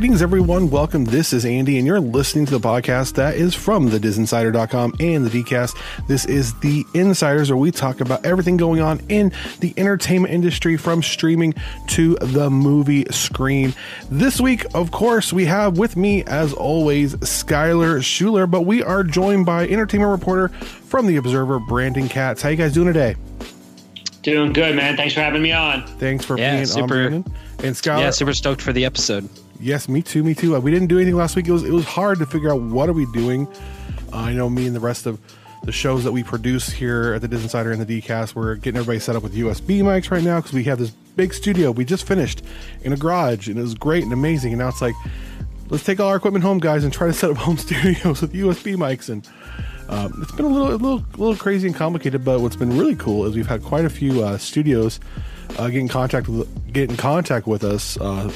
Greetings, 0.00 0.22
everyone. 0.22 0.70
Welcome. 0.70 1.04
This 1.04 1.34
is 1.34 1.44
Andy, 1.44 1.76
and 1.76 1.86
you're 1.86 2.00
listening 2.00 2.46
to 2.46 2.52
the 2.52 2.58
podcast 2.66 3.16
that 3.16 3.34
is 3.36 3.54
from 3.54 3.90
the 3.90 3.98
DisInsider.com 4.00 4.94
and 4.98 5.26
the 5.26 5.42
DCast. 5.42 5.76
This 6.08 6.24
is 6.24 6.58
the 6.60 6.86
Insiders, 6.94 7.50
where 7.50 7.58
we 7.58 7.70
talk 7.70 8.00
about 8.00 8.24
everything 8.24 8.56
going 8.56 8.80
on 8.80 9.02
in 9.10 9.30
the 9.58 9.74
entertainment 9.76 10.32
industry 10.32 10.78
from 10.78 11.02
streaming 11.02 11.52
to 11.88 12.14
the 12.14 12.48
movie 12.48 13.04
screen. 13.10 13.74
This 14.10 14.40
week, 14.40 14.64
of 14.72 14.90
course, 14.90 15.34
we 15.34 15.44
have 15.44 15.76
with 15.76 15.98
me, 15.98 16.24
as 16.24 16.54
always, 16.54 17.16
Skylar 17.16 18.02
Schuler, 18.02 18.46
but 18.46 18.62
we 18.62 18.82
are 18.82 19.04
joined 19.04 19.44
by 19.44 19.68
entertainment 19.68 20.12
reporter 20.12 20.48
from 20.48 21.08
The 21.08 21.16
Observer, 21.16 21.60
Brandon 21.60 22.08
Katz. 22.08 22.40
How 22.40 22.48
you 22.48 22.56
guys 22.56 22.72
doing 22.72 22.86
today? 22.86 23.16
Doing 24.22 24.54
good, 24.54 24.74
man. 24.76 24.96
Thanks 24.96 25.12
for 25.12 25.20
having 25.20 25.42
me 25.42 25.52
on. 25.52 25.86
Thanks 25.98 26.24
for 26.24 26.38
Yeah, 26.38 26.54
being 26.54 26.64
super- 26.64 26.82
on, 26.84 26.88
Brandon. 26.88 27.24
And 27.62 27.76
Skylar, 27.76 28.00
Yeah, 28.00 28.10
super 28.12 28.32
stoked 28.32 28.62
for 28.62 28.72
the 28.72 28.86
episode. 28.86 29.28
Yes, 29.60 29.88
me 29.88 30.00
too, 30.02 30.24
me 30.24 30.34
too. 30.34 30.56
Uh, 30.56 30.60
We 30.60 30.70
didn't 30.70 30.88
do 30.88 30.96
anything 30.96 31.16
last 31.16 31.36
week. 31.36 31.46
It 31.46 31.52
was 31.52 31.64
it 31.64 31.72
was 31.72 31.84
hard 31.84 32.18
to 32.18 32.26
figure 32.26 32.50
out 32.50 32.60
what 32.62 32.88
are 32.88 32.94
we 32.94 33.06
doing. 33.12 33.46
Uh, 34.12 34.16
I 34.16 34.32
know 34.32 34.48
me 34.48 34.66
and 34.66 34.74
the 34.74 34.80
rest 34.80 35.06
of 35.06 35.20
the 35.62 35.72
shows 35.72 36.04
that 36.04 36.12
we 36.12 36.22
produce 36.22 36.70
here 36.70 37.12
at 37.14 37.20
the 37.20 37.28
Disney 37.28 37.44
Insider 37.44 37.70
and 37.70 37.84
the 37.84 38.00
DCast, 38.00 38.34
we're 38.34 38.54
getting 38.54 38.78
everybody 38.78 38.98
set 38.98 39.14
up 39.14 39.22
with 39.22 39.34
USB 39.34 39.82
mics 39.82 40.10
right 40.10 40.22
now 40.22 40.38
because 40.38 40.54
we 40.54 40.64
have 40.64 40.78
this 40.78 40.90
big 41.16 41.34
studio 41.34 41.70
we 41.70 41.84
just 41.84 42.06
finished 42.06 42.42
in 42.82 42.94
a 42.94 42.96
garage 42.96 43.46
and 43.46 43.58
it 43.58 43.62
was 43.62 43.74
great 43.74 44.02
and 44.02 44.12
amazing. 44.12 44.52
And 44.52 44.60
now 44.60 44.68
it's 44.68 44.80
like, 44.80 44.94
let's 45.68 45.84
take 45.84 46.00
all 46.00 46.08
our 46.08 46.16
equipment 46.16 46.42
home, 46.44 46.60
guys, 46.60 46.82
and 46.82 46.90
try 46.90 47.08
to 47.08 47.12
set 47.12 47.30
up 47.30 47.36
home 47.46 47.58
studios 47.58 48.22
with 48.22 48.32
USB 48.32 48.74
mics. 48.76 49.10
And 49.10 49.28
um, 49.90 50.18
it's 50.22 50.32
been 50.32 50.46
a 50.46 50.48
little, 50.48 50.70
a 50.70 50.80
little, 50.80 51.04
a 51.14 51.18
little 51.18 51.36
crazy 51.36 51.66
and 51.66 51.76
complicated. 51.76 52.24
But 52.24 52.40
what's 52.40 52.56
been 52.56 52.78
really 52.78 52.96
cool 52.96 53.26
is 53.26 53.36
we've 53.36 53.46
had 53.46 53.62
quite 53.62 53.84
a 53.84 53.90
few 53.90 54.24
uh, 54.24 54.38
studios 54.38 54.98
uh, 55.58 55.66
get 55.68 55.80
in 55.80 55.88
contact 55.88 56.26
with 56.28 56.72
get 56.72 56.90
in 56.90 56.96
contact 56.96 57.46
with 57.46 57.64
us. 57.64 57.98
Uh, 58.00 58.32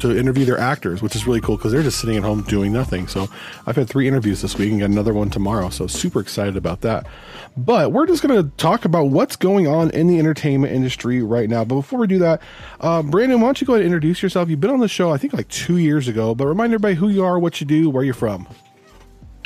to 0.00 0.16
interview 0.16 0.44
their 0.44 0.58
actors, 0.58 1.02
which 1.02 1.14
is 1.16 1.26
really 1.26 1.40
cool 1.40 1.56
because 1.56 1.72
they're 1.72 1.82
just 1.82 2.00
sitting 2.00 2.16
at 2.16 2.22
home 2.22 2.42
doing 2.42 2.72
nothing. 2.72 3.06
So 3.08 3.28
I've 3.66 3.76
had 3.76 3.88
three 3.88 4.08
interviews 4.08 4.42
this 4.42 4.56
week 4.56 4.70
and 4.70 4.80
got 4.80 4.90
another 4.90 5.14
one 5.14 5.30
tomorrow. 5.30 5.68
So 5.70 5.86
super 5.86 6.20
excited 6.20 6.56
about 6.56 6.80
that. 6.82 7.06
But 7.56 7.92
we're 7.92 8.06
just 8.06 8.22
going 8.22 8.42
to 8.42 8.56
talk 8.56 8.84
about 8.84 9.04
what's 9.04 9.36
going 9.36 9.66
on 9.66 9.90
in 9.90 10.06
the 10.06 10.18
entertainment 10.18 10.72
industry 10.72 11.22
right 11.22 11.48
now. 11.48 11.64
But 11.64 11.76
before 11.76 11.98
we 11.98 12.06
do 12.06 12.18
that, 12.20 12.40
uh, 12.80 13.02
Brandon, 13.02 13.40
why 13.40 13.48
don't 13.48 13.60
you 13.60 13.66
go 13.66 13.74
ahead 13.74 13.84
and 13.84 13.92
introduce 13.92 14.22
yourself? 14.22 14.48
You've 14.48 14.60
been 14.60 14.70
on 14.70 14.80
the 14.80 14.88
show, 14.88 15.10
I 15.10 15.18
think, 15.18 15.32
like 15.32 15.48
two 15.48 15.78
years 15.78 16.08
ago. 16.08 16.34
But 16.34 16.46
remind 16.46 16.72
everybody 16.72 16.94
who 16.94 17.08
you 17.08 17.24
are, 17.24 17.38
what 17.38 17.60
you 17.60 17.66
do, 17.66 17.90
where 17.90 18.04
you're 18.04 18.14
from. 18.14 18.46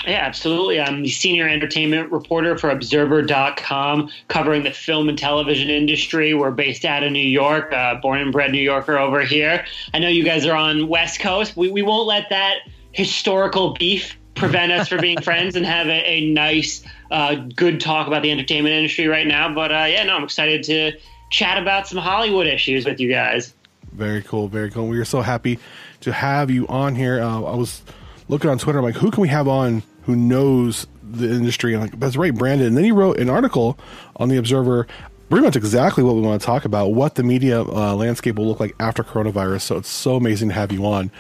Yeah, 0.07 0.25
absolutely. 0.25 0.81
I'm 0.81 1.03
the 1.03 1.09
senior 1.09 1.49
entertainment 1.49 2.11
reporter 2.11 2.59
for 2.59 2.71
Observer.com, 2.71 4.11
covering 4.29 4.65
the 4.65 4.73
film 4.73 5.09
and 5.09 5.17
television 5.17 5.71
industry. 5.71 6.35
We're 6.35 6.51
based 6.51 6.85
out 6.85 7.05
of 7.05 7.13
New 7.13 7.21
York, 7.21 7.73
uh, 7.73 7.97
born 7.97 8.21
and 8.21 8.33
bred 8.33 8.51
New 8.51 8.61
Yorker 8.61 8.99
over 8.99 9.23
here. 9.23 9.65
I 9.95 10.01
know 10.01 10.09
you 10.09 10.25
guys 10.25 10.45
are 10.45 10.57
on 10.57 10.89
West 10.89 11.21
Coast. 11.21 11.57
We, 11.57 11.71
we 11.71 11.83
won't 11.83 12.09
let 12.09 12.31
that 12.31 12.57
historical 12.91 13.75
beef 13.75 14.19
prevent 14.35 14.73
us 14.73 14.89
from 14.89 15.01
being 15.01 15.21
friends 15.23 15.55
and 15.55 15.65
have 15.65 15.87
a, 15.87 16.11
a 16.11 16.31
nice, 16.33 16.83
uh, 17.13 17.37
good 17.55 17.81
talk 17.81 18.09
about 18.09 18.23
the 18.23 18.33
entertainment 18.33 18.75
industry 18.75 19.07
right 19.07 19.27
now. 19.27 19.55
But 19.55 19.71
uh, 19.71 19.87
yeah, 19.89 20.03
no, 20.03 20.17
I'm 20.17 20.25
excited 20.25 20.65
to 20.65 20.93
chat 21.31 21.63
about 21.63 21.87
some 21.87 21.99
Hollywood 21.99 22.49
issues 22.49 22.85
with 22.85 22.99
you 22.99 23.09
guys. 23.09 23.55
Very 23.93 24.23
cool, 24.23 24.49
very 24.49 24.71
cool. 24.71 24.89
We 24.89 24.99
are 24.99 25.05
so 25.05 25.21
happy 25.21 25.59
to 26.01 26.13
have 26.13 26.51
you 26.51 26.67
on 26.67 26.97
here. 26.97 27.21
Uh, 27.21 27.43
I 27.43 27.55
was 27.55 27.83
looking 28.29 28.51
on 28.51 28.59
Twitter, 28.59 28.79
I'm 28.79 28.85
like, 28.85 28.95
who 28.95 29.11
can 29.11 29.21
we 29.21 29.29
have 29.29 29.47
on 29.47 29.83
who 30.05 30.17
knows 30.17 30.87
the 31.03 31.31
industry? 31.31 31.75
And 31.75 31.83
like, 31.83 31.99
that's 31.99 32.17
right, 32.17 32.35
Brandon. 32.35 32.69
And 32.69 32.77
then 32.77 32.85
he 32.85 32.93
wrote 32.93 33.19
an 33.19 33.29
article 33.31 33.79
on 34.17 34.29
the 34.29 34.37
Observer, 34.37 34.87
pretty 35.29 35.45
much 35.45 35.57
exactly 35.57 36.05
what 36.05 36.15
we 36.15 36.21
want 36.21 36.41
to 36.41 36.47
talk 36.47 36.65
about, 36.65 36.89
what 36.89 37.15
the 37.15 37.23
media 37.23 37.63
uh, 37.63 37.95
landscape 37.95 38.37
will 38.37 38.47
look 38.47 38.61
like 38.61 38.75
after 38.81 39.03
coronavirus. 39.03 39.63
So 39.63 39.77
it's 39.77 39.89
so 39.89 40.17
amazing 40.17 40.49
to 40.49 40.55
have 40.55 40.73
you 40.73 40.85
on. 40.87 41.11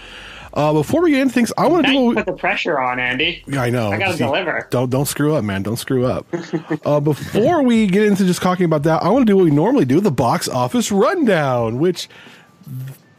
Uh, 0.54 0.70
before 0.72 1.00
we 1.00 1.12
get 1.12 1.20
into 1.20 1.32
things, 1.32 1.50
I 1.56 1.66
want 1.66 1.86
to 1.86 1.92
do. 1.92 2.14
put 2.14 2.26
the 2.26 2.34
pressure 2.34 2.78
on, 2.78 2.98
Andy. 3.00 3.42
Yeah, 3.46 3.62
I 3.62 3.70
know. 3.70 3.90
I 3.90 3.96
gotta 3.98 4.12
See, 4.12 4.24
deliver. 4.24 4.68
Don't 4.70 4.90
don't 4.90 5.06
screw 5.06 5.34
up, 5.34 5.44
man. 5.44 5.62
Don't 5.62 5.78
screw 5.78 6.04
up. 6.04 6.26
uh, 6.84 7.00
before 7.00 7.62
we 7.62 7.86
get 7.86 8.02
into 8.02 8.26
just 8.26 8.42
talking 8.42 8.66
about 8.66 8.82
that, 8.82 9.02
I 9.02 9.08
want 9.08 9.26
to 9.26 9.32
do 9.32 9.36
what 9.36 9.44
we 9.44 9.50
normally 9.50 9.86
do: 9.86 9.98
the 10.00 10.10
box 10.10 10.48
office 10.50 10.92
rundown. 10.92 11.78
Which 11.78 12.06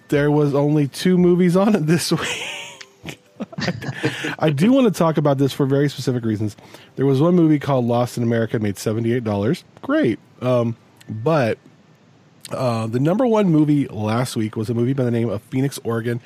there 0.10 0.30
was 0.30 0.54
only 0.54 0.88
two 0.88 1.18
movies 1.18 1.56
on 1.56 1.76
it 1.76 1.88
this 1.88 2.12
week. 2.12 2.63
I 4.40 4.50
do 4.50 4.72
want 4.72 4.94
to 4.94 4.98
talk 4.98 5.18
about 5.18 5.38
this 5.38 5.54
for 5.54 5.66
very 5.66 5.90
specific 5.90 6.26
reasons. 6.26 6.56
There 6.96 7.06
was 7.06 7.22
one 7.22 7.36
movie 7.36 7.60
called 7.60 7.86
Lost 7.86 8.18
in 8.18 8.24
America, 8.24 8.60
made 8.60 8.78
seventy 8.78 9.14
eight 9.14 9.24
dollars. 9.24 9.64
Great, 9.82 10.20
um, 10.42 10.76
but 11.10 11.58
uh, 12.52 12.88
the 12.88 13.00
number 13.00 13.26
one 13.26 13.50
movie 13.50 13.88
last 13.88 14.36
week 14.36 14.56
was 14.56 14.70
a 14.70 14.74
movie 14.74 14.94
by 14.94 15.04
the 15.04 15.12
name 15.12 15.30
of 15.30 15.42
Phoenix, 15.44 15.80
Oregon, 15.84 16.22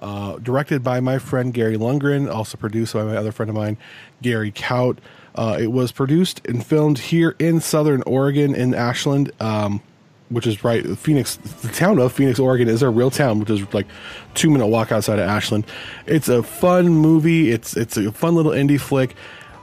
uh, 0.00 0.38
directed 0.38 0.82
by 0.82 1.00
my 1.00 1.18
friend 1.18 1.52
Gary 1.54 1.76
Lundgren, 1.76 2.32
also 2.32 2.56
produced 2.56 2.94
by 2.94 3.02
my 3.02 3.16
other 3.16 3.32
friend 3.32 3.50
of 3.50 3.56
mine, 3.56 3.76
Gary 4.22 4.52
Kaut. 4.52 4.98
Uh, 5.34 5.56
it 5.60 5.72
was 5.72 5.90
produced 5.90 6.46
and 6.46 6.64
filmed 6.64 6.98
here 6.98 7.34
in 7.38 7.60
Southern 7.60 8.02
Oregon 8.02 8.54
in 8.54 8.74
Ashland, 8.74 9.32
um, 9.40 9.82
which 10.28 10.46
is 10.46 10.64
right. 10.64 10.84
Phoenix, 10.98 11.36
the 11.36 11.68
town 11.68 11.98
of 11.98 12.12
Phoenix, 12.12 12.38
Oregon, 12.38 12.68
is 12.68 12.82
a 12.82 12.88
real 12.88 13.10
town, 13.10 13.40
which 13.40 13.50
is 13.50 13.62
like 13.74 13.86
two 14.34 14.50
minute 14.50 14.66
walk 14.66 14.92
outside 14.92 15.18
of 15.18 15.28
Ashland. 15.28 15.64
It's 16.06 16.28
a 16.28 16.42
fun 16.42 16.88
movie. 16.88 17.50
It's 17.50 17.76
it's 17.76 17.96
a 17.96 18.12
fun 18.12 18.34
little 18.34 18.52
indie 18.52 18.80
flick. 18.80 19.14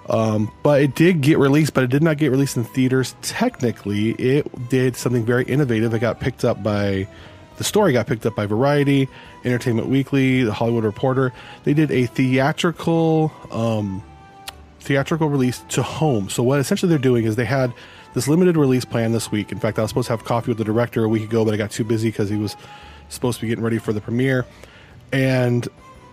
Um, 0.09 0.51
but 0.63 0.81
it 0.81 0.95
did 0.95 1.21
get 1.21 1.37
released, 1.37 1.73
but 1.73 1.83
it 1.83 1.89
did 1.89 2.03
not 2.03 2.17
get 2.17 2.31
released 2.31 2.57
in 2.57 2.63
theaters. 2.63 3.15
Technically, 3.21 4.11
it 4.11 4.69
did 4.69 4.95
something 4.95 5.23
very 5.23 5.45
innovative. 5.45 5.93
It 5.93 5.99
got 5.99 6.19
picked 6.19 6.43
up 6.43 6.61
by 6.61 7.07
the 7.57 7.63
story 7.63 7.93
got 7.93 8.07
picked 8.07 8.25
up 8.25 8.35
by 8.35 8.47
Variety, 8.47 9.07
Entertainment 9.45 9.87
Weekly, 9.87 10.43
The 10.43 10.51
Hollywood 10.51 10.83
Reporter. 10.83 11.31
They 11.63 11.75
did 11.75 11.91
a 11.91 12.07
theatrical 12.07 13.31
um, 13.51 14.03
theatrical 14.79 15.29
release 15.29 15.59
to 15.69 15.83
home. 15.83 16.27
So 16.29 16.43
what 16.43 16.59
essentially 16.59 16.89
they're 16.89 16.97
doing 16.97 17.25
is 17.25 17.35
they 17.35 17.45
had 17.45 17.71
this 18.13 18.27
limited 18.27 18.57
release 18.57 18.85
plan 18.85 19.11
this 19.11 19.31
week. 19.31 19.51
In 19.51 19.59
fact, 19.59 19.79
I 19.79 19.81
was 19.81 19.91
supposed 19.91 20.07
to 20.07 20.13
have 20.13 20.23
coffee 20.23 20.51
with 20.51 20.57
the 20.57 20.63
director 20.63 21.03
a 21.03 21.09
week 21.09 21.23
ago, 21.23 21.45
but 21.45 21.53
I 21.53 21.57
got 21.57 21.71
too 21.71 21.83
busy 21.83 22.09
because 22.09 22.29
he 22.29 22.37
was 22.37 22.55
supposed 23.09 23.39
to 23.39 23.41
be 23.41 23.47
getting 23.49 23.63
ready 23.63 23.77
for 23.77 23.93
the 23.93 24.01
premiere. 24.01 24.45
And 25.11 25.67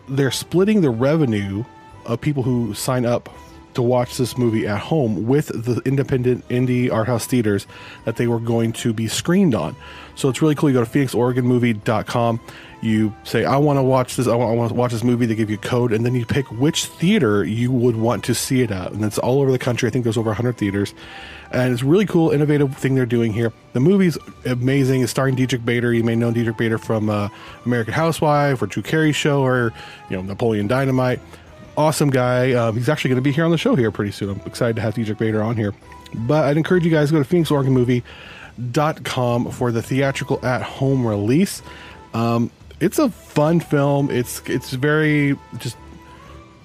they're 0.09 0.31
splitting 0.31 0.81
the 0.81 0.91
revenue 0.91 1.65
of 2.07 2.21
people 2.21 2.43
who 2.43 2.75
sign 2.75 3.05
up 3.05 3.29
to 3.75 3.83
watch 3.83 4.17
this 4.17 4.37
movie 4.37 4.67
at 4.67 4.79
home 4.81 5.27
with 5.27 5.49
the 5.49 5.81
independent 5.85 6.47
indie 6.49 6.93
art 6.93 7.07
house 7.07 7.27
theaters 7.27 7.67
that 8.05 8.17
they 8.17 8.27
were 8.27 8.41
going 8.41 8.73
to 8.73 8.93
be 8.93 9.09
screened 9.09 9.55
on. 9.55 9.77
So 10.15 10.29
it's 10.29 10.43
really 10.43 10.55
cool. 10.55 10.69
You 10.69 10.75
go 10.75 10.85
to 10.85 10.91
phoenixoregonmovie.com. 10.91 12.41
You 12.81 13.13
say, 13.25 13.45
I 13.45 13.57
want 13.57 13.79
to 13.79 13.83
watch 13.83 14.17
this. 14.17 14.27
I 14.27 14.35
want, 14.35 14.71
to 14.71 14.75
watch 14.75 14.93
this 14.93 15.05
movie. 15.05 15.27
They 15.27 15.35
give 15.35 15.51
you 15.51 15.57
a 15.57 15.61
code, 15.61 15.93
and 15.93 16.05
then 16.05 16.15
you 16.15 16.25
pick 16.27 16.51
which 16.53 16.87
theater 16.87 17.45
you 17.45 17.73
would 17.73 17.97
want 17.97 18.25
to 18.25 18.35
see 18.35 18.63
it 18.63 18.71
at. 18.71 18.93
And 18.93 19.05
it's 19.05 19.19
all 19.19 19.41
over 19.41 19.51
the 19.51 19.59
country. 19.59 19.89
I 19.89 19.91
think 19.91 20.05
there's 20.05 20.17
over 20.17 20.31
100 20.31 20.59
theaters. 20.59 20.95
And 21.51 21.73
it's 21.73 21.83
really 21.83 22.07
cool, 22.07 22.31
innovative 22.31 22.77
thing 22.77 22.95
they're 22.95 23.07
doing 23.07 23.33
here. 23.33 23.53
The 23.73 23.81
movie's 23.81 24.19
amazing. 24.45 25.03
It's 25.03 25.11
starring 25.11 25.35
Diedrich 25.35 25.65
Bader. 25.65 25.93
You 25.93 26.05
may 26.05 26.15
know 26.15 26.31
Diedrich 26.31 26.57
Bader 26.57 26.79
from 26.79 27.11
uh, 27.11 27.29
American 27.65 27.95
Housewife 27.95 28.61
or 28.61 28.67
Drew 28.67 28.83
Carey 28.83 29.13
Show 29.13 29.43
or 29.43 29.73
you 30.11 30.17
know 30.17 30.23
Napoleon 30.23 30.67
Dynamite 30.67 31.21
awesome 31.79 32.11
guy. 32.11 32.53
Um, 32.53 32.77
he's 32.77 32.89
actually 32.89 33.11
going 33.11 33.23
to 33.23 33.23
be 33.23 33.31
here 33.33 33.45
on 33.45 33.53
the 33.53 33.59
show 33.59 33.77
here 33.77 33.93
pretty 33.93 34.11
soon. 34.11 34.31
I'm 34.31 34.41
excited 34.45 34.75
to 34.77 34.83
have 34.83 34.95
Diedrich 34.95 35.19
Bader 35.19 35.43
on 35.43 35.57
here. 35.57 35.73
But 36.15 36.45
I'd 36.45 36.57
encourage 36.57 36.85
you 36.85 36.91
guys 36.91 37.09
to 37.09 37.15
go 37.15 37.23
to 37.23 37.37
phoenixoregonmovie.com 37.37 39.51
for 39.53 39.71
the 39.71 39.81
theatrical 39.81 40.45
at 40.45 40.63
home 40.63 41.07
release. 41.07 41.63
Um, 42.15 42.51
it's 42.81 42.99
a 42.99 43.11
fun 43.11 43.61
film. 43.61 44.11
It's 44.11 44.43
it's 44.47 44.73
very 44.73 45.39
just 45.59 45.77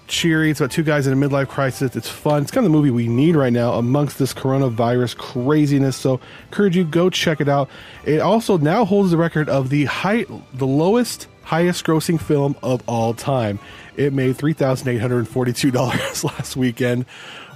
cheery. 0.07 0.49
It's 0.51 0.59
about 0.59 0.71
two 0.71 0.83
guys 0.83 1.07
in 1.07 1.13
a 1.13 1.15
midlife 1.15 1.47
crisis. 1.47 1.95
It's 1.95 2.09
fun. 2.09 2.43
It's 2.43 2.51
kind 2.51 2.65
of 2.65 2.71
the 2.71 2.77
movie 2.77 2.91
we 2.91 3.07
need 3.07 3.35
right 3.35 3.53
now 3.53 3.73
amongst 3.73 4.19
this 4.19 4.33
coronavirus 4.33 5.17
craziness. 5.17 5.95
So 5.95 6.19
encourage 6.45 6.75
you 6.75 6.85
go 6.85 7.09
check 7.09 7.41
it 7.41 7.49
out. 7.49 7.69
It 8.05 8.19
also 8.19 8.57
now 8.57 8.85
holds 8.85 9.11
the 9.11 9.17
record 9.17 9.49
of 9.49 9.69
the 9.69 9.85
high 9.85 10.25
the 10.53 10.67
lowest 10.67 11.27
highest 11.43 11.83
grossing 11.85 12.19
film 12.19 12.55
of 12.63 12.81
all 12.87 13.13
time. 13.13 13.59
It 13.95 14.13
made 14.13 14.37
three 14.37 14.53
thousand 14.53 14.87
eight 14.87 15.01
hundred 15.01 15.27
forty-two 15.27 15.71
dollars 15.71 16.23
last 16.23 16.55
weekend, 16.55 17.05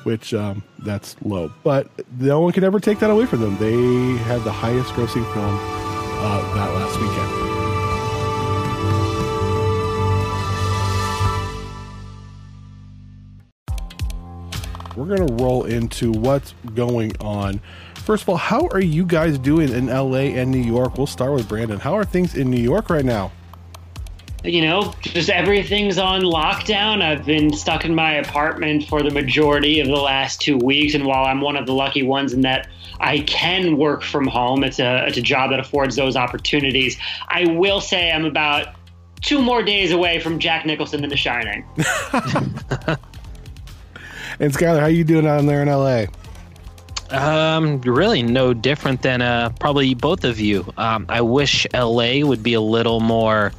which 0.03 0.33
um, 0.33 0.63
that's 0.79 1.15
low. 1.23 1.51
But 1.63 1.89
no 2.19 2.41
one 2.41 2.53
can 2.53 2.63
ever 2.63 2.79
take 2.79 2.99
that 2.99 3.09
away 3.09 3.25
from 3.25 3.41
them. 3.41 3.57
They 3.57 4.21
had 4.23 4.41
the 4.43 4.51
highest 4.51 4.89
grossing 4.93 5.25
film 5.33 5.57
uh, 5.59 6.55
that 6.55 6.73
last 6.73 6.99
weekend. 6.99 7.47
we're 14.97 15.15
going 15.15 15.27
to 15.27 15.43
roll 15.43 15.63
into 15.63 16.11
what's 16.11 16.53
going 16.73 17.15
on. 17.21 17.61
First 17.95 18.23
of 18.23 18.29
all, 18.29 18.37
how 18.37 18.67
are 18.67 18.81
you 18.81 19.05
guys 19.05 19.37
doing 19.37 19.69
in 19.69 19.87
LA 19.87 20.33
and 20.33 20.49
New 20.49 20.61
York? 20.61 20.97
We'll 20.97 21.07
start 21.07 21.33
with 21.33 21.47
Brandon. 21.47 21.79
How 21.79 21.93
are 21.93 22.05
things 22.05 22.35
in 22.35 22.49
New 22.49 22.61
York 22.61 22.89
right 22.89 23.05
now? 23.05 23.31
You 24.43 24.61
know, 24.61 24.93
just 25.01 25.29
everything's 25.29 25.97
on 25.97 26.21
lockdown. 26.21 27.01
I've 27.01 27.25
been 27.25 27.53
stuck 27.53 27.85
in 27.85 27.95
my 27.95 28.13
apartment 28.13 28.87
for 28.87 29.01
the 29.01 29.11
majority 29.11 29.79
of 29.79 29.87
the 29.87 29.95
last 29.95 30.41
two 30.41 30.57
weeks. 30.57 30.93
And 30.93 31.05
while 31.05 31.25
I'm 31.25 31.41
one 31.41 31.57
of 31.57 31.65
the 31.65 31.73
lucky 31.73 32.03
ones 32.03 32.33
in 32.33 32.41
that 32.41 32.67
I 32.99 33.19
can 33.19 33.77
work 33.77 34.03
from 34.03 34.27
home, 34.27 34.63
it's 34.63 34.79
a, 34.79 35.05
it's 35.07 35.17
a 35.17 35.21
job 35.21 35.49
that 35.51 35.59
affords 35.59 35.95
those 35.95 36.15
opportunities. 36.15 36.97
I 37.27 37.45
will 37.47 37.81
say 37.81 38.11
I'm 38.11 38.25
about 38.25 38.75
two 39.21 39.41
more 39.41 39.63
days 39.63 39.91
away 39.91 40.19
from 40.19 40.39
Jack 40.39 40.65
Nicholson 40.65 41.03
in 41.03 41.09
The 41.09 41.17
Shining. 41.17 41.65
and 41.77 41.85
Skylar, 44.53 44.79
how 44.79 44.87
you 44.87 45.03
doing 45.03 45.25
down 45.25 45.47
there 45.47 45.61
in 45.61 45.67
LA? 45.67 46.05
Um, 47.09 47.81
really 47.81 48.21
no 48.21 48.53
different 48.53 49.01
than 49.01 49.21
uh, 49.21 49.49
probably 49.59 49.93
both 49.93 50.23
of 50.23 50.39
you. 50.39 50.71
Um, 50.77 51.05
I 51.09 51.21
wish 51.21 51.65
LA 51.73 52.19
would 52.19 52.43
be 52.43 52.53
a 52.53 52.61
little 52.61 52.99
more 52.99 53.53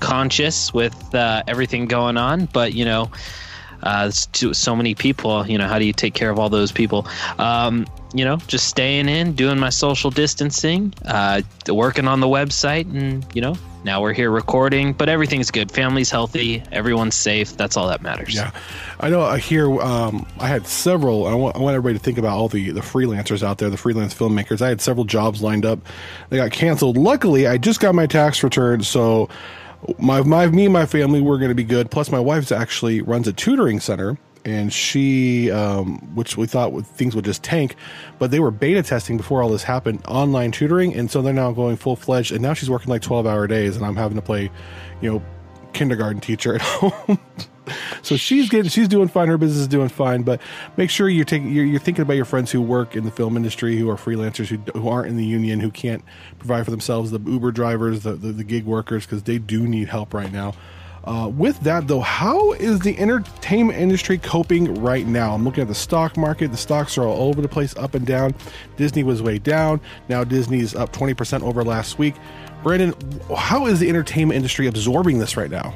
conscious 0.00 0.72
with 0.72 1.14
uh, 1.14 1.42
everything 1.46 1.86
going 1.86 2.16
on, 2.16 2.46
but 2.46 2.74
you 2.74 2.84
know, 2.84 3.10
uh, 3.84 4.10
so 4.10 4.74
many 4.74 4.94
people. 4.94 5.46
You 5.46 5.58
know, 5.58 5.68
how 5.68 5.78
do 5.78 5.84
you 5.84 5.92
take 5.92 6.14
care 6.14 6.30
of 6.30 6.38
all 6.38 6.48
those 6.48 6.72
people? 6.72 7.06
Um, 7.38 7.86
you 8.14 8.24
know, 8.24 8.36
just 8.46 8.68
staying 8.68 9.08
in, 9.08 9.34
doing 9.34 9.58
my 9.58 9.70
social 9.70 10.10
distancing, 10.10 10.94
uh, 11.04 11.42
working 11.68 12.08
on 12.08 12.20
the 12.20 12.26
website, 12.26 12.90
and 12.90 13.26
you 13.34 13.42
know, 13.42 13.56
now 13.84 14.00
we're 14.00 14.12
here 14.12 14.30
recording. 14.30 14.92
But 14.92 15.08
everything's 15.08 15.50
good. 15.50 15.70
Family's 15.70 16.10
healthy. 16.10 16.62
Everyone's 16.72 17.14
safe. 17.14 17.56
That's 17.56 17.76
all 17.76 17.88
that 17.88 18.02
matters. 18.02 18.34
Yeah, 18.34 18.52
I 19.00 19.10
know. 19.10 19.20
I 19.20 19.38
hear. 19.38 19.70
Um, 19.80 20.26
I 20.38 20.46
had 20.46 20.66
several. 20.66 21.26
I 21.26 21.34
want, 21.34 21.56
I 21.56 21.58
want 21.58 21.74
everybody 21.74 21.98
to 21.98 22.04
think 22.04 22.16
about 22.16 22.38
all 22.38 22.48
the 22.48 22.70
the 22.70 22.80
freelancers 22.80 23.42
out 23.42 23.58
there, 23.58 23.68
the 23.68 23.76
freelance 23.76 24.14
filmmakers. 24.14 24.62
I 24.62 24.68
had 24.68 24.80
several 24.80 25.04
jobs 25.04 25.42
lined 25.42 25.66
up. 25.66 25.80
They 26.30 26.38
got 26.38 26.52
canceled. 26.52 26.96
Luckily, 26.96 27.46
I 27.46 27.58
just 27.58 27.80
got 27.80 27.94
my 27.94 28.06
tax 28.06 28.42
return, 28.42 28.82
so 28.82 29.28
my 29.98 30.22
my 30.22 30.46
me 30.46 30.64
and 30.64 30.72
my 30.72 30.86
family 30.86 31.20
we're 31.20 31.38
going 31.38 31.50
to 31.50 31.54
be 31.54 31.64
good. 31.64 31.90
Plus, 31.90 32.10
my 32.10 32.20
wife's 32.20 32.52
actually 32.52 33.02
runs 33.02 33.28
a 33.28 33.32
tutoring 33.32 33.80
center, 33.80 34.18
and 34.44 34.72
she, 34.72 35.50
um, 35.50 35.98
which 36.14 36.36
we 36.36 36.46
thought 36.46 36.72
would, 36.72 36.86
things 36.86 37.14
would 37.14 37.24
just 37.24 37.42
tank, 37.42 37.76
but 38.18 38.30
they 38.30 38.40
were 38.40 38.50
beta 38.50 38.82
testing 38.82 39.16
before 39.16 39.42
all 39.42 39.48
this 39.48 39.62
happened, 39.62 40.02
online 40.06 40.52
tutoring, 40.52 40.94
and 40.94 41.10
so 41.10 41.22
they're 41.22 41.32
now 41.32 41.52
going 41.52 41.76
full 41.76 41.96
fledged. 41.96 42.32
And 42.32 42.42
now 42.42 42.54
she's 42.54 42.70
working 42.70 42.88
like 42.88 43.02
twelve 43.02 43.26
hour 43.26 43.46
days, 43.46 43.76
and 43.76 43.84
I'm 43.84 43.96
having 43.96 44.16
to 44.16 44.22
play, 44.22 44.50
you 45.00 45.12
know, 45.12 45.22
kindergarten 45.72 46.20
teacher 46.20 46.54
at 46.54 46.60
home 46.62 47.18
so 48.02 48.16
she's 48.16 48.48
getting 48.48 48.68
she's 48.68 48.88
doing 48.88 49.08
fine. 49.08 49.28
Her 49.28 49.38
business 49.38 49.60
is 49.60 49.68
doing 49.68 49.88
fine 49.88 50.22
but 50.22 50.40
make 50.76 50.90
sure 50.90 51.08
you're 51.08 51.24
taking 51.24 51.50
you're, 51.52 51.64
you're, 51.64 51.80
thinking 51.80 52.02
about 52.02 52.14
your 52.14 52.24
friends 52.24 52.50
who 52.50 52.60
work 52.60 52.96
in 52.96 53.04
the 53.04 53.10
film 53.10 53.36
industry 53.36 53.76
who 53.76 53.90
are 53.90 53.96
freelancers 53.96 54.46
who, 54.46 54.56
who 54.78 54.88
aren't 54.88 55.08
in 55.08 55.16
the 55.16 55.24
union 55.24 55.60
who 55.60 55.70
can't 55.70 56.04
provide 56.38 56.64
for 56.64 56.70
themselves 56.70 57.10
the 57.10 57.20
uber 57.20 57.52
drivers 57.52 58.02
the, 58.02 58.14
the, 58.14 58.32
the 58.32 58.44
gig 58.44 58.64
workers 58.64 59.06
because 59.06 59.22
they 59.22 59.38
do 59.38 59.66
need 59.66 59.88
help 59.88 60.14
right 60.14 60.32
now. 60.32 60.54
Uh, 61.04 61.28
with 61.28 61.60
that 61.60 61.86
though 61.86 62.00
how 62.00 62.52
is 62.52 62.80
the 62.80 62.98
entertainment 62.98 63.78
industry 63.78 64.18
coping 64.18 64.74
right 64.82 65.06
now? 65.06 65.34
I'm 65.34 65.44
looking 65.44 65.62
at 65.62 65.68
the 65.68 65.74
stock 65.74 66.16
market. 66.16 66.50
The 66.50 66.56
stocks 66.56 66.96
are 66.96 67.04
all 67.04 67.28
over 67.28 67.42
the 67.42 67.48
place 67.48 67.76
up 67.76 67.94
and 67.94 68.06
down. 68.06 68.34
Disney 68.76 69.04
was 69.04 69.22
way 69.22 69.38
down. 69.38 69.80
Now 70.08 70.24
disney's 70.24 70.74
up 70.74 70.92
20% 70.92 71.42
over 71.42 71.62
last 71.62 71.98
week. 71.98 72.14
Brandon 72.62 72.94
how 73.36 73.66
is 73.66 73.80
the 73.80 73.88
entertainment 73.88 74.36
industry 74.36 74.66
absorbing 74.66 75.18
this 75.18 75.36
right 75.36 75.50
now 75.50 75.74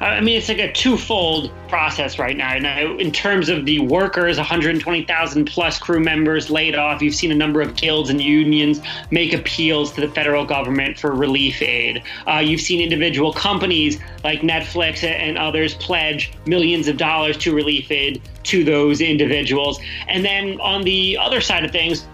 I 0.00 0.20
mean, 0.20 0.38
it's 0.38 0.48
like 0.48 0.58
a 0.58 0.72
twofold 0.72 1.50
process 1.68 2.20
right 2.20 2.36
now. 2.36 2.56
Now, 2.58 2.96
in 2.98 3.10
terms 3.10 3.48
of 3.48 3.64
the 3.64 3.80
workers, 3.80 4.36
120,000 4.36 5.44
plus 5.44 5.78
crew 5.78 5.98
members 5.98 6.50
laid 6.50 6.76
off. 6.76 7.02
You've 7.02 7.16
seen 7.16 7.32
a 7.32 7.34
number 7.34 7.60
of 7.60 7.74
guilds 7.74 8.08
and 8.08 8.20
unions 8.20 8.80
make 9.10 9.32
appeals 9.32 9.92
to 9.94 10.00
the 10.00 10.08
federal 10.08 10.44
government 10.44 10.98
for 10.98 11.14
relief 11.14 11.60
aid. 11.60 12.02
Uh, 12.28 12.38
you've 12.38 12.60
seen 12.60 12.80
individual 12.80 13.32
companies 13.32 13.98
like 14.22 14.42
Netflix 14.42 15.02
and 15.02 15.36
others 15.36 15.74
pledge 15.74 16.32
millions 16.46 16.86
of 16.86 16.96
dollars 16.96 17.36
to 17.38 17.52
relief 17.52 17.90
aid 17.90 18.22
to 18.44 18.62
those 18.62 19.00
individuals. 19.00 19.80
And 20.06 20.24
then 20.24 20.60
on 20.60 20.82
the 20.82 21.18
other 21.18 21.40
side 21.40 21.64
of 21.64 21.72
things, 21.72 22.06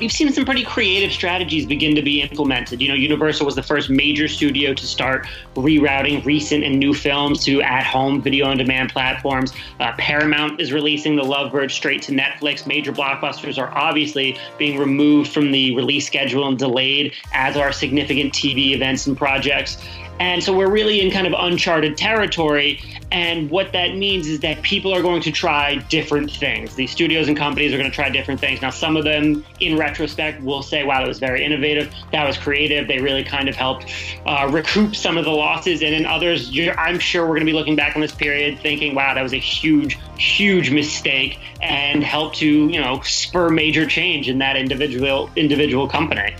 we've 0.00 0.12
seen 0.12 0.32
some 0.32 0.44
pretty 0.44 0.64
creative 0.64 1.12
strategies 1.12 1.66
begin 1.66 1.94
to 1.94 2.02
be 2.02 2.22
implemented. 2.22 2.80
You 2.80 2.88
know, 2.88 2.94
Universal 2.94 3.46
was 3.46 3.54
the 3.54 3.62
first 3.62 3.90
major 3.90 4.28
studio 4.28 4.74
to 4.74 4.86
start 4.86 5.26
rerouting 5.54 6.24
recent 6.24 6.64
and 6.64 6.78
new 6.78 6.94
films 6.94 7.44
to 7.44 7.62
at 7.62 7.84
home 7.84 8.22
video 8.22 8.46
on 8.46 8.56
demand 8.56 8.92
platforms. 8.92 9.52
Uh, 9.80 9.92
Paramount 9.98 10.60
is 10.60 10.72
releasing 10.72 11.16
The 11.16 11.22
Lovebird 11.22 11.70
straight 11.70 12.02
to 12.02 12.12
Netflix. 12.12 12.66
Major 12.66 12.92
blockbusters 12.92 13.58
are 13.58 13.72
obviously 13.76 14.38
being 14.58 14.78
removed 14.78 15.32
from 15.32 15.52
the 15.52 15.74
release 15.76 16.06
schedule 16.06 16.48
and 16.48 16.58
delayed, 16.58 17.14
as 17.32 17.56
are 17.56 17.72
significant 17.72 18.32
TV 18.32 18.74
events 18.74 19.06
and 19.06 19.16
projects. 19.16 19.78
And 20.22 20.40
so 20.40 20.56
we're 20.56 20.70
really 20.70 21.00
in 21.00 21.10
kind 21.10 21.26
of 21.26 21.34
uncharted 21.36 21.96
territory. 21.96 22.80
And 23.10 23.50
what 23.50 23.72
that 23.72 23.96
means 23.96 24.28
is 24.28 24.38
that 24.40 24.62
people 24.62 24.94
are 24.94 25.02
going 25.02 25.20
to 25.22 25.32
try 25.32 25.74
different 25.90 26.30
things. 26.30 26.76
These 26.76 26.92
studios 26.92 27.26
and 27.26 27.36
companies 27.36 27.74
are 27.74 27.76
going 27.76 27.90
to 27.90 27.94
try 27.94 28.08
different 28.08 28.38
things. 28.38 28.62
Now, 28.62 28.70
some 28.70 28.96
of 28.96 29.02
them, 29.02 29.44
in 29.58 29.76
retrospect, 29.76 30.40
will 30.40 30.62
say, 30.62 30.84
wow, 30.84 31.00
that 31.00 31.08
was 31.08 31.18
very 31.18 31.44
innovative. 31.44 31.92
That 32.12 32.24
was 32.24 32.38
creative. 32.38 32.86
They 32.86 33.00
really 33.00 33.24
kind 33.24 33.48
of 33.48 33.56
helped 33.56 33.92
uh, 34.24 34.48
recoup 34.52 34.94
some 34.94 35.18
of 35.18 35.24
the 35.24 35.32
losses. 35.32 35.82
And 35.82 35.92
in 35.92 36.06
others, 36.06 36.56
I'm 36.78 37.00
sure 37.00 37.22
we're 37.22 37.34
going 37.34 37.40
to 37.40 37.52
be 37.52 37.58
looking 37.58 37.74
back 37.74 37.96
on 37.96 38.00
this 38.00 38.14
period 38.14 38.60
thinking, 38.60 38.94
wow, 38.94 39.14
that 39.14 39.22
was 39.22 39.34
a 39.34 39.40
huge, 39.40 39.98
huge 40.16 40.70
mistake 40.70 41.40
and 41.60 42.04
helped 42.04 42.36
to, 42.36 42.46
you 42.46 42.80
know, 42.80 43.00
spur 43.00 43.50
major 43.50 43.86
change 43.86 44.28
in 44.28 44.38
that 44.38 44.54
individual 44.56 45.30
individual 45.34 45.88
company. 45.88 46.32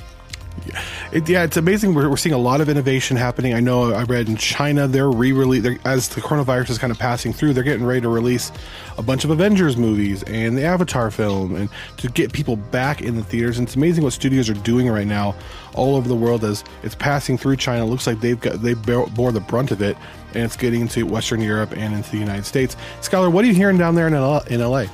It, 1.13 1.29
yeah, 1.29 1.45
it's 1.45 1.57
amazing. 1.57 1.95
We're, 1.95 2.09
we're 2.09 2.17
seeing 2.17 2.35
a 2.35 2.39
lot 2.39 2.61
of 2.61 2.69
innovation 2.69 3.17
happening. 3.17 3.55
I 3.55 3.61
know 3.61 3.93
I 3.93 4.05
read 4.05 4.29
in 4.29 4.37
China 4.37 4.87
they're 4.89 5.11
re-release 5.11 5.79
as 5.85 6.09
the 6.09 6.21
coronavirus 6.21 6.71
is 6.71 6.79
kind 6.79 6.91
of 6.91 6.99
passing 6.99 7.33
through. 7.33 7.53
They're 7.53 7.63
getting 7.63 7.85
ready 7.85 8.01
to 8.01 8.09
release 8.09 8.51
a 8.99 9.03
bunch 9.03 9.25
of 9.25 9.31
Avengers 9.31 9.77
movies 9.77 10.23
and 10.25 10.57
the 10.57 10.65
Avatar 10.65 11.11
film, 11.11 11.55
and 11.55 11.69
to 11.99 12.09
get 12.09 12.33
people 12.33 12.57
back 12.57 13.03
in 13.03 13.17
the 13.17 13.25
theaters. 13.25 13.59
And 13.59 13.67
it's 13.67 13.77
amazing 13.77 14.05
what 14.05 14.13
studios 14.13 14.49
are 14.49 14.55
doing 14.55 14.89
right 14.89 15.07
now 15.07 15.35
all 15.75 15.97
over 15.97 16.09
the 16.09 16.17
world 16.17 16.45
as 16.45 16.65
it's 16.83 16.95
passing 16.95 17.37
through 17.39 17.57
China. 17.57 17.85
It 17.85 17.89
looks 17.89 18.07
like 18.07 18.21
they've 18.21 18.41
got 18.41 18.63
they 18.63 18.75
bore 18.75 19.33
the 19.33 19.41
brunt 19.41 19.71
of 19.71 19.83
it, 19.83 19.97
and 20.35 20.45
it's 20.45 20.57
getting 20.57 20.83
into 20.83 21.07
Western 21.07 21.41
Europe 21.41 21.73
and 21.77 21.95
into 21.95 22.11
the 22.11 22.19
United 22.19 22.45
States. 22.45 22.77
Skylar, 23.01 23.31
what 23.31 23.45
are 23.45 23.49
you 23.49 23.55
hearing 23.55 23.79
down 23.79 23.95
there 23.95 24.09
in 24.09 24.15
in 24.15 24.61
LA? 24.61 24.87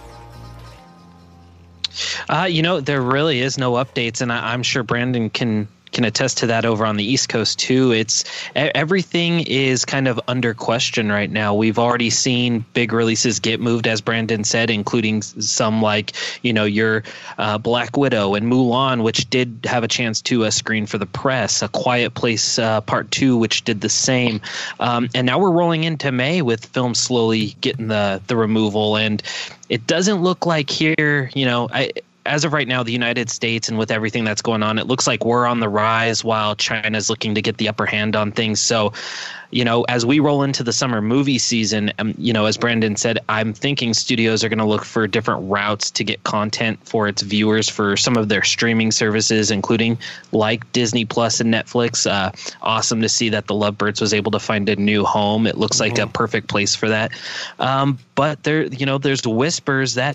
Uh, 2.28 2.44
you 2.44 2.62
know, 2.62 2.80
there 2.80 3.02
really 3.02 3.40
is 3.40 3.58
no 3.58 3.72
updates, 3.72 4.20
and 4.20 4.32
I, 4.32 4.54
am 4.54 4.62
sure 4.62 4.82
Brandon 4.82 5.30
can 5.30 5.68
can 5.92 6.04
attest 6.04 6.38
to 6.38 6.46
that 6.46 6.64
over 6.64 6.84
on 6.84 6.96
the 6.96 7.04
East 7.04 7.28
Coast 7.28 7.58
too. 7.58 7.92
It's 7.92 8.24
everything 8.54 9.40
is 9.40 9.84
kind 9.84 10.08
of 10.08 10.20
under 10.28 10.54
question 10.54 11.10
right 11.10 11.30
now. 11.30 11.54
We've 11.54 11.78
already 11.78 12.10
seen 12.10 12.64
big 12.74 12.92
releases 12.92 13.40
get 13.40 13.60
moved, 13.60 13.86
as 13.86 14.00
Brandon 14.00 14.44
said, 14.44 14.70
including 14.70 15.22
some 15.22 15.82
like 15.82 16.12
you 16.42 16.52
know 16.52 16.64
your 16.64 17.02
uh, 17.38 17.58
Black 17.58 17.96
Widow 17.96 18.34
and 18.34 18.50
Mulan, 18.50 19.02
which 19.02 19.28
did 19.30 19.60
have 19.64 19.84
a 19.84 19.88
chance 19.88 20.22
to 20.22 20.44
uh, 20.44 20.50
screen 20.50 20.86
for 20.86 20.98
the 20.98 21.06
press. 21.06 21.62
A 21.62 21.68
Quiet 21.68 22.14
Place 22.14 22.58
uh, 22.58 22.80
Part 22.82 23.10
Two, 23.10 23.36
which 23.36 23.64
did 23.64 23.80
the 23.80 23.88
same, 23.88 24.40
um, 24.80 25.08
and 25.14 25.26
now 25.26 25.38
we're 25.38 25.50
rolling 25.50 25.84
into 25.84 26.12
May 26.12 26.42
with 26.42 26.66
films 26.66 26.98
slowly 26.98 27.56
getting 27.60 27.88
the 27.88 28.20
the 28.26 28.36
removal 28.36 28.96
and 28.96 29.22
it 29.68 29.86
doesn't 29.86 30.22
look 30.22 30.46
like 30.46 30.70
here, 30.70 31.30
you 31.34 31.44
know, 31.44 31.68
I 31.70 31.92
as 32.28 32.44
of 32.44 32.52
right 32.52 32.68
now, 32.68 32.82
the 32.82 32.92
United 32.92 33.30
States 33.30 33.68
and 33.68 33.78
with 33.78 33.90
everything 33.90 34.22
that's 34.22 34.42
going 34.42 34.62
on, 34.62 34.78
it 34.78 34.86
looks 34.86 35.06
like 35.06 35.24
we're 35.24 35.46
on 35.46 35.60
the 35.60 35.68
rise 35.68 36.22
while 36.22 36.54
China's 36.54 37.08
looking 37.08 37.34
to 37.34 37.42
get 37.42 37.56
the 37.56 37.68
upper 37.68 37.86
hand 37.86 38.14
on 38.14 38.30
things. 38.30 38.60
So, 38.60 38.92
you 39.50 39.64
know, 39.64 39.84
as 39.84 40.04
we 40.04 40.20
roll 40.20 40.42
into 40.42 40.62
the 40.62 40.72
summer 40.72 41.00
movie 41.00 41.38
season, 41.38 41.90
um, 41.98 42.14
you 42.18 42.34
know, 42.34 42.44
as 42.44 42.58
Brandon 42.58 42.96
said, 42.96 43.18
I'm 43.30 43.54
thinking 43.54 43.94
studios 43.94 44.44
are 44.44 44.50
going 44.50 44.58
to 44.58 44.66
look 44.66 44.84
for 44.84 45.06
different 45.06 45.50
routes 45.50 45.90
to 45.92 46.04
get 46.04 46.22
content 46.24 46.78
for 46.86 47.08
its 47.08 47.22
viewers 47.22 47.66
for 47.68 47.96
some 47.96 48.16
of 48.16 48.28
their 48.28 48.44
streaming 48.44 48.90
services, 48.90 49.50
including 49.50 49.98
like 50.32 50.70
Disney 50.72 51.06
Plus 51.06 51.40
and 51.40 51.52
Netflix. 51.52 52.08
Uh, 52.08 52.30
awesome 52.60 53.00
to 53.00 53.08
see 53.08 53.30
that 53.30 53.46
the 53.46 53.54
Lovebirds 53.54 54.02
was 54.02 54.12
able 54.12 54.30
to 54.32 54.38
find 54.38 54.68
a 54.68 54.76
new 54.76 55.02
home. 55.02 55.46
It 55.46 55.56
looks 55.56 55.78
mm-hmm. 55.78 55.90
like 55.90 55.98
a 55.98 56.02
mm-hmm. 56.02 56.12
perfect 56.12 56.48
place 56.48 56.74
for 56.74 56.90
that. 56.90 57.12
Um, 57.58 57.98
but 58.14 58.42
there, 58.42 58.66
you 58.66 58.84
know, 58.84 58.98
there's 58.98 59.26
whispers 59.26 59.94
that 59.94 60.14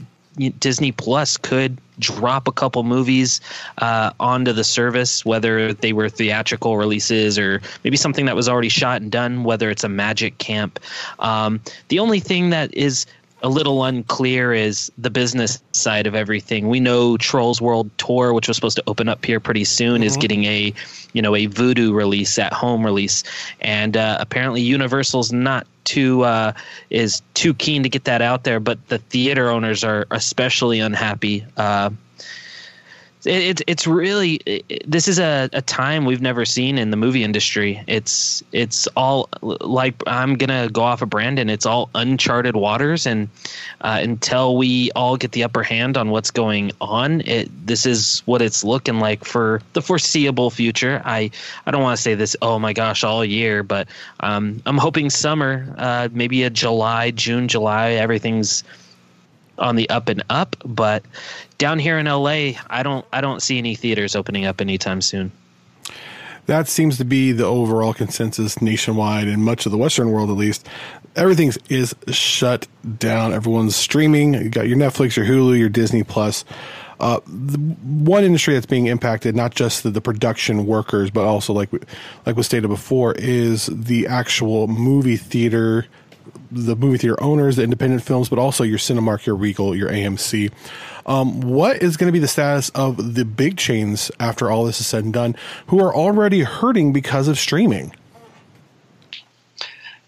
Disney 0.60 0.92
Plus 0.92 1.38
could 1.38 1.78
drop 2.00 2.48
a 2.48 2.52
couple 2.52 2.84
movies 2.84 3.42
uh, 3.78 4.12
onto 4.20 4.54
the 4.54 4.64
service, 4.64 5.26
whether 5.26 5.74
they 5.74 5.94
were 5.94 6.10
theatrical 6.10 6.78
releases 6.78 7.38
or 7.38 7.62
maybe 7.84 7.98
something 7.98 8.26
that 8.26 8.36
was 8.36 8.50
already 8.50 8.70
shot 8.70 9.02
and 9.02 9.12
done, 9.12 9.44
whether 9.44 9.70
it's 9.70 9.84
a 9.84 9.90
Magic 9.90 10.38
Camp. 10.38 10.80
Um, 11.20 11.62
the 11.90 12.00
only 12.00 12.20
thing 12.20 12.52
that 12.52 12.74
is 12.74 13.06
a 13.44 13.50
little 13.50 13.84
unclear 13.84 14.54
is 14.54 14.90
the 14.98 15.10
business 15.10 15.62
side 15.74 16.08
of 16.08 16.16
everything. 16.16 16.70
We 16.70 16.80
know 16.80 17.18
Trolls 17.18 17.62
World 17.62 17.92
Tour, 17.98 18.34
which 18.34 18.48
was 18.48 18.56
supposed 18.56 18.78
to 18.78 18.84
open 18.88 19.10
up 19.10 19.24
here 19.26 19.42
pretty 19.42 19.66
soon, 19.66 19.96
mm-hmm. 19.96 20.04
is 20.04 20.18
getting 20.18 20.46
a 20.46 20.74
you 21.12 21.22
know 21.22 21.36
a 21.36 21.48
Vudu 21.48 21.94
release 21.94 22.40
at 22.40 22.54
home 22.54 22.86
release, 22.86 23.24
and 23.60 23.98
uh, 23.98 24.18
apparently 24.20 24.62
Universal's 24.62 25.34
not 25.34 25.68
too 25.84 26.24
uh, 26.24 26.54
is 26.90 27.22
too 27.34 27.54
keen 27.54 27.84
to 27.84 27.90
get 27.90 28.06
that 28.06 28.22
out 28.22 28.46
there, 28.46 28.62
but 28.62 28.88
the 28.88 28.98
theater 28.98 29.50
owners 29.50 29.84
are 29.84 30.08
especially 30.10 30.80
unhappy. 30.80 31.46
Uh, 31.58 31.90
it, 33.26 33.62
it's 33.68 33.88
really 33.88 34.36
it, 34.46 34.90
this 34.90 35.08
is 35.08 35.20
a, 35.20 35.50
a 35.54 35.62
time 35.62 36.06
we've 36.06 36.22
never 36.22 36.46
seen 36.46 36.78
in 36.78 36.92
the 36.92 36.98
movie 36.98 37.24
industry. 37.24 37.84
It's 37.88 38.44
it's 38.52 38.88
all 38.96 39.30
like 39.42 39.96
I'm 40.08 40.36
gonna 40.36 40.70
go 40.70 40.84
off 40.84 41.02
of 41.02 41.10
Brandon. 41.10 41.50
It's 41.50 41.66
all 41.66 41.90
uncharted 41.96 42.56
waters, 42.56 43.06
and 43.06 43.30
uh, 43.82 44.00
until 44.02 44.58
we 44.58 44.92
all 44.92 45.18
get 45.18 45.32
the 45.32 45.44
upper 45.44 45.64
hand 45.64 45.98
on 45.98 46.10
what's 46.10 46.32
going 46.32 46.72
on, 46.82 47.22
it 47.22 47.50
this 47.66 47.86
is 47.86 48.22
what 48.26 48.42
it's 48.42 48.64
looking 48.64 49.00
like 49.00 49.26
for 49.26 49.62
the 49.74 49.82
foreseeable 49.82 50.50
future. 50.50 51.02
I 51.06 51.32
I 51.66 51.72
don't 51.72 51.82
want 51.82 51.98
to 51.98 52.02
say 52.02 52.16
this. 52.16 52.36
Oh 52.42 52.60
my 52.60 52.74
gosh, 52.74 53.04
all 53.04 53.24
year, 53.24 53.64
but 53.64 53.88
um, 54.20 54.62
I'm 54.66 54.78
hoping 54.78 55.10
summer, 55.10 55.74
uh, 55.78 56.10
maybe 56.12 56.44
a 56.44 56.50
July, 56.50 57.12
June, 57.12 57.48
July, 57.48 57.92
everything's 57.92 58.64
on 59.58 59.76
the 59.76 59.90
up 59.90 60.10
and 60.10 60.24
up. 60.30 60.56
But 60.66 61.04
down 61.58 61.80
here 61.80 61.98
in 61.98 62.06
LA, 62.06 62.54
I 62.70 62.84
don't 62.84 63.06
I 63.14 63.22
don't 63.22 63.42
see 63.42 63.58
any 63.58 63.76
theaters 63.76 64.16
opening 64.16 64.46
up 64.46 64.62
anytime 64.62 65.02
soon. 65.02 65.32
That 66.46 66.68
seems 66.68 66.98
to 66.98 67.06
be 67.06 67.32
the 67.32 67.46
overall 67.46 67.94
consensus 67.94 68.62
nationwide 68.62 69.28
in 69.28 69.44
much 69.44 69.66
of 69.66 69.72
the 69.72 69.78
Western 69.78 70.12
world, 70.12 70.30
at 70.30 70.36
least. 70.36 70.68
Everything 71.16 71.54
is 71.70 71.96
shut 72.10 72.68
down. 72.98 73.32
Everyone's 73.32 73.78
streaming. 73.78 74.34
You 74.34 74.50
got 74.50 74.68
your 74.68 74.78
Netflix, 74.78 75.16
your 75.16 75.26
Hulu, 75.26 75.58
your 75.58 75.70
Disney 75.70 76.04
Plus. 76.04 76.44
Uh, 77.00 77.20
one 77.20 78.24
industry 78.24 78.54
that's 78.54 78.66
being 78.66 78.88
impacted, 78.88 79.36
not 79.36 79.54
just 79.56 79.84
the, 79.84 79.90
the, 79.90 80.02
production 80.02 80.66
workers, 80.66 81.10
but 81.10 81.26
also 81.26 81.52
like 81.52 81.70
like 82.26 82.36
was 82.36 82.46
stated 82.46 82.68
before, 82.68 83.14
is 83.14 83.66
the 83.66 84.08
actual 84.08 84.68
movie 84.68 85.18
theater 85.18 85.86
the 86.54 86.76
movie 86.76 86.98
theater 86.98 87.22
owners, 87.22 87.56
the 87.56 87.64
independent 87.64 88.04
films, 88.04 88.30
but 88.30 88.40
also 88.40 88.64
your 88.64 88.78
Cinemark, 88.78 89.26
your 89.26 89.36
Regal, 89.36 89.76
your 89.76 89.90
AMC. 89.90 90.52
Um, 91.06 91.42
what 91.42 91.82
is 91.82 91.98
going 91.98 92.08
to 92.08 92.14
be 92.14 92.20
the 92.20 92.28
status 92.28 92.70
of 92.70 93.16
the 93.16 93.26
big 93.26 93.58
chains 93.58 94.12
after 94.20 94.50
all 94.50 94.66
this 94.66 94.80
is 94.80 94.88
said 94.88 95.04
and 95.04 95.14
done, 95.14 95.36
who 95.68 95.80
are 95.80 95.94
already 95.94 96.42
hurting 96.42 96.94
because 96.94 97.28
of 97.28 97.38
streaming? 97.38 97.94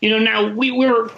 You 0.02 0.12
know, 0.12 0.20
now 0.20 0.54
we 0.54 0.72
were 0.72 1.12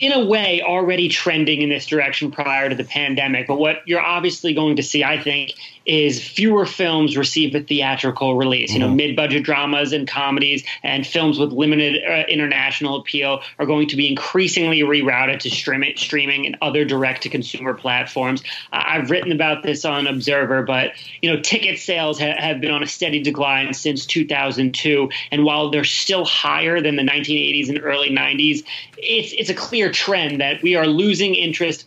in 0.00 0.12
a 0.12 0.24
way 0.24 0.62
already 0.62 1.08
trending 1.08 1.62
in 1.62 1.68
this 1.68 1.86
direction 1.86 2.30
prior 2.30 2.68
to 2.68 2.74
the 2.74 2.84
pandemic, 2.84 3.46
but 3.46 3.58
what 3.58 3.86
you're 3.86 4.00
obviously 4.00 4.52
going 4.52 4.76
to 4.76 4.82
see, 4.82 5.04
I 5.04 5.18
think, 5.18 5.52
is 5.86 6.22
fewer 6.22 6.66
films 6.66 7.16
receive 7.16 7.54
a 7.54 7.60
theatrical 7.60 8.36
release. 8.36 8.70
Mm-hmm. 8.70 8.74
You 8.74 8.80
know, 8.80 8.86
mm-hmm. 8.88 8.96
mid-budget 8.96 9.42
dramas 9.42 9.92
and 9.92 10.06
comedies 10.06 10.64
and 10.82 11.06
films 11.06 11.38
with 11.38 11.52
limited 11.52 12.02
uh, 12.04 12.26
international 12.28 13.00
appeal 13.00 13.40
are 13.58 13.66
going 13.66 13.88
to 13.88 13.96
be 13.96 14.08
increasingly 14.08 14.80
rerouted 14.80 15.40
to 15.40 15.50
stream 15.50 15.82
it, 15.82 15.98
streaming 15.98 16.46
and 16.46 16.56
other 16.62 16.84
direct-to-consumer 16.84 17.74
platforms. 17.74 18.42
Uh, 18.72 18.82
I've 18.86 19.10
written 19.10 19.32
about 19.32 19.62
this 19.62 19.84
on 19.84 20.06
Observer, 20.06 20.62
but 20.62 20.92
you 21.20 21.32
know, 21.32 21.40
ticket 21.40 21.78
sales 21.78 22.18
ha- 22.18 22.36
have 22.38 22.60
been 22.60 22.70
on 22.70 22.82
a 22.82 22.86
steady 22.86 23.20
decline 23.20 23.74
since 23.74 24.06
2002, 24.06 25.10
and 25.30 25.44
while 25.44 25.70
they're 25.70 25.84
still 25.84 26.24
higher 26.24 26.80
than 26.80 26.96
the 26.96 27.02
1980s 27.02 27.68
and 27.68 27.80
early 27.82 28.10
90s, 28.10 28.64
it's 28.96 29.32
it's 29.32 29.50
a 29.50 29.54
clear 29.54 29.90
trend 29.90 30.40
that 30.40 30.62
we 30.62 30.76
are 30.76 30.86
losing 30.86 31.34
interest 31.34 31.86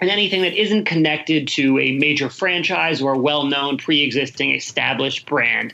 and 0.00 0.10
anything 0.10 0.42
that 0.42 0.54
isn't 0.54 0.84
connected 0.84 1.48
to 1.48 1.78
a 1.78 1.92
major 1.98 2.28
franchise 2.28 3.00
or 3.00 3.14
a 3.14 3.18
well 3.18 3.44
known 3.44 3.78
pre 3.78 4.02
existing 4.02 4.52
established 4.54 5.26
brand. 5.26 5.72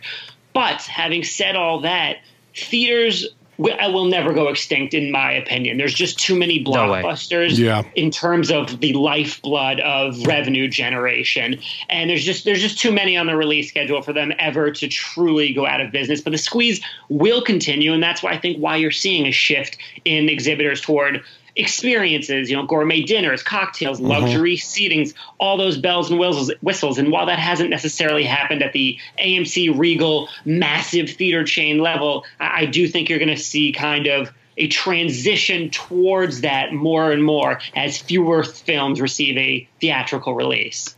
But 0.53 0.83
having 0.83 1.25
said 1.25 1.57
all 1.57 1.81
that, 1.81 2.19
theaters 2.55 3.27
uh, 3.59 3.91
will 3.93 4.07
never 4.07 4.33
go 4.33 4.49
extinct, 4.49 4.95
in 4.95 5.11
my 5.11 5.33
opinion. 5.33 5.77
There's 5.77 5.95
just 5.95 6.19
too 6.19 6.37
many 6.37 6.65
blockbusters 6.65 7.59
no 7.59 7.65
yeah. 7.65 7.83
in 7.95 8.11
terms 8.11 8.51
of 8.51 8.81
the 8.81 8.93
lifeblood 8.95 9.81
of 9.81 10.27
revenue 10.27 10.69
generation, 10.69 11.61
and 11.89 12.11
there's 12.11 12.25
just 12.25 12.45
there's 12.45 12.61
just 12.61 12.79
too 12.79 12.91
many 12.91 13.17
on 13.17 13.27
the 13.27 13.37
release 13.37 13.69
schedule 13.69 14.03
for 14.03 14.13
them 14.13 14.33
ever 14.39 14.71
to 14.71 14.89
truly 14.89 15.53
go 15.53 15.67
out 15.67 15.81
of 15.81 15.93
business. 15.93 16.21
But 16.21 16.31
the 16.31 16.39
squeeze 16.39 16.81
will 17.09 17.43
continue, 17.43 17.93
and 17.93 18.03
that's 18.03 18.23
why 18.23 18.33
I 18.33 18.39
think 18.39 18.59
why 18.59 18.77
you're 18.77 18.91
seeing 18.91 19.27
a 19.27 19.33
shift 19.33 19.77
in 20.05 20.29
exhibitors 20.29 20.81
toward 20.81 21.23
experiences, 21.57 22.51
you 22.51 22.57
know, 22.57 22.67
gourmet 22.67 23.03
dinners, 23.03 23.43
cocktails, 23.43 23.99
mm-hmm. 23.99 24.09
luxury 24.09 24.57
seatings, 24.57 25.15
all 25.39 25.57
those 25.57 25.77
bells 25.77 26.11
and 26.11 26.19
whistles. 26.19 26.53
whistles. 26.61 26.99
And 26.99 27.11
while 27.11 27.27
that 27.27 27.39
hasn't 27.39 27.71
necessarily 27.71 28.25
happened 28.25 28.63
at 28.63 28.73
the 28.73 28.99
AMC 29.19 29.79
Regal 29.79 30.29
massive 30.45 31.11
theater 31.11 31.45
chain 31.45 31.79
level, 31.79 32.25
I, 32.41 32.67
do 32.67 32.89
think 32.89 33.11
you're 33.11 33.19
going 33.19 33.29
to 33.29 33.37
see 33.37 33.73
kind 33.73 34.07
of 34.07 34.33
a 34.57 34.69
transition 34.69 35.71
towards 35.71 36.43
that 36.43 36.73
more 36.73 37.11
and 37.11 37.25
more 37.25 37.61
as 37.75 37.99
fewer 37.99 38.45
films 38.45 39.01
receive 39.01 39.37
a 39.37 39.69
theatrical 39.81 40.35
release. 40.35 40.95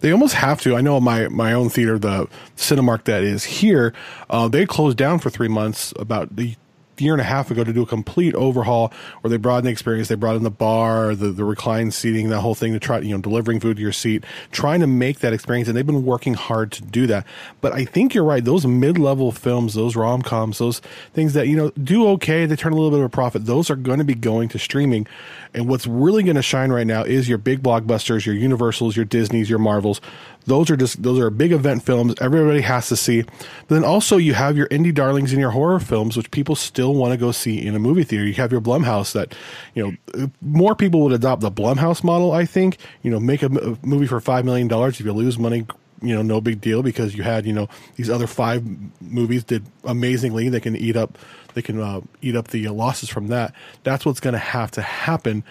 They 0.00 0.12
almost 0.12 0.34
have 0.34 0.60
to. 0.62 0.76
I 0.76 0.80
know 0.80 1.00
my 1.00 1.28
my 1.28 1.52
own 1.52 1.70
theater, 1.70 1.98
the 1.98 2.28
Cinemark 2.56 3.04
that 3.04 3.24
is 3.24 3.44
here, 3.44 3.92
uh, 4.30 4.46
they 4.46 4.64
closed 4.64 4.96
down 4.96 5.18
for 5.18 5.30
three 5.30 5.48
months 5.48 5.92
about 5.96 6.36
the 6.36 6.54
year 7.00 7.12
and 7.14 7.20
a 7.20 7.24
half 7.24 7.50
ago 7.50 7.64
to 7.64 7.72
do 7.72 7.82
a 7.82 7.86
complete 7.86 8.34
overhaul 8.34 8.92
where 9.20 9.30
they 9.30 9.36
broadened 9.36 9.66
the 9.66 9.70
experience. 9.70 10.08
They 10.08 10.14
brought 10.14 10.36
in 10.36 10.42
the 10.42 10.50
bar, 10.50 11.14
the, 11.14 11.30
the 11.30 11.44
reclined 11.44 11.94
seating, 11.94 12.28
that 12.30 12.40
whole 12.40 12.54
thing 12.54 12.72
to 12.72 12.80
try, 12.80 12.98
you 13.00 13.14
know, 13.14 13.20
delivering 13.20 13.60
food 13.60 13.76
to 13.76 13.82
your 13.82 13.92
seat, 13.92 14.24
trying 14.52 14.80
to 14.80 14.86
make 14.86 15.20
that 15.20 15.32
experience. 15.32 15.68
And 15.68 15.76
they've 15.76 15.86
been 15.86 16.04
working 16.04 16.34
hard 16.34 16.72
to 16.72 16.82
do 16.82 17.06
that. 17.06 17.26
But 17.60 17.72
I 17.72 17.84
think 17.84 18.14
you're 18.14 18.24
right. 18.24 18.44
Those 18.44 18.66
mid 18.66 18.98
level 18.98 19.32
films, 19.32 19.74
those 19.74 19.96
rom 19.96 20.22
coms, 20.22 20.58
those 20.58 20.80
things 21.14 21.34
that, 21.34 21.48
you 21.48 21.56
know, 21.56 21.70
do 21.70 22.08
okay, 22.08 22.46
they 22.46 22.56
turn 22.56 22.72
a 22.72 22.76
little 22.76 22.90
bit 22.90 23.00
of 23.00 23.06
a 23.06 23.08
profit, 23.08 23.46
those 23.46 23.70
are 23.70 23.76
going 23.76 23.98
to 23.98 24.04
be 24.04 24.14
going 24.14 24.48
to 24.50 24.58
streaming. 24.58 25.06
And 25.54 25.68
what's 25.68 25.86
really 25.86 26.22
going 26.22 26.36
to 26.36 26.42
shine 26.42 26.70
right 26.70 26.86
now 26.86 27.02
is 27.02 27.28
your 27.28 27.38
big 27.38 27.62
blockbusters, 27.62 28.26
your 28.26 28.34
Universals, 28.34 28.96
your 28.96 29.04
Disneys, 29.04 29.48
your 29.48 29.58
Marvels. 29.58 30.00
Those 30.48 30.70
are 30.70 30.76
just 30.76 31.02
those 31.02 31.18
are 31.18 31.30
big 31.30 31.52
event 31.52 31.82
films 31.82 32.14
everybody 32.20 32.62
has 32.62 32.88
to 32.88 32.96
see. 32.96 33.22
But 33.22 33.68
then 33.68 33.84
also 33.84 34.16
you 34.16 34.34
have 34.34 34.56
your 34.56 34.66
indie 34.68 34.94
darlings 34.94 35.32
and 35.32 35.40
your 35.40 35.50
horror 35.50 35.78
films, 35.78 36.16
which 36.16 36.30
people 36.30 36.56
still 36.56 36.94
want 36.94 37.12
to 37.12 37.16
go 37.16 37.32
see 37.32 37.64
in 37.64 37.74
a 37.74 37.78
movie 37.78 38.04
theater. 38.04 38.26
You 38.26 38.34
have 38.34 38.50
your 38.50 38.60
Blumhouse 38.60 39.12
that 39.12 39.34
you 39.74 39.98
know 40.14 40.30
more 40.40 40.74
people 40.74 41.02
would 41.02 41.12
adopt 41.12 41.42
the 41.42 41.50
Blumhouse 41.50 42.02
model. 42.02 42.32
I 42.32 42.44
think 42.44 42.78
you 43.02 43.10
know 43.10 43.20
make 43.20 43.42
a, 43.42 43.46
a 43.46 43.78
movie 43.86 44.06
for 44.06 44.20
five 44.20 44.44
million 44.44 44.68
dollars 44.68 44.98
if 44.98 45.06
you 45.06 45.12
lose 45.12 45.38
money 45.38 45.66
you 46.02 46.14
know 46.14 46.22
no 46.22 46.40
big 46.40 46.60
deal 46.60 46.82
because 46.82 47.14
you 47.14 47.22
had 47.22 47.46
you 47.46 47.52
know 47.52 47.68
these 47.96 48.08
other 48.10 48.26
five 48.26 48.64
movies 49.00 49.44
did 49.44 49.64
amazingly 49.84 50.48
they 50.48 50.60
can 50.60 50.76
eat 50.76 50.96
up 50.96 51.18
they 51.54 51.62
can 51.62 51.80
uh, 51.80 52.00
eat 52.22 52.36
up 52.36 52.48
the 52.48 52.68
losses 52.68 53.08
from 53.08 53.28
that 53.28 53.54
that's 53.82 54.06
what's 54.06 54.20
going 54.20 54.32
to 54.32 54.38
have 54.38 54.70
to 54.70 54.82
happen 54.82 55.42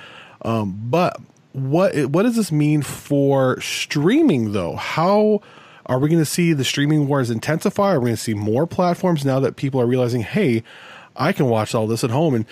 um, 0.43 0.79
but 0.89 1.19
what 1.57 1.95
what 2.11 2.23
does 2.23 2.35
this 2.35 2.51
mean 2.51 2.83
for 2.83 3.59
streaming 3.61 4.51
though? 4.51 4.75
How 4.75 5.41
are 5.87 5.97
we 5.97 6.07
going 6.07 6.21
to 6.21 6.25
see 6.25 6.53
the 6.53 6.63
streaming 6.63 7.07
wars 7.07 7.31
intensify? 7.31 7.93
Are 7.93 7.99
we 7.99 8.05
going 8.05 8.15
to 8.15 8.21
see 8.21 8.35
more 8.35 8.67
platforms 8.67 9.25
now 9.25 9.39
that 9.39 9.55
people 9.55 9.81
are 9.81 9.87
realizing, 9.87 10.21
hey, 10.21 10.63
I 11.15 11.33
can 11.33 11.47
watch 11.47 11.73
all 11.73 11.87
this 11.87 12.03
at 12.03 12.11
home 12.11 12.35
and 12.35 12.45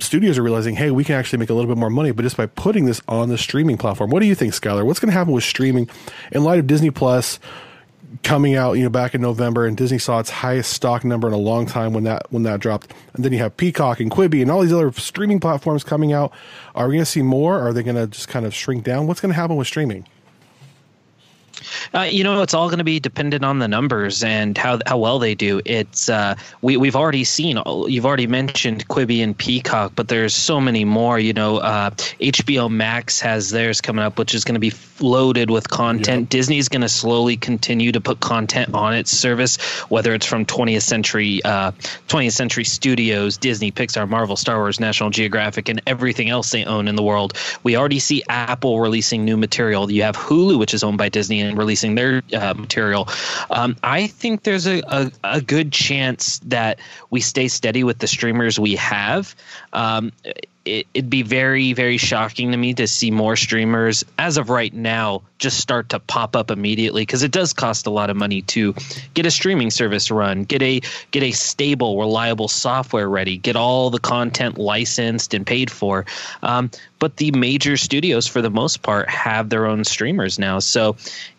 studios 0.00 0.38
are 0.38 0.42
realizing, 0.42 0.74
hey, 0.74 0.90
we 0.90 1.04
can 1.04 1.16
actually 1.16 1.38
make 1.38 1.50
a 1.50 1.54
little 1.54 1.68
bit 1.68 1.78
more 1.78 1.90
money, 1.90 2.12
but 2.12 2.22
just 2.22 2.36
by 2.36 2.46
putting 2.46 2.86
this 2.86 3.02
on 3.08 3.28
the 3.28 3.38
streaming 3.38 3.76
platform. 3.76 4.10
What 4.10 4.20
do 4.20 4.26
you 4.26 4.34
think, 4.34 4.54
Skylar? 4.54 4.86
What's 4.86 5.00
going 5.00 5.10
to 5.10 5.18
happen 5.18 5.34
with 5.34 5.44
streaming 5.44 5.90
in 6.32 6.42
light 6.42 6.58
of 6.58 6.66
Disney 6.66 6.90
Plus? 6.90 7.38
Coming 8.22 8.54
out, 8.54 8.74
you 8.74 8.84
know, 8.84 8.90
back 8.90 9.14
in 9.14 9.20
November, 9.20 9.66
and 9.66 9.76
Disney 9.76 9.98
saw 9.98 10.18
its 10.18 10.30
highest 10.30 10.72
stock 10.72 11.04
number 11.04 11.28
in 11.28 11.34
a 11.34 11.38
long 11.38 11.66
time 11.66 11.92
when 11.92 12.04
that 12.04 12.26
when 12.30 12.42
that 12.44 12.60
dropped. 12.60 12.92
And 13.14 13.24
then 13.24 13.32
you 13.32 13.38
have 13.38 13.56
Peacock 13.56 14.00
and 14.00 14.10
Quibi 14.10 14.42
and 14.42 14.50
all 14.50 14.62
these 14.62 14.72
other 14.72 14.92
streaming 14.92 15.40
platforms 15.40 15.84
coming 15.84 16.12
out. 16.12 16.32
Are 16.74 16.88
we 16.88 16.94
going 16.94 17.04
to 17.04 17.10
see 17.10 17.22
more? 17.22 17.60
are 17.60 17.72
they 17.72 17.82
going 17.82 17.96
to 17.96 18.06
just 18.06 18.28
kind 18.28 18.46
of 18.46 18.54
shrink 18.54 18.84
down? 18.84 19.06
What's 19.06 19.20
going 19.20 19.30
to 19.30 19.36
happen 19.36 19.56
with 19.56 19.66
streaming? 19.66 20.06
Uh, 21.94 22.02
you 22.02 22.22
know, 22.24 22.42
it's 22.42 22.54
all 22.54 22.68
going 22.68 22.78
to 22.78 22.84
be 22.84 23.00
dependent 23.00 23.44
on 23.44 23.58
the 23.58 23.68
numbers 23.68 24.22
and 24.22 24.56
how 24.56 24.78
how 24.86 24.98
well 24.98 25.18
they 25.18 25.34
do. 25.34 25.60
It's 25.64 26.08
uh, 26.08 26.34
we 26.62 26.76
we've 26.76 26.96
already 26.96 27.24
seen. 27.24 27.60
You've 27.66 28.06
already 28.06 28.26
mentioned 28.26 28.88
Quibi 28.88 29.22
and 29.22 29.36
Peacock, 29.36 29.92
but 29.94 30.08
there's 30.08 30.34
so 30.34 30.60
many 30.60 30.84
more. 30.84 31.18
You 31.18 31.32
know, 31.32 31.58
uh, 31.58 31.90
HBO 32.20 32.70
Max 32.70 33.20
has 33.20 33.50
theirs 33.50 33.80
coming 33.80 34.04
up, 34.04 34.18
which 34.18 34.34
is 34.34 34.44
going 34.44 34.54
to 34.54 34.60
be 34.60 34.72
loaded 35.00 35.50
with 35.50 35.68
content. 35.68 36.22
Yep. 36.22 36.28
Disney's 36.30 36.68
going 36.68 36.82
to 36.82 36.88
slowly 36.88 37.36
continue 37.36 37.92
to 37.92 38.00
put 38.00 38.20
content 38.20 38.74
on 38.74 38.94
its 38.94 39.10
service, 39.10 39.56
whether 39.90 40.14
it's 40.14 40.26
from 40.26 40.44
20th 40.46 40.82
century 40.82 41.40
20th 41.44 42.26
uh, 42.26 42.30
century 42.30 42.64
studios, 42.64 43.36
Disney, 43.36 43.70
Pixar, 43.70 44.08
Marvel, 44.08 44.36
Star 44.36 44.58
Wars, 44.58 44.80
National 44.80 45.10
Geographic, 45.10 45.68
and 45.68 45.80
everything 45.86 46.30
else 46.30 46.50
they 46.50 46.64
own 46.64 46.88
in 46.88 46.96
the 46.96 47.02
world. 47.02 47.34
We 47.62 47.76
already 47.76 47.98
see 47.98 48.22
Apple 48.28 48.80
releasing 48.80 49.24
new 49.24 49.36
material. 49.36 49.90
You 49.90 50.02
have 50.02 50.16
Hulu, 50.16 50.58
which 50.58 50.74
is 50.74 50.82
owned 50.82 50.98
by 50.98 51.08
Disney 51.08 51.40
and 51.46 51.58
releasing 51.58 51.94
their 51.94 52.22
uh, 52.34 52.54
material. 52.54 53.08
Um, 53.50 53.76
I 53.82 54.06
think 54.06 54.42
there's 54.42 54.66
a, 54.66 54.82
a, 54.86 55.10
a, 55.24 55.40
good 55.40 55.72
chance 55.72 56.38
that 56.40 56.78
we 57.10 57.20
stay 57.20 57.48
steady 57.48 57.84
with 57.84 57.98
the 57.98 58.06
streamers 58.06 58.58
we 58.58 58.76
have. 58.76 59.34
Um, 59.72 60.12
it, 60.66 60.86
would 60.94 61.08
be 61.08 61.22
very, 61.22 61.72
very 61.72 61.96
shocking 61.96 62.50
to 62.50 62.56
me 62.56 62.74
to 62.74 62.86
see 62.86 63.10
more 63.10 63.36
streamers, 63.36 64.04
as 64.18 64.36
of 64.36 64.50
right 64.50 64.74
now, 64.74 65.22
just 65.38 65.60
start 65.60 65.90
to 65.90 66.00
pop 66.00 66.34
up 66.34 66.50
immediately 66.50 67.02
because 67.02 67.22
it 67.22 67.30
does 67.30 67.52
cost 67.52 67.86
a 67.86 67.90
lot 67.90 68.10
of 68.10 68.16
money 68.16 68.42
to 68.42 68.74
get 69.14 69.26
a 69.26 69.30
streaming 69.30 69.70
service 69.70 70.10
run, 70.10 70.44
get 70.44 70.62
a 70.62 70.80
get 71.10 71.22
a 71.22 71.30
stable, 71.32 71.98
reliable 71.98 72.48
software 72.48 73.08
ready, 73.08 73.38
get 73.38 73.56
all 73.56 73.90
the 73.90 73.98
content 73.98 74.58
licensed 74.58 75.34
and 75.34 75.46
paid 75.46 75.70
for. 75.70 76.04
Um, 76.42 76.70
but 76.98 77.16
the 77.16 77.30
major 77.32 77.76
studios, 77.76 78.26
for 78.26 78.40
the 78.40 78.50
most 78.50 78.82
part, 78.82 79.08
have 79.08 79.50
their 79.50 79.66
own 79.66 79.84
streamers 79.84 80.38
now. 80.38 80.58
So 80.58 80.96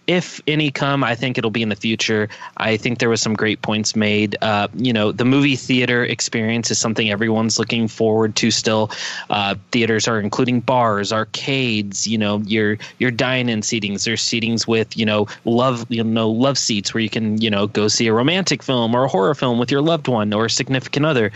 if 0.08 0.40
any 0.48 0.72
come, 0.72 1.04
I 1.04 1.16
think 1.16 1.38
it'll 1.38 1.52
be 1.52 1.62
in 1.62 1.70
the 1.70 1.76
future. 1.76 2.30
I 2.56 2.78
think 2.78 3.00
there 3.00 3.10
was 3.10 3.22
some 3.22 3.34
great 3.34 3.62
points 3.62 3.96
made. 3.96 4.38
Uh, 4.42 4.70
you 4.74 4.94
know, 4.94 5.12
the 5.12 5.26
movie 5.26 5.58
theater 5.58 6.04
experience 6.04 6.72
is 6.72 6.80
something 6.80 7.12
everyone's 7.12 7.60
looking 7.60 7.90
forward 7.90 8.36
to. 8.38 8.50
Still, 8.50 8.90
uh, 9.30 9.56
theaters 9.72 10.08
are 10.08 10.20
including 10.20 10.62
bars, 10.62 11.12
arcades. 11.12 12.08
You 12.08 12.18
know, 12.18 12.40
your 12.46 12.78
your 13.00 13.12
dine-in 13.12 13.62
seatings. 13.62 14.06
There's 14.06 14.24
seatings 14.24 14.66
with 14.66 14.96
you 14.96 15.06
know 15.06 15.28
love 15.44 15.86
you 15.90 16.04
know 16.04 16.30
love 16.30 16.58
seats 16.58 16.94
where 16.94 17.02
you 17.02 17.10
can 17.10 17.42
you 17.42 17.50
know 17.50 17.68
go 17.68 17.90
see 17.90 18.08
a 18.08 18.14
romantic 18.14 18.64
film 18.64 18.96
or 18.96 19.04
a 19.04 19.08
horror 19.10 19.36
film 19.36 19.60
with 19.60 19.72
your 19.72 19.82
loved 19.82 20.08
one 20.08 20.34
or 20.34 20.46
a 20.46 20.50
significant 20.50 21.06
other. 21.06 21.32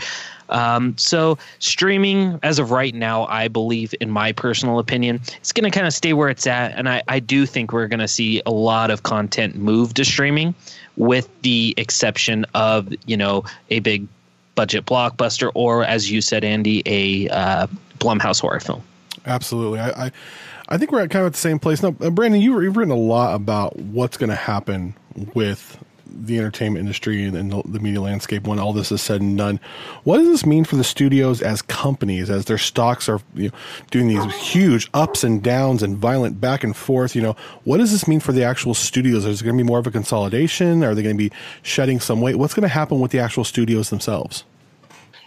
Um, 0.48 0.96
so 0.98 1.38
streaming, 1.58 2.38
as 2.42 2.58
of 2.58 2.70
right 2.70 2.94
now, 2.94 3.26
I 3.26 3.48
believe, 3.48 3.94
in 4.00 4.10
my 4.10 4.32
personal 4.32 4.78
opinion, 4.78 5.20
it's 5.38 5.52
going 5.52 5.70
to 5.70 5.70
kind 5.70 5.86
of 5.86 5.94
stay 5.94 6.12
where 6.12 6.28
it's 6.28 6.46
at, 6.46 6.72
and 6.72 6.88
I, 6.88 7.02
I 7.08 7.20
do 7.20 7.46
think 7.46 7.72
we're 7.72 7.88
going 7.88 8.00
to 8.00 8.08
see 8.08 8.42
a 8.44 8.50
lot 8.50 8.90
of 8.90 9.02
content 9.02 9.56
move 9.56 9.94
to 9.94 10.04
streaming, 10.04 10.54
with 10.96 11.28
the 11.42 11.74
exception 11.76 12.44
of 12.54 12.92
you 13.06 13.16
know 13.16 13.44
a 13.70 13.80
big 13.80 14.06
budget 14.54 14.84
blockbuster 14.84 15.50
or, 15.54 15.84
as 15.84 16.10
you 16.10 16.20
said, 16.20 16.44
Andy, 16.44 16.82
a 16.86 17.28
uh, 17.30 17.66
Blumhouse 17.98 18.40
horror 18.40 18.60
film. 18.60 18.82
Absolutely, 19.24 19.80
I, 19.80 20.06
I, 20.06 20.12
I 20.68 20.78
think 20.78 20.92
we're 20.92 21.02
at 21.02 21.10
kind 21.10 21.22
of 21.22 21.28
at 21.28 21.32
the 21.32 21.38
same 21.38 21.58
place 21.58 21.82
now. 21.82 21.90
Brandon, 21.90 22.40
you, 22.40 22.60
you've 22.60 22.76
written 22.76 22.92
a 22.92 22.96
lot 22.96 23.34
about 23.34 23.78
what's 23.78 24.16
going 24.16 24.30
to 24.30 24.36
happen 24.36 24.94
with 25.34 25.81
the 26.14 26.38
entertainment 26.38 26.80
industry 26.80 27.24
and, 27.24 27.36
and, 27.36 27.52
the 27.64 27.80
media 27.80 28.00
landscape 28.00 28.46
when 28.46 28.58
all 28.58 28.72
this 28.72 28.92
is 28.92 29.00
said 29.00 29.20
and 29.20 29.36
done. 29.38 29.60
What 30.04 30.18
does 30.18 30.28
this 30.28 30.46
mean 30.46 30.64
for 30.64 30.76
the 30.76 30.84
studios 30.84 31.42
as 31.42 31.62
companies, 31.62 32.30
as 32.30 32.46
their 32.46 32.58
stocks 32.58 33.08
are 33.08 33.20
you 33.34 33.48
know, 33.48 33.54
doing 33.90 34.08
these 34.08 34.24
huge 34.34 34.88
ups 34.94 35.24
and 35.24 35.42
downs 35.42 35.82
and 35.82 35.96
violent 35.96 36.40
back 36.40 36.64
and 36.64 36.76
forth? 36.76 37.14
You 37.14 37.22
know, 37.22 37.36
what 37.64 37.78
does 37.78 37.92
this 37.92 38.06
mean 38.06 38.20
for 38.20 38.32
the 38.32 38.44
actual 38.44 38.74
studios? 38.74 39.24
Is 39.24 39.40
it 39.40 39.44
going 39.44 39.56
to 39.56 39.64
be 39.64 39.68
more 39.68 39.78
of 39.78 39.86
a 39.86 39.90
consolidation? 39.90 40.84
Are 40.84 40.94
they 40.94 41.02
going 41.02 41.16
to 41.16 41.28
be 41.30 41.34
shedding 41.62 42.00
some 42.00 42.20
weight? 42.20 42.36
What's 42.36 42.54
going 42.54 42.62
to 42.62 42.68
happen 42.68 43.00
with 43.00 43.10
the 43.10 43.18
actual 43.18 43.44
studios 43.44 43.90
themselves? 43.90 44.44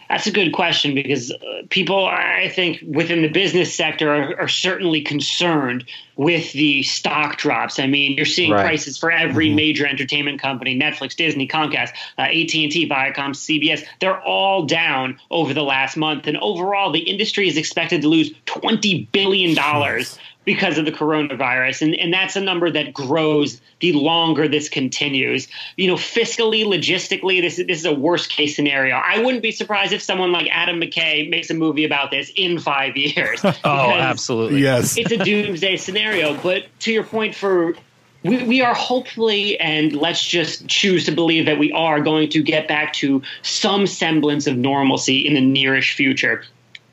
That's 0.10 0.27
a 0.27 0.32
good 0.32 0.54
question 0.54 0.94
because 0.94 1.32
uh, 1.32 1.63
people, 1.70 2.06
I 2.06 2.50
think, 2.54 2.84
within 2.88 3.22
the 3.22 3.27
business 3.27 3.74
sector 3.74 4.13
are, 4.13 4.42
are, 4.42 4.48
certainly 4.48 5.01
concerned 5.01 5.86
with 6.16 6.52
the 6.54 6.84
stock 6.84 7.38
drops. 7.38 7.80
I 7.80 7.88
mean, 7.88 8.14
you're 8.14 8.26
seeing 8.26 8.52
right. 8.52 8.66
prices 8.66 8.98
for 8.98 9.12
every 9.12 9.48
mm-hmm. 9.48 9.56
major 9.56 9.88
entertainment 9.88 10.42
company: 10.42 10.78
Netflix, 10.80 11.16
Disney, 11.16 11.48
Comcast, 11.48 11.92
uh, 12.18 12.22
AT 12.22 12.56
and 12.56 12.72
T, 12.72 12.88
Viacom, 12.90 13.32
CBS. 13.32 13.86
They're 14.00 14.22
all 14.22 14.66
down 14.66 15.20
over 15.30 15.54
the 15.54 15.64
last 15.64 15.98
month, 15.98 16.28
and 16.28 16.38
overall, 16.38 16.92
the 16.92 17.00
industry 17.00 17.48
is 17.48 17.58
expected 17.58 18.02
to 18.02 18.08
lose 18.08 18.32
twenty 18.46 19.06
billion 19.12 19.56
dollars 19.56 20.18
because 20.46 20.78
of 20.78 20.86
the 20.86 20.92
coronavirus. 20.92 21.82
And, 21.82 21.96
and 21.96 22.14
that's 22.14 22.36
a 22.36 22.42
number 22.42 22.72
that 22.72 22.94
grows 22.94 23.60
the 23.82 23.94
longer 23.94 24.48
this 24.48 24.70
continues. 24.70 25.48
You 25.76 25.88
know, 25.88 25.96
fiscally, 25.96 26.64
logistically, 26.64 27.42
this, 27.42 27.58
this 27.58 27.80
is 27.80 27.86
a 27.86 27.94
worst 27.94 28.30
case 28.30 28.56
scenario. 28.56 28.96
I 28.96 29.22
wouldn't 29.22 29.44
be 29.44 29.52
surprised 29.52 29.92
if 29.92 30.02
someone 30.02 30.32
like 30.32 30.48
Adam 30.52 30.80
McKay 30.80 31.30
makes 31.30 31.50
a 31.50 31.54
movie 31.54 31.84
about 31.84 32.12
this 32.12 32.32
in 32.36 32.60
five 32.60 32.96
years. 32.96 33.42
oh, 33.44 33.56
absolutely. 33.66 34.62
Yes. 34.62 34.98
It's 34.98 35.12
a 35.12 35.18
doomsday 35.18 35.78
scenario. 35.78 36.05
But 36.42 36.66
to 36.82 36.92
your 36.92 37.04
point, 37.04 37.36
for 37.36 37.76
we, 38.24 38.44
we 38.44 38.62
are 38.62 38.74
hopefully, 38.74 39.60
and 39.60 39.94
let's 39.94 40.24
just 40.24 40.68
choose 40.68 41.06
to 41.06 41.12
believe 41.12 41.46
that 41.46 41.60
we 41.60 41.72
are 41.72 42.00
going 42.02 42.30
to 42.30 42.42
get 42.42 42.68
back 42.68 42.94
to 42.94 43.22
some 43.44 43.86
semblance 43.86 44.48
of 44.48 44.58
normalcy 44.58 45.28
in 45.28 45.36
the 45.36 45.42
nearish 45.42 45.94
future. 45.94 46.44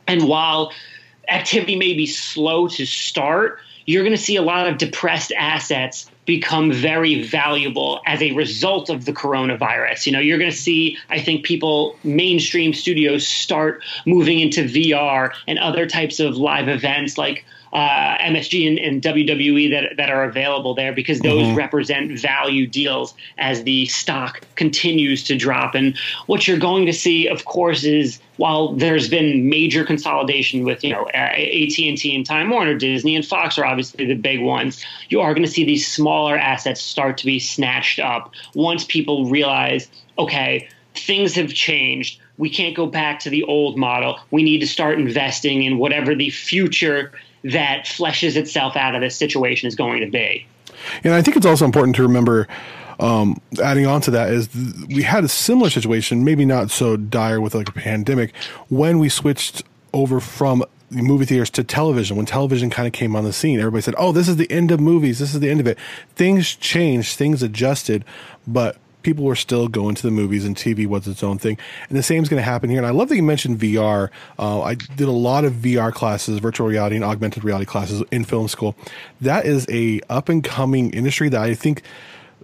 And 0.06 0.28
while 0.28 0.72
activity 1.28 1.76
may 1.76 1.94
be 1.94 2.06
slow 2.06 2.68
to 2.68 2.84
start, 2.84 3.58
you're 3.86 4.02
going 4.02 4.16
to 4.16 4.22
see 4.22 4.36
a 4.36 4.42
lot 4.42 4.68
of 4.68 4.78
depressed 4.78 5.32
assets 5.36 6.10
become 6.24 6.70
very 6.70 7.22
valuable 7.22 8.00
as 8.06 8.22
a 8.22 8.32
result 8.32 8.90
of 8.90 9.06
the 9.06 9.12
coronavirus. 9.12 10.06
You 10.06 10.12
know, 10.12 10.20
you're 10.20 10.38
going 10.38 10.50
to 10.50 10.56
see, 10.56 10.98
I 11.08 11.20
think, 11.20 11.44
people, 11.44 11.96
mainstream 12.04 12.74
studios 12.74 13.26
start 13.26 13.82
moving 14.06 14.38
into 14.38 14.64
VR 14.64 15.32
and 15.48 15.58
other 15.58 15.86
types 15.86 16.20
of 16.20 16.36
live 16.36 16.68
events 16.68 17.18
like 17.18 17.44
uh, 17.72 18.18
MSG 18.18 18.68
and, 18.68 18.78
and, 18.78 19.02
WWE 19.02 19.70
that, 19.70 19.96
that 19.96 20.10
are 20.10 20.24
available 20.24 20.74
there 20.74 20.92
because 20.92 21.20
those 21.20 21.46
mm-hmm. 21.46 21.56
represent 21.56 22.18
value 22.18 22.66
deals 22.66 23.14
as 23.38 23.64
the 23.64 23.86
stock 23.86 24.42
continues 24.56 25.24
to 25.24 25.36
drop. 25.36 25.74
And 25.74 25.96
what 26.26 26.46
you're 26.46 26.58
going 26.58 26.84
to 26.84 26.92
see, 26.92 27.26
of 27.26 27.46
course, 27.46 27.84
is 27.84 28.20
while 28.36 28.74
there's 28.74 29.08
been 29.08 29.48
major 29.48 29.84
consolidation 29.84 30.64
with 30.64 30.84
you 30.84 30.90
know 30.90 31.08
AT&T 31.14 32.14
and 32.14 32.26
Time 32.26 32.50
Warner, 32.50 32.74
Disney 32.74 33.16
and 33.16 33.24
Fox 33.24 33.56
are 33.56 33.64
obviously 33.64 34.04
the 34.04 34.16
big 34.16 34.42
ones. 34.42 34.84
You 35.08 35.22
are 35.22 35.32
going 35.32 35.46
to 35.46 35.50
see 35.50 35.64
these 35.64 35.86
smaller 35.86 36.36
assets 36.36 36.82
start 36.82 37.16
to 37.18 37.26
be 37.26 37.38
snatched 37.38 38.00
up 38.00 38.32
once 38.54 38.84
people 38.84 39.30
realize, 39.30 39.88
okay, 40.18 40.68
things 40.94 41.34
have 41.36 41.54
changed. 41.54 42.20
We 42.36 42.50
can't 42.50 42.76
go 42.76 42.86
back 42.86 43.20
to 43.20 43.30
the 43.30 43.44
old 43.44 43.78
model. 43.78 44.18
We 44.30 44.42
need 44.42 44.58
to 44.58 44.66
start 44.66 44.98
investing 44.98 45.62
in 45.62 45.78
whatever 45.78 46.14
the 46.14 46.30
future 46.30 47.12
that 47.44 47.84
fleshes 47.86 48.36
itself 48.36 48.76
out 48.76 48.94
of 48.94 49.00
this 49.00 49.16
situation 49.16 49.66
is 49.68 49.74
going 49.74 50.00
to 50.00 50.10
be. 50.10 50.46
And 51.04 51.14
I 51.14 51.22
think 51.22 51.36
it's 51.36 51.46
also 51.46 51.64
important 51.64 51.96
to 51.96 52.02
remember, 52.02 52.48
um, 53.00 53.40
adding 53.62 53.86
on 53.86 54.00
to 54.02 54.10
that, 54.12 54.30
is 54.30 54.48
th- 54.48 54.88
we 54.88 55.02
had 55.02 55.24
a 55.24 55.28
similar 55.28 55.70
situation, 55.70 56.24
maybe 56.24 56.44
not 56.44 56.70
so 56.70 56.96
dire 56.96 57.40
with 57.40 57.54
like 57.54 57.68
a 57.68 57.72
pandemic, 57.72 58.34
when 58.68 58.98
we 58.98 59.08
switched 59.08 59.62
over 59.92 60.20
from 60.20 60.64
movie 60.90 61.24
theaters 61.24 61.50
to 61.50 61.64
television. 61.64 62.16
When 62.16 62.26
television 62.26 62.70
kind 62.70 62.86
of 62.86 62.92
came 62.92 63.16
on 63.16 63.24
the 63.24 63.32
scene, 63.32 63.58
everybody 63.58 63.82
said, 63.82 63.94
"Oh, 63.96 64.12
this 64.12 64.28
is 64.28 64.36
the 64.36 64.50
end 64.50 64.70
of 64.70 64.80
movies. 64.80 65.18
This 65.18 65.34
is 65.34 65.40
the 65.40 65.50
end 65.50 65.60
of 65.60 65.66
it." 65.66 65.78
Things 66.16 66.54
changed, 66.54 67.16
things 67.16 67.42
adjusted, 67.42 68.04
but 68.46 68.76
people 69.02 69.24
were 69.24 69.36
still 69.36 69.68
going 69.68 69.94
to 69.94 70.02
the 70.02 70.10
movies 70.10 70.44
and 70.44 70.56
TV 70.56 70.86
was 70.86 71.06
its 71.06 71.22
own 71.22 71.38
thing. 71.38 71.58
And 71.88 71.98
the 71.98 72.02
same 72.02 72.22
is 72.22 72.28
going 72.28 72.40
to 72.40 72.44
happen 72.44 72.70
here. 72.70 72.78
And 72.78 72.86
I 72.86 72.90
love 72.90 73.08
that 73.08 73.16
you 73.16 73.22
mentioned 73.22 73.58
VR. 73.58 74.10
Uh, 74.38 74.62
I 74.62 74.74
did 74.74 75.08
a 75.08 75.12
lot 75.12 75.44
of 75.44 75.54
VR 75.54 75.92
classes, 75.92 76.38
virtual 76.38 76.66
reality 76.66 76.96
and 76.96 77.04
augmented 77.04 77.44
reality 77.44 77.66
classes 77.66 78.02
in 78.10 78.24
film 78.24 78.48
school. 78.48 78.76
That 79.20 79.46
is 79.46 79.66
a 79.68 80.00
up 80.08 80.28
and 80.28 80.42
coming 80.42 80.90
industry 80.90 81.28
that 81.28 81.40
I 81.40 81.54
think 81.54 81.82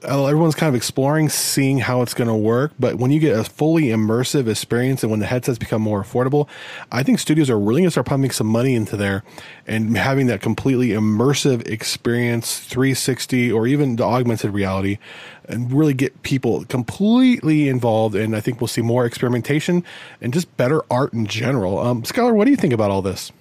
everyone's 0.02 0.54
kind 0.54 0.68
of 0.68 0.74
exploring, 0.74 1.28
seeing 1.28 1.78
how 1.78 2.02
it's 2.02 2.14
going 2.14 2.28
to 2.28 2.34
work. 2.34 2.72
But 2.78 2.96
when 2.96 3.10
you 3.10 3.20
get 3.20 3.38
a 3.38 3.44
fully 3.44 3.84
immersive 3.84 4.48
experience 4.48 5.02
and 5.02 5.10
when 5.10 5.20
the 5.20 5.26
headsets 5.26 5.58
become 5.58 5.82
more 5.82 6.02
affordable, 6.02 6.48
I 6.90 7.02
think 7.02 7.18
studios 7.18 7.50
are 7.50 7.58
really 7.58 7.82
going 7.82 7.88
to 7.88 7.90
start 7.90 8.06
pumping 8.06 8.30
some 8.30 8.46
money 8.46 8.74
into 8.74 8.96
there 8.96 9.24
and 9.66 9.96
having 9.96 10.26
that 10.28 10.40
completely 10.40 10.88
immersive 10.88 11.66
experience, 11.68 12.58
360 12.60 13.52
or 13.52 13.66
even 13.66 13.96
the 13.96 14.04
augmented 14.04 14.52
reality, 14.52 14.98
and 15.46 15.72
really 15.72 15.94
get 15.94 16.22
people 16.22 16.64
completely 16.66 17.68
involved. 17.68 18.14
And 18.14 18.36
I 18.36 18.40
think 18.40 18.60
we'll 18.60 18.68
see 18.68 18.82
more 18.82 19.06
experimentation 19.06 19.84
and 20.20 20.32
just 20.32 20.54
better 20.56 20.82
art 20.90 21.12
in 21.12 21.26
general. 21.26 21.78
Um, 21.78 22.02
Skylar, 22.02 22.34
what 22.34 22.44
do 22.44 22.50
you 22.50 22.56
think 22.56 22.72
about 22.72 22.90
all 22.90 23.02
this? 23.02 23.32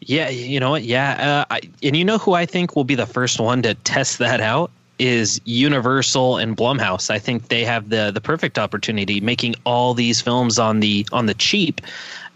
Yeah, 0.00 0.28
you 0.28 0.60
know 0.60 0.70
what? 0.70 0.84
Yeah, 0.84 1.44
uh, 1.50 1.54
I, 1.54 1.60
and 1.82 1.96
you 1.96 2.04
know 2.04 2.18
who 2.18 2.34
I 2.34 2.46
think 2.46 2.76
will 2.76 2.84
be 2.84 2.94
the 2.94 3.06
first 3.06 3.40
one 3.40 3.62
to 3.62 3.74
test 3.74 4.18
that 4.18 4.40
out 4.40 4.70
is 4.98 5.40
Universal 5.44 6.38
and 6.38 6.56
Blumhouse. 6.56 7.10
I 7.10 7.18
think 7.18 7.48
they 7.48 7.64
have 7.64 7.88
the 7.88 8.10
the 8.12 8.20
perfect 8.20 8.58
opportunity, 8.58 9.20
making 9.20 9.54
all 9.64 9.94
these 9.94 10.20
films 10.20 10.58
on 10.58 10.80
the 10.80 11.06
on 11.12 11.26
the 11.26 11.34
cheap 11.34 11.80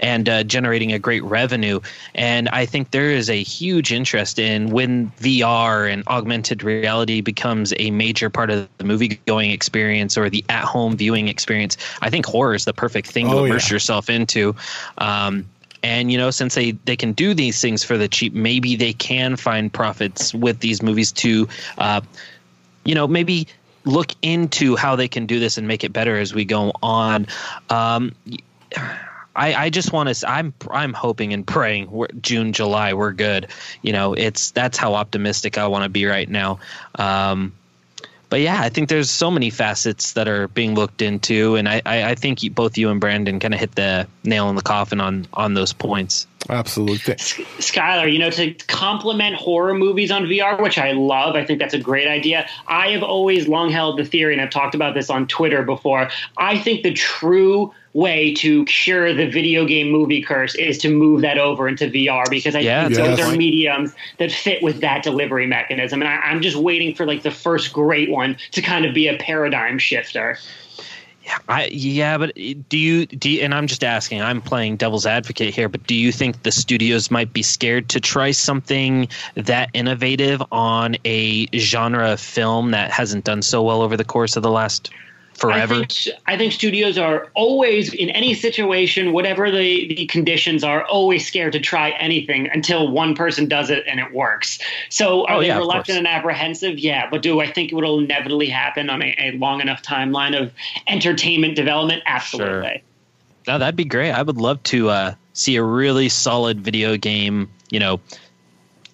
and 0.01 0.29
uh, 0.29 0.42
generating 0.42 0.92
a 0.92 0.99
great 0.99 1.23
revenue. 1.23 1.81
And 2.14 2.49
I 2.49 2.66
think 2.66 2.90
there 2.90 3.11
is 3.11 3.29
a 3.29 3.42
huge 3.42 3.92
interest 3.92 4.38
in 4.38 4.70
when 4.70 5.11
VR 5.20 5.90
and 5.90 6.07
augmented 6.09 6.62
reality 6.62 7.20
becomes 7.20 7.73
a 7.77 7.90
major 7.90 8.31
part 8.31 8.51
of 8.51 8.68
the 8.79 8.85
movie 8.85 9.20
going 9.27 9.51
experience 9.51 10.16
or 10.16 10.31
the 10.31 10.44
at 10.49 10.64
home 10.64 10.96
viewing 10.96 11.29
experience. 11.29 11.77
I 12.01 12.11
think 12.11 12.27
horror 12.27 12.55
is 12.55 12.64
the 12.64 12.73
perfect 12.73 13.09
thing 13.09 13.29
oh, 13.29 13.40
to 13.40 13.44
immerse 13.44 13.68
yeah. 13.68 13.75
yourself 13.75 14.11
into. 14.11 14.57
Um, 14.99 15.46
and 15.83 16.12
you 16.12 16.18
know 16.18 16.31
since 16.31 16.55
they 16.55 16.73
they 16.73 16.96
can 16.96 17.12
do 17.12 17.33
these 17.33 17.59
things 17.59 17.83
for 17.83 17.96
the 17.96 18.07
cheap 18.07 18.35
maybe 18.35 18.77
they 18.77 18.92
can 18.92 19.35
find 19.35 19.73
profits 19.73 20.35
with 20.35 20.61
these 20.61 20.83
movies 20.83 21.11
to 21.11 21.49
uh, 21.79 22.03
you 22.85 22.95
know, 22.95 23.07
maybe 23.07 23.47
look 23.85 24.12
into 24.23 24.77
how 24.77 24.97
they 24.97 25.09
can 25.09 25.27
do 25.27 25.40
this 25.40 25.59
and 25.59 25.66
make 25.66 25.85
it 25.85 25.93
better 25.93 26.19
as 26.19 26.35
we 26.35 26.45
go 26.45 26.73
on. 26.83 27.27
Um, 27.69 28.14
I, 29.35 29.55
I 29.55 29.71
just 29.71 29.93
want 29.93 30.14
to. 30.14 30.29
I'm 30.29 30.53
I'm 30.71 30.93
hoping 30.93 31.33
and 31.33 31.47
praying. 31.47 31.90
We're, 31.90 32.09
June, 32.21 32.53
July, 32.53 32.95
we're 32.95 33.12
good. 33.12 33.49
You 33.83 33.93
know, 33.93 34.14
it's 34.14 34.51
that's 34.51 34.77
how 34.77 34.95
optimistic 34.95 35.57
I 35.57 35.69
want 35.69 35.85
to 35.85 35.88
be 35.88 36.05
right 36.05 36.29
now. 36.29 36.59
Um, 36.97 37.53
but 38.29 38.40
yeah, 38.40 38.61
I 38.61 38.69
think 38.69 38.88
there's 38.88 39.11
so 39.11 39.31
many 39.31 39.51
facets 39.51 40.12
that 40.12 40.29
are 40.29 40.47
being 40.49 40.75
looked 40.75 41.03
into, 41.03 41.57
and 41.57 41.69
I, 41.69 41.83
I, 41.85 42.11
I 42.11 42.14
think 42.14 42.40
both 42.55 42.79
you 42.79 42.90
and 42.90 43.01
Brandon 43.01 43.40
kind 43.40 43.55
of 43.55 43.61
hit 43.61 43.75
the 43.75 44.07
nail 44.25 44.49
in 44.51 44.57
the 44.57 44.62
coffin 44.62 45.01
on 45.01 45.27
on 45.33 45.55
those 45.55 45.73
points. 45.73 46.27
Absolutely. 46.48 47.14
Skylar, 47.14 48.11
you 48.11 48.18
know, 48.18 48.31
to 48.31 48.55
complement 48.66 49.37
horror 49.37 49.74
movies 49.74 50.11
on 50.11 50.24
VR, 50.24 50.61
which 50.61 50.79
I 50.79 50.92
love, 50.92 51.37
I 51.37 51.44
think 51.44 51.59
that's 51.59 51.74
a 51.74 51.79
great 51.79 52.09
idea. 52.09 52.48
I 52.66 52.88
have 52.90 53.03
always 53.03 53.46
long 53.46 53.70
held 53.70 53.98
the 53.98 54.05
theory, 54.05 54.33
and 54.33 54.40
I've 54.40 54.50
talked 54.50 54.74
about 54.74 54.94
this 54.94 55.11
on 55.11 55.26
Twitter 55.26 55.62
before. 55.62 56.09
I 56.38 56.59
think 56.59 56.83
the 56.83 56.92
true 56.92 57.72
way 57.92 58.33
to 58.35 58.64
cure 58.66 59.12
the 59.12 59.29
video 59.29 59.66
game 59.66 59.90
movie 59.90 60.22
curse 60.22 60.55
is 60.55 60.79
to 60.79 60.88
move 60.88 61.22
that 61.22 61.38
over 61.38 61.68
into 61.68 61.88
VR 61.88 62.29
because 62.31 62.55
I 62.55 62.61
yeah, 62.61 62.87
think 62.87 62.98
yes. 62.98 63.18
those 63.18 63.26
are 63.26 63.37
mediums 63.37 63.94
that 64.18 64.31
fit 64.31 64.62
with 64.62 64.81
that 64.81 65.03
delivery 65.03 65.46
mechanism. 65.46 66.00
And 66.00 66.09
I, 66.09 66.31
am 66.31 66.40
just 66.40 66.57
waiting 66.57 66.94
for 66.94 67.05
like 67.05 67.22
the 67.22 67.33
first 67.33 67.72
great 67.72 68.11
one 68.11 68.37
to 68.53 68.62
kind 68.62 68.85
of 68.85 68.94
be 68.94 69.09
a 69.09 69.18
paradigm 69.18 69.79
shifter. 69.79 70.38
Yeah, 71.31 71.38
I, 71.49 71.66
yeah, 71.66 72.19
but 72.19 72.35
do 72.35 72.77
you 72.77 73.07
do? 73.07 73.31
You, 73.31 73.43
and 73.43 73.55
I'm 73.55 73.69
just 73.69 73.85
asking. 73.85 74.21
I'm 74.21 74.40
playing 74.43 74.79
devil's 74.79 75.07
advocate 75.07 75.55
here, 75.55 75.69
but 75.69 75.87
do 75.87 75.95
you 75.95 76.11
think 76.11 76.43
the 76.43 76.51
studios 76.51 77.09
might 77.09 77.33
be 77.33 77.43
scared 77.43 77.88
to 77.90 78.01
try 78.01 78.33
something 78.33 79.07
that 79.35 79.71
innovative 79.73 80.43
on 80.51 80.97
a 81.05 81.47
genre 81.57 82.11
of 82.12 82.21
film 82.21 82.73
that 82.73 82.90
hasn't 82.90 83.25
done 83.25 83.43
so 83.43 83.62
well 83.62 83.81
over 83.81 83.97
the 83.97 84.05
course 84.05 84.35
of 84.35 84.43
the 84.43 84.51
last 84.51 84.90
forever? 85.40 85.74
I 85.74 85.79
think, 85.79 86.18
I 86.26 86.37
think, 86.37 86.53
studios 86.53 86.98
are 86.98 87.29
always, 87.35 87.92
in 87.92 88.11
any 88.11 88.35
situation, 88.35 89.12
whatever 89.12 89.50
the, 89.50 89.94
the 89.94 90.07
conditions 90.07 90.62
are, 90.62 90.85
always 90.85 91.26
scared 91.26 91.53
to 91.55 91.61
try 91.61 91.90
anything 91.90 92.48
until 92.53 92.88
one 92.88 93.14
person 93.14 93.48
does 93.48 93.70
it 93.70 93.85
and 93.87 93.98
it 93.98 94.12
works. 94.12 94.59
So 94.90 95.26
are 95.26 95.37
oh, 95.37 95.40
they 95.40 95.48
yeah, 95.48 95.59
reluctant 95.59 95.98
and 95.98 96.07
apprehensive? 96.07 96.79
Yeah. 96.79 97.09
But 97.11 97.22
do 97.22 97.40
I 97.40 97.50
think 97.50 97.72
it 97.72 97.74
will 97.74 97.98
inevitably 97.98 98.48
happen 98.48 98.90
on 98.90 99.03
a, 99.03 99.14
a 99.18 99.33
long 99.33 99.61
enough 99.61 99.83
timeline 99.83 100.40
of 100.40 100.53
entertainment 100.87 101.57
development? 101.57 102.03
Absolutely. 102.07 102.68
Sure. 102.68 102.81
No, 103.48 103.59
that'd 103.59 103.76
be 103.76 103.85
great. 103.85 104.12
I 104.12 104.22
would 104.22 104.37
love 104.37 104.62
to 104.64 104.90
uh, 104.90 105.14
see 105.33 105.57
a 105.57 105.62
really 105.62 106.09
solid 106.09 106.61
video 106.61 106.96
game, 106.96 107.50
you 107.70 107.81
know, 107.81 108.00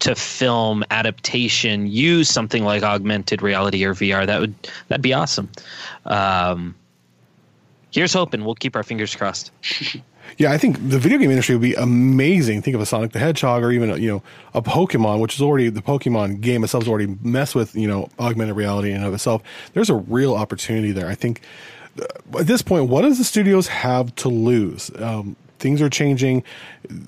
to 0.06 0.14
film 0.14 0.84
adaptation 0.90 1.88
use 1.88 2.28
something 2.28 2.64
like 2.64 2.84
augmented 2.84 3.42
reality 3.42 3.84
or 3.84 3.92
VR, 3.92 4.24
that 4.24 4.40
would 4.40 4.54
that'd 4.86 5.02
be 5.02 5.12
awesome. 5.12 5.50
Um, 6.04 6.76
here's 7.90 8.12
hoping. 8.12 8.44
We'll 8.44 8.54
keep 8.54 8.76
our 8.76 8.84
fingers 8.84 9.14
crossed. 9.14 9.50
Yeah, 10.38 10.50
I 10.50 10.58
think 10.58 10.76
the 10.90 10.98
video 10.98 11.18
game 11.18 11.30
industry 11.30 11.54
would 11.54 11.62
be 11.62 11.74
amazing. 11.74 12.60
Think 12.60 12.74
of 12.74 12.80
a 12.80 12.86
Sonic 12.86 13.12
the 13.12 13.20
Hedgehog 13.20 13.62
or 13.62 13.70
even 13.70 13.90
a, 13.90 13.96
you 13.96 14.08
know 14.08 14.22
a 14.54 14.60
Pokemon, 14.60 15.20
which 15.20 15.36
is 15.36 15.40
already 15.40 15.68
the 15.68 15.80
Pokemon 15.80 16.40
game 16.40 16.64
itself 16.64 16.82
is 16.82 16.88
already 16.88 17.16
messed 17.22 17.54
with 17.54 17.76
you 17.76 17.86
know 17.86 18.08
augmented 18.18 18.56
reality 18.56 18.90
in 18.90 19.04
of 19.04 19.14
itself. 19.14 19.40
There's 19.72 19.88
a 19.88 19.94
real 19.94 20.34
opportunity 20.34 20.90
there. 20.90 21.06
I 21.06 21.14
think 21.14 21.42
uh, 21.98 22.40
at 22.40 22.48
this 22.48 22.60
point, 22.60 22.90
what 22.90 23.02
does 23.02 23.18
the 23.18 23.24
studios 23.24 23.68
have 23.68 24.14
to 24.16 24.28
lose? 24.28 24.90
Um, 24.98 25.36
things 25.58 25.80
are 25.82 25.90
changing. 25.90 26.42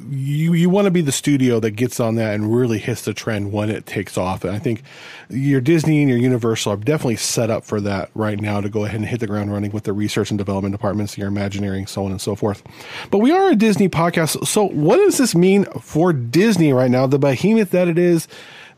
You 0.09 0.53
you 0.53 0.71
want 0.71 0.87
to 0.87 0.91
be 0.91 1.01
the 1.01 1.13
studio 1.13 1.61
that 1.61 1.73
gets 1.73 2.01
on 2.01 2.17
that 2.17 2.35
and 2.35 2.55
really 2.55 2.79
hits 2.79 3.03
the 3.03 3.15
trend 3.15 3.53
when 3.53 3.71
it 3.71 3.87
takes 3.87 4.17
off. 4.19 4.45
And 4.45 4.55
I 4.55 4.59
think 4.59 4.83
your 5.29 5.61
Disney 5.61 6.01
and 6.01 6.09
your 6.09 6.19
Universal 6.19 6.73
are 6.73 6.77
definitely 6.77 7.17
set 7.17 7.51
up 7.51 7.65
for 7.65 7.81
that 7.83 8.11
right 8.15 8.41
now 8.41 8.61
to 8.61 8.69
go 8.69 8.85
ahead 8.85 9.01
and 9.01 9.09
hit 9.09 9.21
the 9.21 9.27
ground 9.27 9.53
running 9.53 9.71
with 9.71 9.85
the 9.85 9.93
research 9.93 10.31
and 10.31 10.39
development 10.39 10.73
departments, 10.73 11.17
your 11.17 11.29
Imagineering, 11.29 11.87
so 11.87 12.05
on 12.05 12.11
and 12.11 12.21
so 12.21 12.35
forth. 12.35 12.63
But 13.11 13.19
we 13.19 13.33
are 13.33 13.51
a 13.51 13.57
Disney 13.57 13.89
podcast, 13.89 14.47
so 14.47 14.69
what 14.69 14.97
does 14.97 15.19
this 15.19 15.35
mean 15.35 15.65
for 15.81 16.13
Disney 16.13 16.73
right 16.73 16.91
now? 16.91 17.07
The 17.07 17.19
behemoth 17.19 17.71
that 17.71 17.89
it 17.89 17.99
is, 17.99 18.29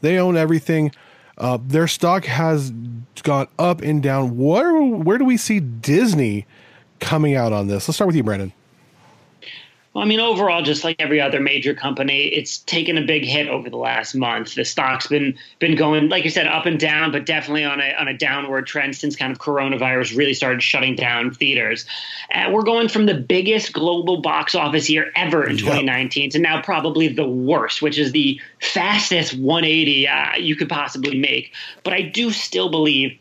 they 0.00 0.18
own 0.18 0.37
everything. 0.37 0.92
Uh, 1.38 1.59
their 1.64 1.88
stock 1.88 2.26
has 2.26 2.70
gone 3.22 3.48
up 3.59 3.80
and 3.80 4.02
down. 4.02 4.37
Where 4.37 4.83
where 4.83 5.16
do 5.16 5.24
we 5.24 5.37
see 5.37 5.61
Disney 5.61 6.46
coming 6.98 7.35
out 7.35 7.52
on 7.52 7.68
this? 7.68 7.88
Let's 7.88 7.96
start 7.96 8.09
with 8.09 8.16
you, 8.16 8.22
Brandon. 8.22 8.52
Well, 9.92 10.05
I 10.05 10.07
mean, 10.07 10.20
overall, 10.20 10.62
just 10.62 10.85
like 10.85 10.94
every 11.00 11.20
other 11.20 11.40
major 11.40 11.74
company, 11.74 12.26
it's 12.26 12.59
taken 12.59 12.96
a 12.96 13.03
big 13.03 13.24
hit 13.24 13.48
over 13.48 13.68
the 13.68 13.76
last 13.76 14.14
month. 14.14 14.55
The 14.55 14.64
stock's 14.64 15.09
been 15.09 15.37
been 15.59 15.74
going, 15.74 16.09
like 16.09 16.22
you 16.22 16.31
said, 16.31 16.46
up 16.46 16.64
and 16.64 16.79
down, 16.79 17.11
but 17.11 17.26
definitely 17.26 17.64
on 17.64 17.81
a 17.81 17.92
on 17.94 18.07
a 18.07 18.16
downward 18.16 18.68
trend 18.68 18.94
since 18.94 19.16
kind 19.16 19.33
of 19.33 19.38
coronavirus 19.38 20.16
really 20.16 20.35
started 20.35 20.62
shutting 20.62 20.94
down 20.94 21.33
theaters. 21.33 21.87
Uh, 22.33 22.50
we're 22.53 22.62
going 22.62 22.87
from 22.87 23.07
the 23.07 23.14
biggest 23.14 23.72
global 23.72 24.20
box 24.20 24.55
office 24.55 24.88
year 24.88 25.11
ever 25.16 25.42
in 25.42 25.57
yep. 25.57 25.66
2019 25.66 26.31
to 26.31 26.38
now 26.38 26.62
probably 26.62 27.09
the 27.09 27.29
worst, 27.29 27.83
which 27.83 27.98
is 27.98 28.12
the 28.12 28.40
fastest 28.61 29.35
180 29.38 30.07
uh, 30.07 30.37
you 30.37 30.55
could 30.55 30.68
possibly 30.68 31.18
make. 31.18 31.53
But 31.83 31.94
I 31.94 32.03
do 32.03 32.31
still 32.31 32.70
believe 32.70 33.18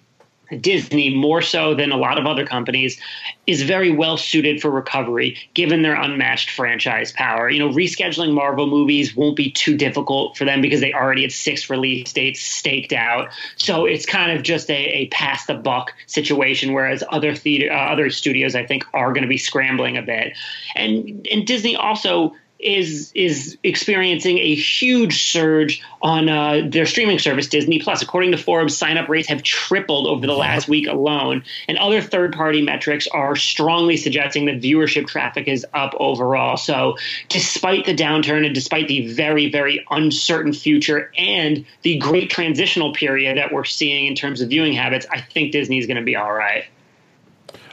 Disney, 0.60 1.14
more 1.14 1.42
so 1.42 1.76
than 1.76 1.92
a 1.92 1.98
lot 1.98 2.18
of 2.18 2.26
other 2.26 2.46
companies, 2.46 3.00
is 3.48 3.64
very 3.64 3.92
well 3.92 4.18
suited 4.18 4.62
for 4.62 4.70
recovery 4.70 5.38
given 5.54 5.82
their 5.82 5.96
unmatched 5.96 6.52
franchise 6.52 7.12
power. 7.12 7.50
You 7.50 7.60
know, 7.60 7.70
rescheduling 7.70 8.34
Marvel 8.34 8.68
movies 8.68 9.16
won't 9.16 9.36
be 9.36 9.52
too 9.52 9.76
difficult 9.76 10.38
for 10.38 10.46
them 10.46 10.62
because 10.62 10.82
they 10.82 10.94
already 10.94 11.24
had 11.24 11.32
six 11.32 11.70
release 11.70 12.14
dates 12.14 12.42
staked 12.42 12.94
out. 12.94 13.30
So 13.56 13.86
it's 13.86 14.06
kind 14.06 14.32
of 14.38 14.44
just 14.44 14.70
a, 14.70 14.74
a 14.74 15.08
pass 15.08 15.46
the 15.46 15.56
buck 15.56 15.94
situation, 16.08 16.74
whereas 16.74 17.04
other 17.10 17.36
theater, 17.36 17.72
uh, 17.72 17.92
other 17.92 18.10
studios, 18.10 18.56
I 18.56 18.66
think, 18.66 18.86
are 18.94 19.14
going 19.14 19.24
to 19.24 19.30
be 19.30 19.38
scrambling 19.38 19.98
a 19.98 20.02
bit. 20.02 20.38
And 20.76 21.28
and 21.32 21.46
Disney 21.46 21.76
also 21.76 22.36
is 22.60 23.12
is 23.16 23.58
experiencing 23.64 24.38
a 24.38 24.54
huge 24.54 25.24
surge 25.24 25.82
on 26.02 26.28
uh, 26.28 26.68
their 26.68 26.86
streaming 26.86 27.18
service 27.18 27.48
Disney 27.48 27.80
Plus. 27.80 28.02
According 28.02 28.32
to 28.32 28.38
Forbes, 28.38 28.76
sign 28.76 28.98
up 28.98 29.08
rates 29.08 29.30
have 29.30 29.44
tripled 29.44 30.08
over 30.08 30.28
the 30.28 30.34
last 30.34 30.68
week 30.68 30.88
alone, 30.88 31.44
and 31.68 31.78
other 31.78 32.02
third 32.02 32.34
party 32.34 32.62
metrics 32.62 33.08
are 33.08 33.36
strongly 33.36 33.96
suggesting 33.96 34.46
that 34.46 34.62
viewership 34.62 35.08
traffic 35.08 35.48
is 35.48 35.66
up 35.74 35.94
overall. 36.00 36.58
So, 36.58 36.98
despite 37.30 37.86
the 37.86 37.96
downturn 37.96 38.46
and 38.46 38.54
despite 38.54 38.88
the 38.90 39.14
very 39.14 39.50
very 39.50 39.86
uncertain 39.90 40.52
future 40.52 41.12
and 41.18 41.66
the 41.84 41.98
great 41.98 42.30
transitional 42.30 42.94
period 42.94 43.38
that 43.38 43.54
we're 43.54 43.64
seeing 43.64 44.06
in 44.06 44.16
terms 44.16 44.42
of 44.42 44.50
viewing 44.50 44.74
habits, 44.74 45.06
I 45.10 45.22
think 45.22 45.54
Disney 45.54 45.78
is 45.78 45.88
going 45.88 45.98
to 45.98 46.04
be 46.04 46.18
all 46.18 46.34
right. 46.34 46.66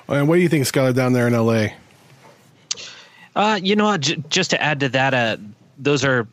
And 0.08 0.28
what 0.28 0.36
do 0.36 0.42
you 0.42 0.48
think, 0.48 0.64
Skylar, 0.64 0.94
down 0.94 1.12
there 1.12 1.26
in 1.26 1.32
LA? 1.32 1.68
Uh, 3.36 3.60
you 3.62 3.76
know 3.76 3.84
what? 3.84 4.00
J- 4.00 4.22
just 4.30 4.50
to 4.50 4.60
add 4.60 4.80
to 4.80 4.88
that, 4.90 5.14
uh, 5.14 5.36
those 5.78 6.04
are 6.04 6.26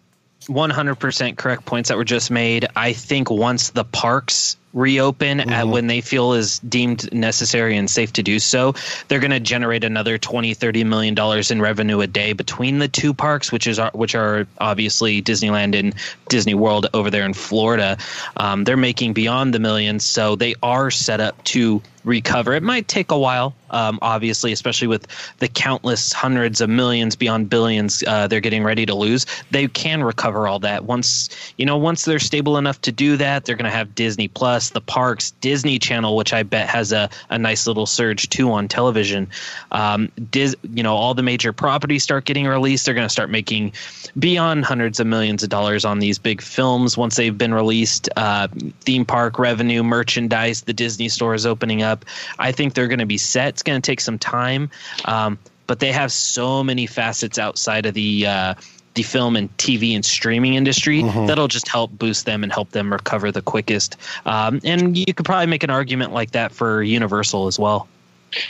100% 0.43 1.37
correct 1.37 1.65
points 1.65 1.89
that 1.89 1.97
were 1.97 2.05
just 2.05 2.31
made. 2.31 2.65
I 2.75 2.93
think 2.93 3.29
once 3.29 3.71
the 3.71 3.83
parks 3.83 4.55
reopen 4.73 5.37
mm-hmm. 5.37 5.49
at 5.49 5.67
when 5.67 5.87
they 5.87 6.01
feel 6.01 6.33
is 6.33 6.59
deemed 6.59 7.11
necessary 7.13 7.77
and 7.77 7.89
safe 7.89 8.11
to 8.13 8.23
do 8.23 8.39
so 8.39 8.73
they're 9.07 9.19
going 9.19 9.31
to 9.31 9.39
generate 9.39 9.83
another 9.83 10.17
20 10.17 10.53
30 10.53 10.83
million 10.83 11.13
dollars 11.13 11.51
in 11.51 11.61
revenue 11.61 12.01
a 12.01 12.07
day 12.07 12.33
between 12.33 12.79
the 12.79 12.87
two 12.87 13.13
parks 13.13 13.51
which 13.51 13.67
is 13.67 13.79
which 13.93 14.15
are 14.15 14.47
obviously 14.59 15.21
disneyland 15.21 15.77
and 15.77 15.93
disney 16.29 16.53
world 16.53 16.87
over 16.93 17.09
there 17.09 17.25
in 17.25 17.33
florida 17.33 17.97
um, 18.37 18.63
they're 18.63 18.77
making 18.77 19.13
beyond 19.13 19.53
the 19.53 19.59
millions 19.59 20.03
so 20.03 20.35
they 20.35 20.55
are 20.63 20.89
set 20.89 21.19
up 21.19 21.41
to 21.43 21.81
recover. 22.03 22.53
It 22.53 22.63
might 22.63 22.87
take 22.87 23.11
a 23.11 23.17
while, 23.17 23.55
um, 23.69 23.99
obviously, 24.01 24.51
especially 24.51 24.87
with 24.87 25.07
the 25.39 25.47
countless 25.47 26.13
hundreds 26.13 26.61
of 26.61 26.69
millions 26.69 27.15
beyond 27.15 27.49
billions 27.49 28.03
uh, 28.07 28.27
they're 28.27 28.39
getting 28.39 28.63
ready 28.63 28.85
to 28.85 28.95
lose. 28.95 29.25
They 29.51 29.67
can 29.67 30.03
recover 30.03 30.47
all 30.47 30.59
that 30.59 30.85
once 30.85 31.29
you 31.57 31.65
know 31.65 31.77
once 31.77 32.05
they're 32.05 32.19
stable 32.19 32.57
enough 32.57 32.81
to 32.81 32.91
do 32.91 33.17
that. 33.17 33.45
They're 33.45 33.55
going 33.55 33.69
to 33.69 33.75
have 33.75 33.95
Disney 33.95 34.27
Plus, 34.27 34.62
the 34.71 34.81
parks, 34.81 35.31
Disney 35.31 35.79
Channel, 35.79 36.15
which 36.15 36.33
I 36.33 36.43
bet 36.43 36.67
has 36.67 36.91
a, 36.91 37.09
a 37.29 37.37
nice 37.37 37.65
little 37.67 37.85
surge 37.85 38.29
too 38.29 38.51
on 38.51 38.67
television. 38.67 39.29
Um, 39.71 40.11
Dis, 40.29 40.55
you 40.73 40.83
know, 40.83 40.95
all 40.95 41.13
the 41.13 41.23
major 41.23 41.53
properties 41.53 42.03
start 42.03 42.25
getting 42.25 42.47
released. 42.47 42.85
They're 42.85 42.93
going 42.93 43.07
to 43.07 43.11
start 43.11 43.29
making 43.29 43.73
beyond 44.19 44.65
hundreds 44.65 44.99
of 44.99 45.07
millions 45.07 45.41
of 45.41 45.49
dollars 45.49 45.85
on 45.85 45.99
these 45.99 46.19
big 46.19 46.41
films 46.41 46.97
once 46.97 47.15
they've 47.15 47.37
been 47.37 47.53
released. 47.53 48.09
Uh, 48.17 48.49
theme 48.81 49.05
park 49.05 49.39
revenue, 49.39 49.83
merchandise, 49.83 50.61
the 50.63 50.73
Disney 50.73 51.07
store 51.07 51.33
is 51.33 51.45
opening 51.45 51.81
up 51.81 51.93
up. 51.93 52.05
I 52.37 52.51
think 52.51 52.73
they're 52.73 52.89
going 52.89 52.99
to 52.99 53.05
be 53.05 53.17
set. 53.17 53.49
It's 53.49 53.63
going 53.63 53.81
to 53.81 53.85
take 53.85 54.01
some 54.01 54.19
time, 54.19 54.69
um, 55.05 55.39
but 55.67 55.79
they 55.79 55.93
have 55.93 56.11
so 56.11 56.63
many 56.63 56.87
facets 56.87 57.39
outside 57.39 57.85
of 57.85 57.93
the. 57.93 58.27
Uh, 58.27 58.53
the 58.93 59.03
film 59.03 59.35
and 59.35 59.55
TV 59.57 59.95
and 59.95 60.05
streaming 60.05 60.53
industry 60.53 61.01
mm-hmm. 61.01 61.25
that'll 61.25 61.47
just 61.47 61.67
help 61.67 61.91
boost 61.97 62.25
them 62.25 62.43
and 62.43 62.51
help 62.51 62.69
them 62.71 62.91
recover 62.91 63.31
the 63.31 63.41
quickest. 63.41 63.97
Um, 64.25 64.59
and 64.63 64.97
you 64.97 65.13
could 65.13 65.25
probably 65.25 65.47
make 65.47 65.63
an 65.63 65.69
argument 65.69 66.13
like 66.13 66.31
that 66.31 66.51
for 66.51 66.83
Universal 66.83 67.47
as 67.47 67.57
well 67.57 67.87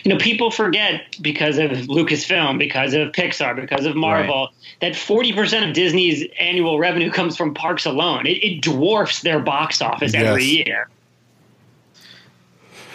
you 0.03 0.11
know, 0.11 0.17
people 0.17 0.51
forget 0.51 1.15
because 1.21 1.57
of 1.57 1.71
Lucasfilm, 1.71 2.57
because 2.57 2.93
of 2.93 3.11
Pixar, 3.11 3.55
because 3.55 3.85
of 3.85 3.95
Marvel, 3.95 4.45
right. 4.45 4.49
that 4.81 4.93
40% 4.93 5.67
of 5.67 5.73
Disney's 5.73 6.25
annual 6.39 6.79
revenue 6.79 7.11
comes 7.11 7.37
from 7.37 7.53
parks 7.53 7.85
alone. 7.85 8.25
It, 8.25 8.43
it 8.43 8.61
dwarfs 8.61 9.21
their 9.21 9.39
box 9.39 9.81
office 9.81 10.13
yes. 10.13 10.23
every 10.23 10.45
year. 10.45 10.87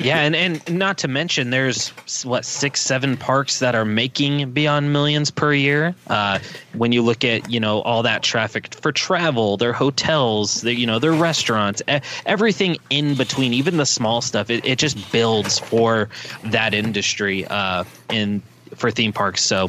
Yeah, 0.00 0.20
and, 0.20 0.36
and 0.36 0.78
not 0.78 0.98
to 0.98 1.08
mention, 1.08 1.50
there's 1.50 1.88
what 2.24 2.44
six, 2.44 2.80
seven 2.80 3.16
parks 3.16 3.58
that 3.58 3.74
are 3.74 3.84
making 3.84 4.52
beyond 4.52 4.92
millions 4.92 5.30
per 5.30 5.52
year. 5.52 5.94
Uh, 6.06 6.38
when 6.72 6.92
you 6.92 7.02
look 7.02 7.24
at 7.24 7.50
you 7.50 7.58
know 7.58 7.80
all 7.80 8.04
that 8.04 8.22
traffic 8.22 8.74
for 8.74 8.92
travel, 8.92 9.56
their 9.56 9.72
hotels, 9.72 10.60
their, 10.60 10.72
you 10.72 10.86
know 10.86 11.00
their 11.00 11.12
restaurants, 11.12 11.82
everything 12.24 12.76
in 12.90 13.16
between, 13.16 13.52
even 13.52 13.76
the 13.76 13.86
small 13.86 14.20
stuff, 14.20 14.50
it, 14.50 14.64
it 14.64 14.78
just 14.78 15.10
builds 15.10 15.58
for 15.58 16.08
that 16.44 16.74
industry 16.74 17.44
uh, 17.46 17.82
in 18.08 18.40
for 18.76 18.92
theme 18.92 19.12
parks. 19.12 19.42
So 19.42 19.68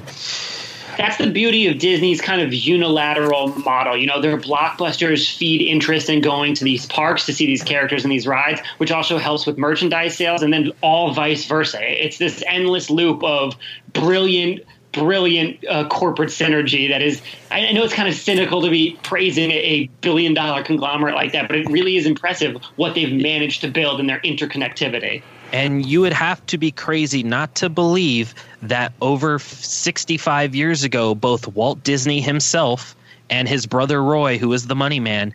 that's 1.00 1.18
the 1.18 1.32
beauty 1.32 1.66
of 1.68 1.78
Disney's 1.78 2.20
kind 2.20 2.42
of 2.42 2.54
unilateral 2.54 3.48
model. 3.60 3.96
You 3.96 4.06
know, 4.06 4.22
their 4.22 4.38
blockbusters 4.38 5.34
feed 5.34 5.62
interest 5.62 6.10
in 6.10 6.20
going 6.20 6.56
to 6.56 6.66
these 6.66 6.86
parks 6.88 7.26
to 7.28 7.34
see 7.34 7.46
these 7.46 7.64
characters 7.64 8.04
and 8.04 8.12
these 8.12 8.28
rides, 8.28 8.60
which 8.80 8.92
also 8.92 9.18
helps 9.18 9.46
with 9.46 9.58
merchandise 9.58 10.18
sales, 10.18 10.44
and 10.44 10.52
then 10.52 10.74
all 10.82 11.14
vice 11.14 11.46
versa. 11.46 11.80
It's 11.82 12.18
this 12.18 12.44
endless 12.46 12.90
loop 12.90 13.24
of 13.24 13.56
brilliant 13.94 14.66
brilliant 14.92 15.64
uh, 15.70 15.88
corporate 15.88 16.32
synergy 16.32 16.90
that 16.90 17.02
is 17.02 17.22
I 17.52 17.72
know 17.74 17.84
it's 17.84 17.94
kind 17.94 18.10
of 18.10 18.16
cynical 18.16 18.64
to 18.64 18.72
be 18.72 18.98
praising 19.04 19.52
a 19.52 19.88
billion 20.02 20.34
dollar 20.34 20.64
conglomerate 20.64 21.14
like 21.14 21.32
that 21.34 21.48
but 21.48 21.58
it 21.58 21.70
really 21.70 21.96
is 21.96 22.08
impressive 22.08 22.60
what 22.76 22.96
they've 22.96 23.14
managed 23.14 23.62
to 23.62 23.68
build 23.68 24.00
in 24.00 24.08
their 24.08 24.20
interconnectivity 24.22 25.22
and 25.52 25.86
you 25.86 26.02
would 26.02 26.14
have 26.14 26.46
to 26.48 26.58
be 26.58 26.72
crazy 26.72 27.24
not 27.24 27.56
to 27.56 27.70
believe 27.70 28.36
that 28.62 28.94
over 29.02 29.40
65 29.40 30.56
years 30.56 30.84
ago, 30.84 31.16
both 31.16 31.48
Walt 31.48 31.84
Disney 31.84 32.22
himself 32.22 32.96
and 33.30 33.48
his 33.48 33.66
brother 33.66 34.04
Roy, 34.04 34.38
who 34.38 34.50
was 34.50 34.68
the 34.68 34.76
money 34.76 35.00
man, 35.00 35.34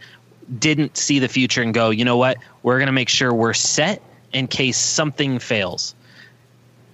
didn't 0.58 0.96
see 0.96 1.18
the 1.18 1.28
future 1.28 1.62
and 1.62 1.72
go, 1.72 1.90
you 1.90 2.04
know 2.04 2.16
what? 2.16 2.38
We're 2.62 2.78
going 2.78 2.86
to 2.86 2.92
make 2.92 3.08
sure 3.08 3.32
we're 3.32 3.54
set 3.54 4.02
in 4.32 4.46
case 4.48 4.76
something 4.76 5.38
fails. 5.38 5.94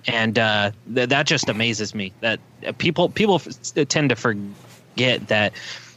And 0.07 0.39
uh, 0.39 0.73
th- 0.95 1.09
that 1.09 1.27
just 1.27 1.49
amazes 1.49 1.95
me 1.95 2.13
that 2.21 2.41
people 2.79 3.11
people 3.11 3.37
f- 3.37 3.89
tend 3.89 4.11
to 4.11 4.17
forget 4.17 5.29
that 5.29 5.53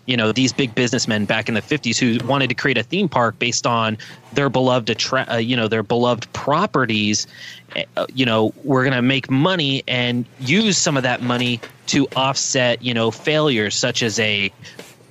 you 0.06 0.18
know 0.18 0.32
these 0.32 0.52
big 0.52 0.76
businessmen 0.76 1.26
back 1.26 1.48
in 1.48 1.56
the 1.56 1.62
50s 1.62 1.98
who 1.98 2.26
wanted 2.26 2.48
to 2.50 2.56
create 2.56 2.78
a 2.78 2.84
theme 2.84 3.08
park 3.08 3.38
based 3.40 3.66
on 3.66 3.98
their 4.34 4.50
beloved 4.50 4.90
attra- 4.90 5.28
uh, 5.32 5.38
you 5.38 5.56
know 5.56 5.68
their 5.68 5.84
beloved 5.84 6.32
properties 6.34 7.28
uh, 7.98 8.06
you 8.14 8.26
know 8.26 8.54
we're 8.64 8.84
going 8.84 8.94
to 8.94 9.02
make 9.02 9.30
money 9.30 9.84
and 9.88 10.26
use 10.40 10.78
some 10.78 10.98
of 10.98 11.04
that 11.04 11.22
money 11.22 11.60
to 11.88 12.08
offset 12.16 12.82
you 12.82 12.94
know 12.94 13.12
failures 13.12 13.76
such 13.76 14.04
as 14.04 14.20
a 14.20 14.52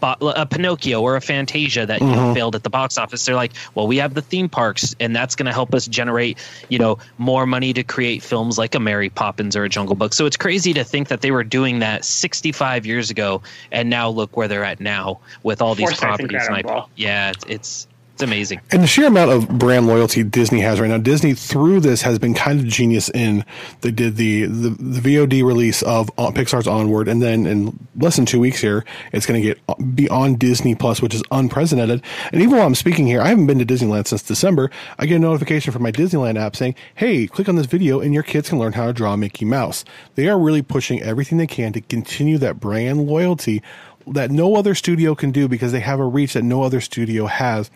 a 0.03 0.47
Pinocchio 0.47 1.01
or 1.01 1.17
a 1.17 1.21
Fantasia 1.21 1.87
that 1.87 2.01
you 2.01 2.07
know, 2.07 2.15
mm-hmm. 2.15 2.35
failed 2.35 2.55
at 2.55 2.63
the 2.63 2.71
box 2.71 2.99
office. 2.99 3.25
They're 3.25 3.35
like, 3.35 3.53
well, 3.75 3.87
we 3.87 3.97
have 3.99 4.15
the 4.15 4.23
theme 4.23 4.49
parks, 4.49 4.95
and 5.01 5.15
that's 5.15 5.35
going 5.35 5.47
to 5.47 5.53
help 5.53 5.75
us 5.75 5.87
generate, 5.87 6.39
you 6.69 6.79
know, 6.79 6.99
more 7.19 7.47
money 7.47 7.73
to 7.73 7.83
create 7.83 8.23
films 8.23 8.59
like 8.59 8.75
a 8.75 8.81
Mary 8.81 9.09
Poppins 9.09 9.57
or 9.57 9.65
a 9.65 9.69
Jungle 9.69 9.95
Book. 9.95 10.15
So 10.15 10.27
it's 10.27 10.37
crazy 10.37 10.73
to 10.75 10.85
think 10.85 11.09
that 11.09 11.21
they 11.21 11.31
were 11.31 11.45
doing 11.45 11.81
that 11.81 12.05
65 12.05 12.87
years 12.87 13.11
ago, 13.11 13.43
and 13.71 13.91
now 13.91 14.09
look 14.09 14.37
where 14.37 14.49
they're 14.49 14.65
at 14.65 14.81
now 14.81 15.21
with 15.43 15.63
all 15.63 15.75
these 15.75 15.95
properties. 15.99 16.49
yeah, 16.97 17.31
it's, 17.31 17.45
it's 17.47 17.87
it's 18.13 18.23
amazing. 18.23 18.61
And 18.71 18.83
the 18.83 18.87
sheer 18.87 19.07
amount 19.07 19.31
of 19.31 19.49
brand 19.49 19.87
loyalty 19.87 20.23
Disney 20.23 20.61
has 20.61 20.79
right 20.79 20.89
now, 20.89 20.99
Disney 20.99 21.33
through 21.33 21.81
this 21.81 22.03
has 22.03 22.19
been 22.19 22.35
kind 22.35 22.61
of 22.61 22.67
genius 22.67 23.09
in 23.11 23.45
they 23.81 23.91
did 23.91 24.17
the 24.17 24.45
the, 24.47 24.71
the 24.71 25.01
VOD 25.01 25.43
release 25.45 25.83
of 25.83 26.11
uh, 26.19 26.31
Pixar's 26.31 26.67
Onward, 26.67 27.09
and 27.09 27.23
then 27.23 27.47
in 27.47 27.79
less 27.97 28.17
than 28.17 28.27
two 28.27 28.39
weeks 28.39 28.61
here, 28.61 28.85
it's 29.13 29.25
going 29.25 29.41
to 29.41 29.47
get 29.47 29.59
uh, 29.69 29.75
be 29.95 30.09
on 30.11 30.35
Disney 30.35 30.75
Plus, 30.75 31.01
which 31.01 31.15
is 31.15 31.23
unprecedented. 31.31 32.03
And 32.33 32.43
even 32.43 32.57
while 32.57 32.67
I'm 32.67 32.75
speaking 32.75 33.07
here, 33.07 33.23
I 33.23 33.29
haven't 33.29 33.47
been 33.47 33.59
to 33.59 33.67
Disneyland 33.67 34.07
since 34.07 34.23
December. 34.23 34.71
I 34.99 35.07
get 35.07 35.17
a 35.17 35.19
notification 35.19 35.73
from 35.73 35.83
my 35.83 35.93
Disneyland 35.93 36.39
app 36.39 36.55
saying, 36.55 36.75
"Hey, 36.95 37.27
click 37.27 37.49
on 37.49 37.57
this 37.57 37.67
video, 37.67 38.01
and 38.01 38.13
your 38.13 38.23
kids 38.23 38.51
can 38.51 38.59
learn 38.59 38.75
how 38.75 38.87
to 38.87 38.93
draw 38.93 39.17
Mickey 39.17 39.47
Mouse." 39.47 39.85
They 40.17 40.29
are 40.29 40.39
really 40.39 40.63
pushing 40.63 41.03
everything 41.03 41.39
they 41.39 41.47
can 41.47 41.73
to 41.73 41.81
continue 41.81 42.37
that 42.39 42.61
brand 42.61 43.07
loyalty 43.07 43.63
that 44.07 44.31
no 44.31 44.57
other 44.57 44.75
studio 44.75 45.15
can 45.15 45.31
do 45.31 45.49
because 45.49 45.73
they 45.73 45.81
have 45.81 46.01
a 46.01 46.05
reach 46.05 46.35
that 46.35 46.43
no 46.43 46.63
other 46.63 46.81
studio 46.81 47.27
has 47.27 47.71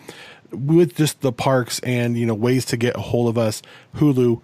with 0.50 0.96
just 0.96 1.20
the 1.20 1.32
parks 1.32 1.80
and 1.80 2.16
you 2.16 2.26
know 2.26 2.34
ways 2.34 2.64
to 2.64 2.76
get 2.76 2.96
a 2.96 3.00
hold 3.00 3.28
of 3.28 3.36
us 3.36 3.62
hulu 3.96 4.40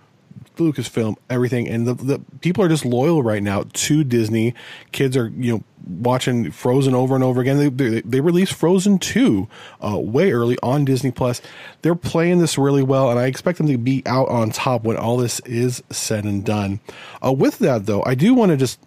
lucasfilm 0.57 1.16
everything. 1.31 1.68
And 1.68 1.87
the, 1.87 1.95
the 1.95 2.18
people 2.40 2.64
are 2.64 2.68
just 2.68 2.85
loyal 2.85 3.23
right 3.23 3.42
now 3.42 3.64
to 3.73 4.05
disney. 4.05 4.55
Kids 4.92 5.16
are 5.16 5.29
you 5.29 5.53
know 5.53 5.64
watching 5.87 6.51
frozen 6.51 6.95
over 6.95 7.14
and 7.14 7.25
over 7.25 7.40
again. 7.40 7.59
They, 7.59 7.68
they, 7.68 8.01
they 8.03 8.21
released 8.21 8.53
frozen 8.53 8.99
2 8.99 9.49
uh, 9.85 9.99
way 9.99 10.33
early 10.33 10.59
on 10.62 10.85
disney 10.85 11.11
plus. 11.11 11.40
They're 11.83 11.95
playing 11.95 12.38
this 12.38 12.57
really 12.57 12.83
well 12.83 13.11
and 13.11 13.18
i 13.18 13.27
expect 13.27 13.59
them 13.59 13.66
to 13.66 13.79
be 13.79 14.03
out 14.07 14.29
on 14.29 14.51
top 14.51 14.85
when 14.85 14.97
all 14.97 15.16
this 15.16 15.40
is 15.40 15.83
said 15.90 16.25
and 16.25 16.45
done. 16.45 16.81
Uh, 17.25 17.33
with 17.33 17.59
that 17.59 17.87
though 17.87 18.03
i 18.05 18.14
do 18.14 18.35
want 18.35 18.51
to 18.51 18.57
just 18.57 18.79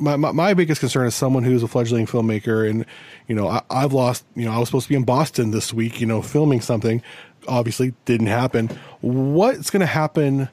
my, 0.00 0.16
my, 0.16 0.32
my, 0.32 0.54
biggest 0.54 0.80
concern 0.80 1.06
is 1.06 1.14
someone 1.14 1.44
who's 1.44 1.62
a 1.62 1.68
fledgling 1.68 2.06
filmmaker 2.06 2.68
and 2.68 2.86
you 3.28 3.34
know 3.34 3.48
I, 3.48 3.62
i've 3.70 3.92
lost 3.92 4.24
you 4.34 4.44
know 4.44 4.52
i 4.52 4.58
was 4.58 4.68
supposed 4.68 4.86
to 4.86 4.88
be 4.88 4.96
in 4.96 5.04
boston 5.04 5.50
this 5.50 5.72
week 5.72 6.00
you 6.00 6.06
know 6.06 6.22
filming 6.22 6.60
something 6.60 7.02
obviously 7.48 7.94
didn't 8.04 8.28
happen. 8.28 8.68
What's 9.00 9.70
going 9.70 9.80
to 9.80 9.86
happen 9.86 10.48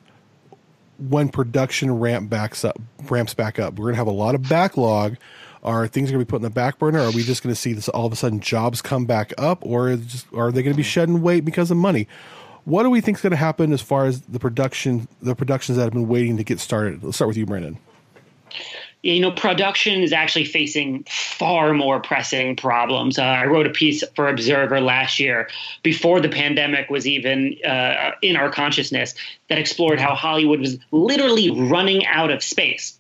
when 0.98 1.30
production 1.30 2.00
ramp 2.00 2.30
backs 2.30 2.66
up 2.66 2.78
ramps 3.10 3.34
back 3.34 3.60
up? 3.60 3.76
We're 3.76 3.86
going 3.86 3.94
to 3.94 4.00
have 4.00 4.08
a 4.08 4.12
lot 4.12 4.36
of 4.36 4.48
backlog. 4.48 5.18
Are 5.64 5.88
things 5.88 6.10
going 6.10 6.20
to 6.20 6.26
be 6.26 6.30
put 6.30 6.38
in 6.38 6.44
the 6.44 6.50
back 6.50 6.80
burner? 6.80 7.00
Are 7.00 7.12
we 7.12 7.24
just 7.24 7.44
going 7.44 7.54
to 7.54 7.60
see 7.60 7.74
this 7.74 7.90
all 7.90 8.06
of 8.06 8.14
a 8.14 8.16
sudden 8.16 8.40
jobs 8.40 8.82
come 8.82 9.06
back 9.06 9.34
up 9.38 9.66
or 9.66 9.96
just, 9.98 10.28
are 10.34 10.52
they 10.52 10.64
going 10.64 10.74
to 10.74 10.78
be 10.78 10.84
shedding 10.84 11.22
weight 11.22 11.44
because 11.44 11.72
of 11.72 11.78
money? 11.78 12.08
What 12.66 12.84
do 12.84 12.90
we 12.90 13.02
think 13.02 13.18
is 13.18 13.22
going 13.22 13.32
to 13.32 13.38
happen 13.38 13.74
as 13.74 13.82
far 13.82 14.06
as 14.06 14.22
the 14.22 14.40
production 14.40 15.08
the 15.22 15.36
productions 15.36 15.78
that 15.78 15.86
have 15.86 15.94
been 15.94 16.08
waiting 16.08 16.38
to 16.38 16.44
get 16.44 16.60
started? 16.60 17.04
Let's 17.04 17.18
start 17.18 17.28
with 17.28 17.38
you 17.38 17.46
brandon 17.46 17.80
you 19.04 19.20
know, 19.20 19.32
production 19.32 20.02
is 20.02 20.12
actually 20.12 20.46
facing 20.46 21.06
far 21.08 21.74
more 21.74 22.00
pressing 22.00 22.56
problems. 22.56 23.20
Uh, 23.20 23.24
I 23.24 23.46
wrote 23.46 23.68
a 23.68 23.70
piece 23.70 24.04
for 24.16 24.28
Observer 24.28 24.82
last 24.82 25.20
year, 25.20 25.50
before 25.84 26.20
the 26.20 26.30
pandemic 26.30 26.90
was 26.90 27.08
even 27.08 27.58
uh, 27.64 28.12
in 28.22 28.36
our 28.36 28.52
consciousness, 28.52 29.14
that 29.50 29.60
explored 29.60 30.00
how 30.00 30.16
Hollywood 30.16 30.60
was 30.60 30.78
literally 30.92 31.52
running 31.52 32.06
out 32.06 32.32
of 32.32 32.44
space. 32.44 33.00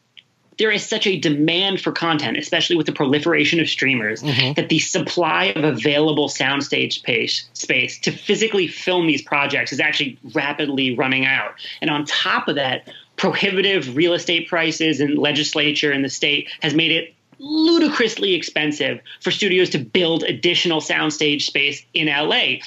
There 0.58 0.72
is 0.72 0.84
such 0.84 1.06
a 1.06 1.20
demand 1.20 1.82
for 1.82 1.92
content, 1.92 2.38
especially 2.38 2.78
with 2.78 2.88
the 2.88 2.92
proliferation 2.92 3.60
of 3.60 3.70
streamers, 3.70 4.24
mm-hmm. 4.24 4.54
that 4.54 4.70
the 4.70 4.80
supply 4.80 5.46
of 5.56 5.64
available 5.64 6.30
soundstage 6.30 6.94
space, 6.94 7.48
space 7.54 8.00
to 8.00 8.12
physically 8.12 8.68
film 8.68 9.06
these 9.06 9.22
projects 9.22 9.72
is 9.72 9.80
actually 9.80 10.18
rapidly 10.34 10.96
running 10.96 11.26
out. 11.26 11.54
And 11.80 11.92
on 11.92 12.06
top 12.06 12.48
of 12.48 12.56
that, 12.56 12.92
prohibitive 13.18 13.96
real 13.96 14.14
estate 14.14 14.48
prices 14.48 15.02
and 15.02 15.18
legislature 15.18 15.92
in 15.92 16.02
the 16.02 16.10
state 16.10 16.50
has 16.62 16.74
made 16.74 16.92
it 16.92 17.14
ludicrously 17.40 18.34
expensive 18.34 19.00
for 19.22 19.32
studios 19.32 19.70
to 19.72 19.80
build 19.80 20.24
additional 20.24 20.82
soundstage 20.82 21.42
space 21.42 21.86
in 21.94 22.08
LA. 22.08 22.58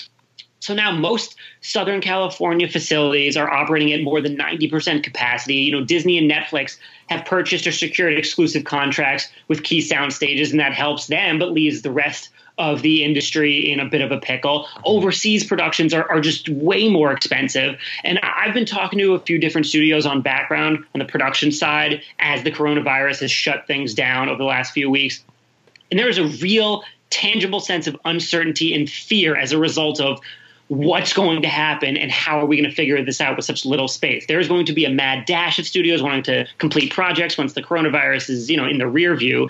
So 0.61 0.75
now 0.75 0.93
most 0.93 1.37
Southern 1.63 2.01
California 2.01 2.69
facilities 2.69 3.37
are 3.37 3.51
operating 3.51 3.93
at 3.93 4.03
more 4.03 4.21
than 4.21 4.37
90% 4.37 5.03
capacity. 5.03 5.55
You 5.55 5.73
know, 5.73 5.85
Disney 5.85 6.19
and 6.19 6.31
Netflix 6.31 6.77
have 7.09 7.25
purchased 7.25 7.67
or 7.67 7.73
secured 7.73 8.19
exclusive 8.19 8.65
contracts 8.65 9.29
with 9.49 9.63
key 9.63 9.81
sound 9.81 10.13
stages, 10.13 10.51
and 10.51 10.61
that 10.61 10.75
helps 10.75 11.07
them, 11.07 11.39
but 11.39 11.53
leaves 11.53 11.81
the 11.83 11.91
rest 11.91 12.29
of 12.61 12.83
the 12.83 13.03
industry 13.03 13.73
in 13.73 13.81
a 13.81 13.87
bit 13.87 14.03
of 14.03 14.13
a 14.13 14.19
pickle. 14.19 14.69
Overseas 14.85 15.45
productions 15.45 15.95
are, 15.95 16.09
are 16.11 16.21
just 16.21 16.49
way 16.51 16.91
more 16.91 17.11
expensive. 17.11 17.81
And 18.05 18.21
I've 18.23 18.53
been 18.53 18.67
talking 18.67 18.99
to 18.99 19.15
a 19.15 19.19
few 19.19 19.39
different 19.39 19.67
studios 19.67 20.05
on 20.05 20.21
background 20.21 20.85
on 20.95 20.99
the 20.99 21.07
production 21.07 21.51
side 21.51 22.03
as 22.19 22.45
the 22.45 22.53
coronavirus 22.53 23.21
has 23.21 23.33
shut 23.33 23.67
things 23.67 23.95
down 23.95 24.29
over 24.29 24.37
the 24.37 24.45
last 24.45 24.75
few 24.75 24.91
weeks. 24.91 25.25
And 25.91 25.99
there 25.99 26.09
is 26.09 26.19
a 26.19 26.27
real 26.27 26.85
tangible 27.09 27.61
sense 27.61 27.87
of 27.87 27.97
uncertainty 28.05 28.75
and 28.75 28.89
fear 28.89 29.35
as 29.35 29.53
a 29.53 29.59
result 29.59 29.99
of 29.99 30.21
what's 30.71 31.13
going 31.13 31.43
to 31.43 31.49
happen 31.49 31.97
and 31.97 32.13
how 32.13 32.39
are 32.39 32.47
we 32.47 32.57
going 32.57 32.71
to 32.71 32.75
figure 32.75 33.05
this 33.05 33.21
out 33.21 33.35
with 33.35 33.45
such 33.45 33.67
little 33.67 33.89
space. 33.89 34.27
There 34.27 34.39
is 34.39 34.47
going 34.47 34.67
to 34.67 34.73
be 34.73 34.85
a 34.85 34.91
mad 34.91 35.25
dash 35.27 35.59
of 35.59 35.67
studios 35.67 36.01
wanting 36.01 36.23
to 36.25 36.47
complete 36.59 36.93
projects 36.93 37.37
once 37.37 37.55
the 37.55 37.63
coronavirus 37.63 38.31
is, 38.31 38.49
you 38.49 38.57
know, 38.57 38.67
in 38.67 38.79
the 38.79 38.87
rear 38.87 39.17
view 39.17 39.49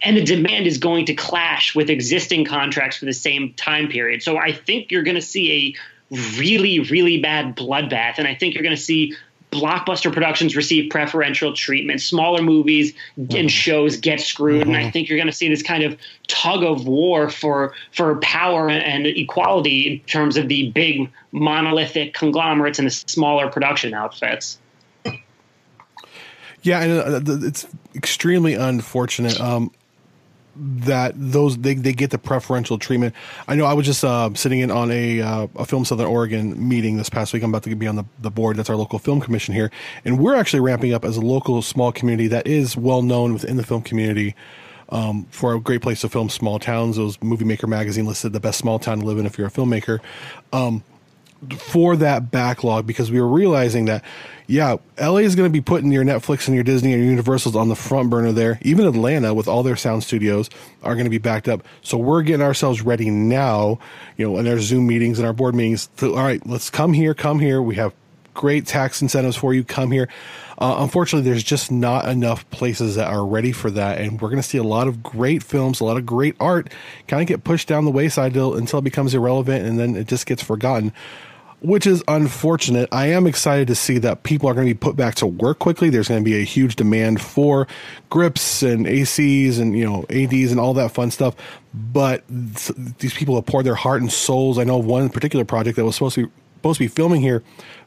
and 0.00 0.16
the 0.16 0.24
demand 0.24 0.66
is 0.66 0.78
going 0.78 1.04
to 1.06 1.14
clash 1.14 1.74
with 1.74 1.90
existing 1.90 2.46
contracts 2.46 2.96
for 2.96 3.04
the 3.04 3.12
same 3.12 3.52
time 3.52 3.88
period. 3.88 4.22
So 4.22 4.38
I 4.38 4.52
think 4.52 4.90
you're 4.90 5.02
going 5.02 5.14
to 5.14 5.20
see 5.20 5.76
a 6.10 6.16
really, 6.38 6.80
really 6.80 7.20
bad 7.20 7.54
bloodbath, 7.54 8.14
and 8.16 8.26
I 8.26 8.34
think 8.34 8.54
you're 8.54 8.62
going 8.62 8.76
to 8.76 8.82
see 8.82 9.14
blockbuster 9.52 10.12
productions 10.12 10.56
receive 10.56 10.90
preferential 10.90 11.52
treatment. 11.52 12.00
Smaller 12.00 12.42
movies 12.42 12.94
and 13.16 13.28
mm-hmm. 13.28 13.46
shows 13.48 13.96
get 13.96 14.20
screwed, 14.20 14.62
mm-hmm. 14.62 14.70
and 14.70 14.76
I 14.76 14.82
mm-hmm. 14.82 14.90
think 14.90 15.08
you're 15.08 15.18
going 15.18 15.28
to 15.28 15.32
see 15.32 15.48
this 15.48 15.62
kind 15.62 15.84
of 15.84 15.98
tug 16.26 16.64
of 16.64 16.86
war 16.86 17.28
for 17.28 17.74
for 17.92 18.16
power 18.16 18.68
and 18.68 19.06
equality 19.06 19.92
in 19.92 20.00
terms 20.00 20.36
of 20.36 20.48
the 20.48 20.70
big 20.70 21.10
monolithic 21.30 22.14
conglomerates 22.14 22.78
and 22.78 22.86
the 22.86 22.90
smaller 22.90 23.48
production 23.48 23.94
outfits. 23.94 24.58
Yeah, 26.62 26.80
and 26.80 27.28
uh, 27.28 27.46
it's 27.46 27.66
extremely 27.94 28.54
unfortunate. 28.54 29.40
Um, 29.40 29.72
that 30.56 31.14
those 31.16 31.58
they, 31.58 31.74
they 31.74 31.92
get 31.92 32.10
the 32.10 32.18
preferential 32.18 32.78
treatment. 32.78 33.14
I 33.48 33.54
know 33.54 33.64
I 33.64 33.72
was 33.72 33.86
just 33.86 34.04
uh, 34.04 34.30
sitting 34.34 34.60
in 34.60 34.70
on 34.70 34.90
a 34.90 35.20
uh, 35.20 35.46
a 35.56 35.64
film 35.64 35.84
Southern 35.84 36.06
Oregon 36.06 36.68
meeting 36.68 36.96
this 36.96 37.08
past 37.08 37.32
week. 37.32 37.42
I'm 37.42 37.50
about 37.50 37.62
to 37.64 37.74
be 37.74 37.86
on 37.86 37.96
the, 37.96 38.04
the 38.20 38.30
board. 38.30 38.56
That's 38.56 38.70
our 38.70 38.76
local 38.76 38.98
film 38.98 39.20
commission 39.20 39.54
here, 39.54 39.70
and 40.04 40.18
we're 40.18 40.34
actually 40.34 40.60
ramping 40.60 40.92
up 40.92 41.04
as 41.04 41.16
a 41.16 41.20
local 41.20 41.62
small 41.62 41.92
community 41.92 42.28
that 42.28 42.46
is 42.46 42.76
well 42.76 43.02
known 43.02 43.32
within 43.32 43.56
the 43.56 43.64
film 43.64 43.82
community. 43.82 44.34
Um, 44.88 45.24
for 45.30 45.54
a 45.54 45.60
great 45.60 45.80
place 45.80 46.02
to 46.02 46.10
film 46.10 46.28
small 46.28 46.58
towns, 46.58 46.96
those 46.96 47.16
Movie 47.22 47.46
Maker 47.46 47.66
magazine 47.66 48.04
listed 48.04 48.34
the 48.34 48.40
best 48.40 48.58
small 48.58 48.78
town 48.78 49.00
to 49.00 49.06
live 49.06 49.16
in 49.16 49.24
if 49.24 49.38
you're 49.38 49.46
a 49.46 49.50
filmmaker. 49.50 50.00
Um, 50.52 50.84
for 51.58 51.96
that 51.96 52.30
backlog 52.30 52.86
because 52.86 53.10
we 53.10 53.20
were 53.20 53.28
realizing 53.28 53.86
that 53.86 54.04
yeah, 54.46 54.76
LA 55.00 55.18
is 55.18 55.34
going 55.34 55.48
to 55.48 55.52
be 55.52 55.62
putting 55.62 55.92
your 55.92 56.04
Netflix 56.04 56.46
and 56.46 56.54
your 56.54 56.64
Disney 56.64 56.92
and 56.92 57.00
your 57.00 57.10
Universals 57.10 57.56
on 57.56 57.68
the 57.68 57.76
front 57.76 58.10
burner 58.10 58.32
there. 58.32 58.58
Even 58.60 58.86
Atlanta 58.86 59.32
with 59.32 59.48
all 59.48 59.62
their 59.62 59.76
sound 59.76 60.04
studios 60.04 60.50
are 60.82 60.94
going 60.94 61.04
to 61.04 61.10
be 61.10 61.18
backed 61.18 61.48
up. 61.48 61.64
So 61.80 61.96
we're 61.96 62.22
getting 62.22 62.44
ourselves 62.44 62.82
ready 62.82 63.08
now, 63.08 63.78
you 64.16 64.28
know, 64.28 64.38
in 64.38 64.46
our 64.46 64.58
Zoom 64.58 64.86
meetings 64.86 65.18
and 65.18 65.26
our 65.26 65.32
board 65.32 65.54
meetings. 65.54 65.88
To, 65.98 66.14
all 66.14 66.24
right, 66.24 66.44
let's 66.46 66.70
come 66.70 66.92
here, 66.92 67.14
come 67.14 67.38
here. 67.38 67.62
We 67.62 67.76
have 67.76 67.94
great 68.34 68.66
tax 68.66 69.00
incentives 69.00 69.36
for 69.36 69.54
you. 69.54 69.64
Come 69.64 69.90
here. 69.90 70.08
Uh, 70.58 70.76
unfortunately, 70.78 71.28
there's 71.28 71.42
just 71.42 71.72
not 71.72 72.06
enough 72.06 72.48
places 72.50 72.96
that 72.96 73.08
are 73.08 73.24
ready 73.24 73.52
for 73.52 73.70
that, 73.70 74.00
and 74.00 74.20
we're 74.20 74.28
going 74.28 74.42
to 74.42 74.46
see 74.46 74.58
a 74.58 74.62
lot 74.62 74.86
of 74.86 75.02
great 75.02 75.42
films, 75.42 75.80
a 75.80 75.84
lot 75.84 75.96
of 75.96 76.06
great 76.06 76.36
art, 76.38 76.70
kind 77.08 77.20
of 77.20 77.26
get 77.26 77.42
pushed 77.42 77.68
down 77.68 77.84
the 77.84 77.90
wayside 77.90 78.36
until 78.36 78.78
it 78.78 78.82
becomes 78.82 79.14
irrelevant, 79.14 79.66
and 79.66 79.78
then 79.78 79.96
it 79.96 80.06
just 80.06 80.26
gets 80.26 80.42
forgotten 80.42 80.92
which 81.62 81.86
is 81.86 82.02
unfortunate. 82.08 82.88
I 82.92 83.06
am 83.06 83.26
excited 83.26 83.68
to 83.68 83.74
see 83.74 83.98
that 83.98 84.24
people 84.24 84.48
are 84.48 84.54
going 84.54 84.66
to 84.66 84.74
be 84.74 84.78
put 84.78 84.96
back 84.96 85.14
to 85.16 85.26
work 85.26 85.60
quickly. 85.60 85.90
There's 85.90 86.08
going 86.08 86.20
to 86.20 86.24
be 86.24 86.40
a 86.40 86.44
huge 86.44 86.76
demand 86.76 87.20
for 87.20 87.68
grips 88.10 88.62
and 88.62 88.84
ACs 88.86 89.60
and 89.60 89.76
you 89.76 89.84
know 89.84 90.04
ADs 90.10 90.50
and 90.50 90.60
all 90.60 90.74
that 90.74 90.90
fun 90.90 91.10
stuff. 91.10 91.34
But 91.72 92.26
th- 92.28 92.76
these 92.98 93.14
people 93.14 93.36
have 93.36 93.46
poured 93.46 93.64
their 93.64 93.74
heart 93.74 94.02
and 94.02 94.12
souls. 94.12 94.58
I 94.58 94.64
know 94.64 94.76
one 94.78 95.08
particular 95.08 95.44
project 95.44 95.76
that 95.76 95.84
was 95.84 95.94
supposed 95.94 96.16
to 96.16 96.26
be 96.26 96.32
supposed 96.62 96.78
to 96.78 96.84
be 96.84 96.88
filming 96.88 97.20
here 97.20 97.42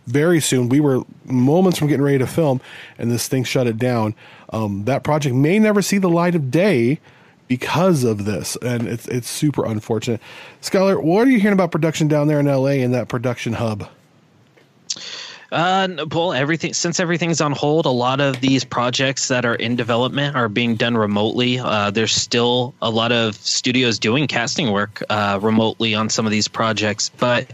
very 0.05 0.41
soon. 0.41 0.67
We 0.67 0.81
were 0.81 1.01
moments 1.23 1.79
from 1.79 1.87
getting 1.87 2.03
ready 2.03 2.17
to 2.17 2.27
film, 2.27 2.59
and 2.97 3.09
this 3.09 3.27
thing 3.29 3.45
shut 3.45 3.67
it 3.67 3.77
down. 3.77 4.15
Um, 4.49 4.83
that 4.83 5.03
project 5.03 5.33
may 5.33 5.59
never 5.59 5.81
see 5.81 5.97
the 5.97 6.09
light 6.09 6.35
of 6.35 6.51
day 6.51 6.99
because 7.47 8.03
of 8.03 8.25
this, 8.25 8.55
and 8.61 8.87
it's 8.87 9.07
it's 9.07 9.29
super 9.29 9.65
unfortunate. 9.65 10.21
Skylar, 10.61 11.01
what 11.01 11.27
are 11.27 11.29
you 11.29 11.39
hearing 11.39 11.53
about 11.53 11.71
production 11.71 12.07
down 12.07 12.27
there 12.27 12.39
in 12.39 12.45
LA 12.45 12.81
in 12.81 12.91
that 12.91 13.07
production 13.07 13.53
hub? 13.53 13.87
Uh, 15.51 15.87
well, 16.11 16.33
everything 16.33 16.73
since 16.73 16.99
everything's 16.99 17.39
on 17.39 17.51
hold, 17.51 17.85
a 17.85 17.89
lot 17.89 18.19
of 18.19 18.41
these 18.41 18.65
projects 18.65 19.27
that 19.27 19.45
are 19.45 19.55
in 19.55 19.75
development 19.75 20.35
are 20.35 20.49
being 20.49 20.75
done 20.75 20.97
remotely. 20.97 21.59
Uh, 21.59 21.91
there's 21.91 22.11
still 22.11 22.73
a 22.81 22.89
lot 22.89 23.11
of 23.11 23.35
studios 23.35 23.99
doing 23.99 24.27
casting 24.27 24.71
work 24.71 25.01
uh, 25.09 25.39
remotely 25.41 25.93
on 25.93 26.09
some 26.09 26.25
of 26.25 26.31
these 26.31 26.47
projects, 26.47 27.09
but 27.09 27.47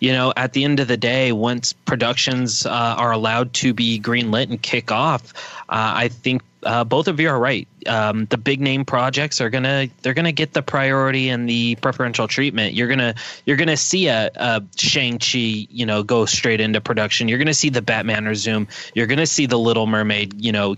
you 0.00 0.12
know, 0.12 0.32
at 0.36 0.52
the 0.52 0.64
end 0.64 0.80
of 0.80 0.86
the 0.86 0.96
day, 0.96 1.32
once 1.32 1.72
productions 1.72 2.66
uh, 2.66 2.70
are 2.70 3.10
allowed 3.10 3.52
to 3.54 3.72
be 3.72 3.98
greenlit 3.98 4.50
and 4.50 4.60
kick 4.60 4.92
off, 4.92 5.32
uh, 5.68 5.92
I 5.96 6.08
think 6.08 6.42
uh, 6.62 6.84
both 6.84 7.08
of 7.08 7.18
you 7.20 7.28
are 7.28 7.38
right. 7.38 7.66
Um, 7.86 8.26
the 8.26 8.36
big 8.36 8.60
name 8.60 8.84
projects 8.84 9.40
are 9.40 9.50
gonna 9.50 9.88
they're 10.02 10.14
gonna 10.14 10.32
get 10.32 10.52
the 10.52 10.62
priority 10.62 11.28
and 11.28 11.48
the 11.48 11.76
preferential 11.76 12.28
treatment. 12.28 12.74
You're 12.74 12.88
gonna 12.88 13.14
you're 13.46 13.56
gonna 13.56 13.76
see 13.76 14.08
a, 14.08 14.30
a 14.34 14.62
Shang 14.76 15.18
Chi 15.18 15.66
you 15.70 15.86
know 15.86 16.02
go 16.02 16.26
straight 16.26 16.60
into 16.60 16.80
production. 16.80 17.28
You're 17.28 17.38
gonna 17.38 17.54
see 17.54 17.70
the 17.70 17.82
Batman 17.82 18.26
resume. 18.26 18.66
You're 18.94 19.06
gonna 19.06 19.26
see 19.26 19.46
the 19.46 19.58
Little 19.58 19.86
Mermaid 19.86 20.40
you 20.42 20.52
know 20.52 20.76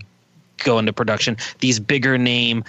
go 0.57 0.79
into 0.79 0.93
production. 0.93 1.37
These 1.59 1.79
bigger 1.79 2.17
name 2.17 2.63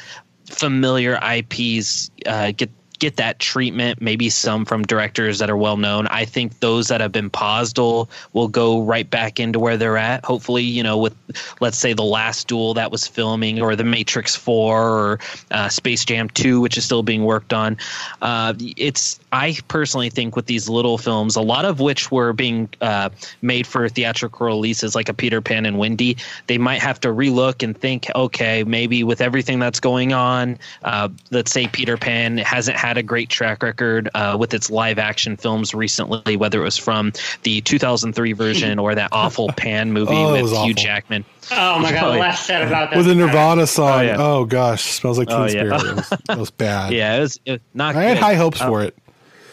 familiar 0.46 1.18
IPs 1.22 2.10
uh, 2.26 2.52
get 2.52 2.70
get 2.98 3.16
that 3.16 3.38
treatment. 3.38 4.00
Maybe 4.00 4.30
some 4.30 4.64
from 4.64 4.82
directors 4.82 5.38
that 5.38 5.50
are 5.50 5.56
well 5.56 5.76
known. 5.76 6.06
I 6.08 6.24
think 6.24 6.60
those 6.60 6.88
that 6.88 7.00
have 7.00 7.12
been 7.12 7.30
paused 7.30 7.78
will 7.78 8.08
will 8.32 8.48
go 8.48 8.82
right 8.82 9.08
back 9.08 9.40
into 9.40 9.58
where 9.58 9.76
they're 9.76 9.96
at. 9.96 10.24
Hopefully, 10.24 10.62
you 10.62 10.82
know, 10.82 10.98
with 10.98 11.14
let's 11.60 11.78
say 11.78 11.92
the 11.92 12.04
last 12.04 12.48
duel 12.48 12.74
that 12.74 12.90
was 12.90 13.06
filming, 13.06 13.60
or 13.60 13.76
the 13.76 13.84
Matrix 13.84 14.36
Four, 14.36 14.82
or 14.88 15.20
uh, 15.50 15.68
Space 15.68 16.04
Jam 16.04 16.28
Two, 16.30 16.60
which 16.60 16.76
is 16.76 16.84
still 16.84 17.02
being 17.02 17.24
worked 17.24 17.52
on. 17.52 17.76
Uh, 18.22 18.54
it's 18.76 19.20
I 19.32 19.56
personally 19.68 20.10
think 20.10 20.36
with 20.36 20.46
these 20.46 20.68
little 20.68 20.98
films, 20.98 21.36
a 21.36 21.42
lot 21.42 21.64
of 21.64 21.80
which 21.80 22.10
were 22.10 22.32
being 22.32 22.68
uh, 22.80 23.10
made 23.42 23.66
for 23.66 23.88
theatrical 23.88 24.46
releases, 24.46 24.94
like 24.94 25.08
a 25.08 25.14
Peter 25.14 25.40
Pan 25.40 25.66
and 25.66 25.78
Wendy, 25.78 26.16
they 26.46 26.58
might 26.58 26.80
have 26.80 27.00
to 27.00 27.08
relook 27.08 27.62
and 27.62 27.76
think, 27.76 28.06
okay, 28.14 28.64
maybe 28.64 29.04
with 29.04 29.20
everything 29.20 29.58
that's 29.58 29.80
going 29.80 30.12
on, 30.12 30.58
uh, 30.84 31.08
let's 31.30 31.50
say 31.50 31.66
Peter 31.66 31.96
Pan 31.96 32.38
hasn't 32.38 32.76
had 32.84 32.98
a 32.98 33.02
great 33.02 33.28
track 33.30 33.62
record 33.62 34.10
uh, 34.14 34.36
with 34.38 34.52
its 34.52 34.68
live 34.70 34.98
action 34.98 35.36
films 35.36 35.72
recently, 35.74 36.36
whether 36.36 36.60
it 36.60 36.64
was 36.64 36.76
from 36.76 37.12
the 37.42 37.60
2003 37.62 38.32
version 38.34 38.78
or 38.78 38.94
that 38.94 39.08
awful 39.12 39.48
Pan 39.56 39.92
movie 39.92 40.12
Oh, 40.14 40.32
with 40.32 40.50
Hugh 40.50 40.56
awful. 40.58 40.72
Jackman. 40.74 41.24
Oh 41.50 41.78
my 41.78 41.92
god, 41.92 42.04
Oh, 42.08 42.12
the 42.12 42.18
last 42.18 42.46
said 42.46 42.66
about 42.66 42.90
that. 42.90 42.96
With 42.96 43.08
a 43.08 43.14
Nirvana 43.14 43.66
song. 43.66 44.06
Oh, 44.16 44.40
yeah. 44.42 44.46
gosh, 44.48 44.82
smells 44.84 45.18
like 45.18 45.28
Teen 45.28 45.36
Oh, 45.38 45.44
yeah. 45.44 45.48
Spirit. 45.48 45.82
It 45.82 45.94
was, 45.96 46.12
it 46.30 46.38
was 46.38 46.50
bad. 46.52 46.92
Yeah, 46.92 47.16
it 47.16 47.20
was, 47.20 47.40
it 47.46 47.50
was 47.52 47.60
not. 47.72 47.96
I 47.96 48.02
had 48.04 48.18
high 48.18 48.34
hopes 48.34 48.60
Uh, 48.60 48.66
for 48.68 48.82
it. 48.82 48.96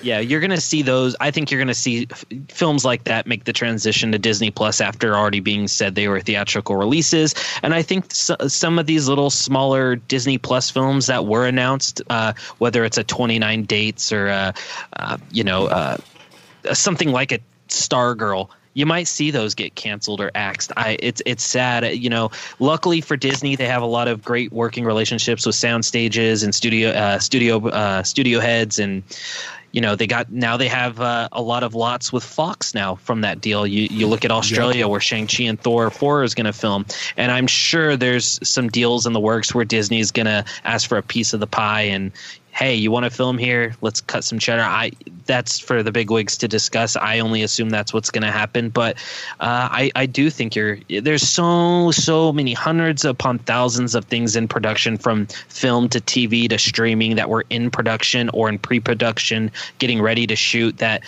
Yeah 0.03 0.19
you're 0.19 0.39
gonna 0.39 0.59
see 0.59 0.81
those 0.81 1.15
i 1.19 1.31
think 1.31 1.51
you're 1.51 1.59
gonna 1.59 1.73
see 1.73 2.07
f- 2.09 2.25
films 2.49 2.83
like 2.83 3.03
that 3.05 3.27
make 3.27 3.43
the 3.43 3.53
transition 3.53 4.11
to 4.11 4.17
disney 4.19 4.51
plus 4.51 4.81
after 4.81 5.15
already 5.15 5.39
being 5.39 5.67
said 5.67 5.95
they 5.95 6.07
were 6.07 6.19
theatrical 6.19 6.75
releases 6.75 7.33
and 7.63 7.73
i 7.73 7.81
think 7.81 8.05
s- 8.05 8.31
some 8.47 8.79
of 8.79 8.85
these 8.85 9.07
little 9.07 9.29
smaller 9.29 9.95
disney 9.95 10.37
plus 10.37 10.69
films 10.69 11.07
that 11.07 11.25
were 11.25 11.45
announced 11.45 12.01
uh, 12.09 12.33
whether 12.57 12.83
it's 12.83 12.97
a 12.97 13.03
29 13.03 13.63
dates 13.63 14.11
or 14.11 14.29
uh, 14.29 14.51
uh, 14.97 15.17
you 15.31 15.43
know 15.43 15.67
uh, 15.67 15.97
something 16.73 17.11
like 17.11 17.31
a 17.31 17.39
stargirl 17.67 18.49
you 18.73 18.85
might 18.85 19.07
see 19.07 19.31
those 19.31 19.53
get 19.53 19.75
canceled 19.75 20.21
or 20.21 20.31
axed. 20.33 20.71
I 20.77 20.95
it's 20.99 21.21
it's 21.25 21.43
sad, 21.43 21.83
you 21.97 22.09
know. 22.09 22.31
Luckily 22.59 23.01
for 23.01 23.17
Disney, 23.17 23.55
they 23.55 23.67
have 23.67 23.81
a 23.81 23.85
lot 23.87 24.07
of 24.07 24.23
great 24.23 24.51
working 24.53 24.85
relationships 24.85 25.45
with 25.45 25.55
sound 25.55 25.83
stages 25.83 26.41
and 26.41 26.55
studio 26.55 26.91
uh, 26.91 27.19
studio 27.19 27.67
uh, 27.67 28.03
studio 28.03 28.39
heads, 28.39 28.79
and 28.79 29.03
you 29.71 29.81
know 29.81 29.95
they 29.95 30.07
got 30.07 30.31
now 30.31 30.57
they 30.57 30.67
have 30.67 30.99
uh, 30.99 31.29
a 31.31 31.41
lot 31.41 31.63
of 31.63 31.75
lots 31.75 32.11
with 32.11 32.23
Fox 32.23 32.73
now 32.73 32.95
from 32.95 33.21
that 33.21 33.41
deal. 33.41 33.65
You 33.65 33.87
you 33.89 34.07
look 34.07 34.25
at 34.25 34.31
Australia 34.31 34.87
where 34.87 34.99
Shang 34.99 35.27
Chi 35.27 35.43
and 35.43 35.59
Thor 35.59 35.89
four 35.89 36.23
is 36.23 36.35
going 36.35 36.45
to 36.45 36.53
film, 36.53 36.85
and 37.17 37.31
I'm 37.31 37.47
sure 37.47 37.95
there's 37.95 38.39
some 38.47 38.69
deals 38.69 39.05
in 39.05 39.13
the 39.13 39.19
works 39.19 39.53
where 39.53 39.65
Disney 39.65 39.99
is 39.99 40.11
going 40.11 40.25
to 40.25 40.45
ask 40.63 40.87
for 40.87 40.97
a 40.97 41.03
piece 41.03 41.33
of 41.33 41.39
the 41.39 41.47
pie 41.47 41.83
and. 41.83 42.11
Hey, 42.53 42.75
you 42.75 42.91
want 42.91 43.05
to 43.05 43.09
film 43.09 43.37
here? 43.37 43.75
Let's 43.81 44.01
cut 44.01 44.23
some 44.25 44.37
cheddar. 44.37 44.61
I 44.61 44.91
that's 45.25 45.57
for 45.57 45.81
the 45.81 45.91
bigwigs 45.91 46.37
to 46.39 46.47
discuss. 46.47 46.97
I 46.97 47.19
only 47.19 47.43
assume 47.43 47.69
that's 47.69 47.93
what's 47.93 48.11
going 48.11 48.23
to 48.23 48.31
happen, 48.31 48.69
but 48.69 48.97
uh, 49.39 49.69
I 49.71 49.91
I 49.95 50.05
do 50.05 50.29
think 50.29 50.55
you're 50.55 50.77
there's 50.89 51.27
so 51.27 51.91
so 51.91 52.33
many 52.33 52.53
hundreds 52.53 53.05
upon 53.05 53.39
thousands 53.39 53.95
of 53.95 54.05
things 54.05 54.35
in 54.35 54.49
production 54.49 54.97
from 54.97 55.27
film 55.47 55.87
to 55.89 56.01
TV 56.01 56.49
to 56.49 56.59
streaming 56.59 57.15
that 57.15 57.29
were 57.29 57.45
in 57.49 57.71
production 57.71 58.29
or 58.33 58.49
in 58.49 58.59
pre-production, 58.59 59.49
getting 59.79 60.01
ready 60.01 60.27
to 60.27 60.35
shoot. 60.35 60.77
That 60.77 61.03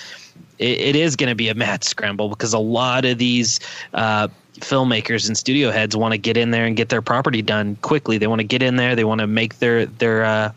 it, 0.60 0.80
it 0.80 0.96
is 0.96 1.18
going 1.18 1.30
to 1.30 1.36
be 1.36 1.50
a 1.50 1.56
mad 1.56 1.84
scramble 1.84 2.30
because 2.30 2.54
a 2.54 2.60
lot 2.60 3.06
of 3.06 3.18
these. 3.18 3.60
Uh, 3.94 4.30
filmmakers 4.60 5.28
and 5.28 5.36
studio 5.36 5.72
heads 5.72 5.98
want 5.98 6.12
to 6.12 6.18
get 6.18 6.38
in 6.38 6.52
there 6.52 6.66
and 6.66 6.78
get 6.78 6.90
their 6.90 7.02
property 7.02 7.42
done 7.42 7.76
quickly. 7.78 8.20
They 8.20 8.28
want 8.28 8.40
to 8.40 8.48
get 8.48 8.62
in 8.62 8.76
there. 8.76 8.96
They 8.96 9.04
want 9.04 9.20
to 9.20 9.28
make 9.28 9.58
their 9.58 9.88
their 9.88 10.24
uh, 10.24 10.52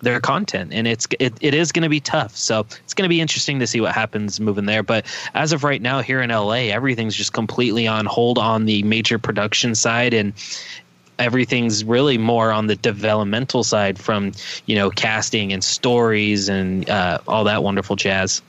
their 0.00 0.20
content 0.20 0.72
and 0.72 0.86
it's 0.86 1.06
it, 1.18 1.34
it 1.40 1.54
is 1.54 1.72
going 1.72 1.82
to 1.82 1.88
be 1.88 2.00
tough. 2.00 2.36
So 2.36 2.60
it's 2.84 2.94
going 2.94 3.04
to 3.04 3.08
be 3.08 3.20
interesting 3.20 3.58
to 3.60 3.66
see 3.66 3.80
what 3.80 3.94
happens 3.94 4.40
moving 4.40 4.66
there. 4.66 4.82
But 4.82 5.06
as 5.34 5.52
of 5.52 5.64
right 5.64 5.80
now 5.80 6.00
here 6.00 6.20
in 6.20 6.30
la 6.30 6.50
everything's 6.52 7.14
just 7.14 7.32
completely 7.32 7.86
on 7.86 8.06
hold 8.06 8.38
on 8.38 8.64
the 8.64 8.82
major 8.82 9.18
production 9.18 9.74
side 9.74 10.14
and 10.14 10.32
everything's 11.18 11.84
really 11.84 12.18
more 12.18 12.50
on 12.50 12.66
the 12.66 12.76
developmental 12.76 13.62
side 13.62 13.98
from 13.98 14.32
you 14.66 14.74
know 14.74 14.90
casting 14.90 15.52
and 15.52 15.62
stories 15.62 16.48
and 16.48 16.88
uh, 16.88 17.18
all 17.28 17.44
that 17.44 17.62
wonderful 17.62 17.94
jazz 17.94 18.42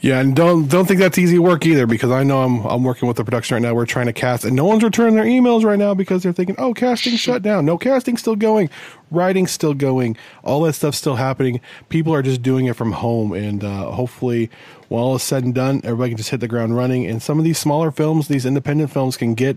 Yeah, 0.00 0.20
and 0.20 0.36
don't 0.36 0.68
don't 0.68 0.86
think 0.86 1.00
that's 1.00 1.16
easy 1.16 1.38
work 1.38 1.64
either 1.64 1.86
because 1.86 2.10
I 2.10 2.22
know 2.22 2.42
I'm 2.42 2.64
I'm 2.66 2.84
working 2.84 3.08
with 3.08 3.16
the 3.16 3.24
production 3.24 3.54
right 3.54 3.62
now. 3.62 3.72
We're 3.72 3.86
trying 3.86 4.06
to 4.06 4.12
cast, 4.12 4.44
and 4.44 4.54
no 4.54 4.64
one's 4.66 4.84
returning 4.84 5.14
their 5.16 5.24
emails 5.24 5.64
right 5.64 5.78
now 5.78 5.94
because 5.94 6.22
they're 6.22 6.34
thinking, 6.34 6.54
"Oh, 6.58 6.74
casting 6.74 7.16
shut 7.16 7.42
down." 7.42 7.64
No, 7.64 7.78
casting 7.78 8.18
still 8.18 8.36
going, 8.36 8.68
writing 9.10 9.46
still 9.46 9.72
going, 9.72 10.16
all 10.44 10.62
that 10.62 10.74
stuff's 10.74 10.98
still 10.98 11.16
happening. 11.16 11.62
People 11.88 12.14
are 12.14 12.22
just 12.22 12.42
doing 12.42 12.66
it 12.66 12.76
from 12.76 12.92
home, 12.92 13.32
and 13.32 13.64
uh, 13.64 13.90
hopefully, 13.90 14.50
when 14.88 15.00
all 15.00 15.16
is 15.16 15.22
said 15.22 15.44
and 15.44 15.54
done, 15.54 15.80
everybody 15.82 16.10
can 16.10 16.18
just 16.18 16.30
hit 16.30 16.40
the 16.40 16.48
ground 16.48 16.76
running. 16.76 17.06
And 17.06 17.22
some 17.22 17.38
of 17.38 17.44
these 17.44 17.58
smaller 17.58 17.90
films, 17.90 18.28
these 18.28 18.44
independent 18.44 18.92
films, 18.92 19.16
can 19.16 19.34
get 19.34 19.56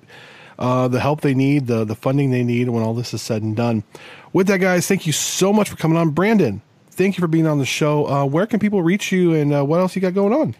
uh, 0.57 0.87
the 0.87 1.01
help 1.01 1.19
they 1.19 1.33
need, 1.33 1.67
the 1.67 1.83
the 1.83 1.95
funding 1.95 2.31
they 2.31 2.43
need 2.43 2.69
when 2.69 2.81
all 2.81 2.93
this 2.93 3.13
is 3.13 3.21
said 3.21 3.41
and 3.41 3.57
done. 3.57 3.83
With 4.31 4.47
that, 4.47 4.59
guys, 4.59 4.87
thank 4.87 5.05
you 5.05 5.11
so 5.13 5.51
much 5.51 5.69
for 5.69 5.75
coming 5.75 5.97
on, 5.97 6.11
Brandon. 6.11 6.61
Thank 6.99 7.15
you 7.15 7.21
for 7.21 7.29
being 7.29 7.47
on 7.47 7.59
the 7.59 7.65
show. 7.65 8.05
Uh, 8.07 8.25
where 8.25 8.45
can 8.45 8.59
people 8.59 8.83
reach 8.83 9.09
you, 9.09 9.33
and 9.33 9.53
uh, 9.53 9.63
what 9.63 9.79
else 9.79 9.95
you 9.95 10.01
got 10.01 10.13
going 10.13 10.33
on? 10.33 10.53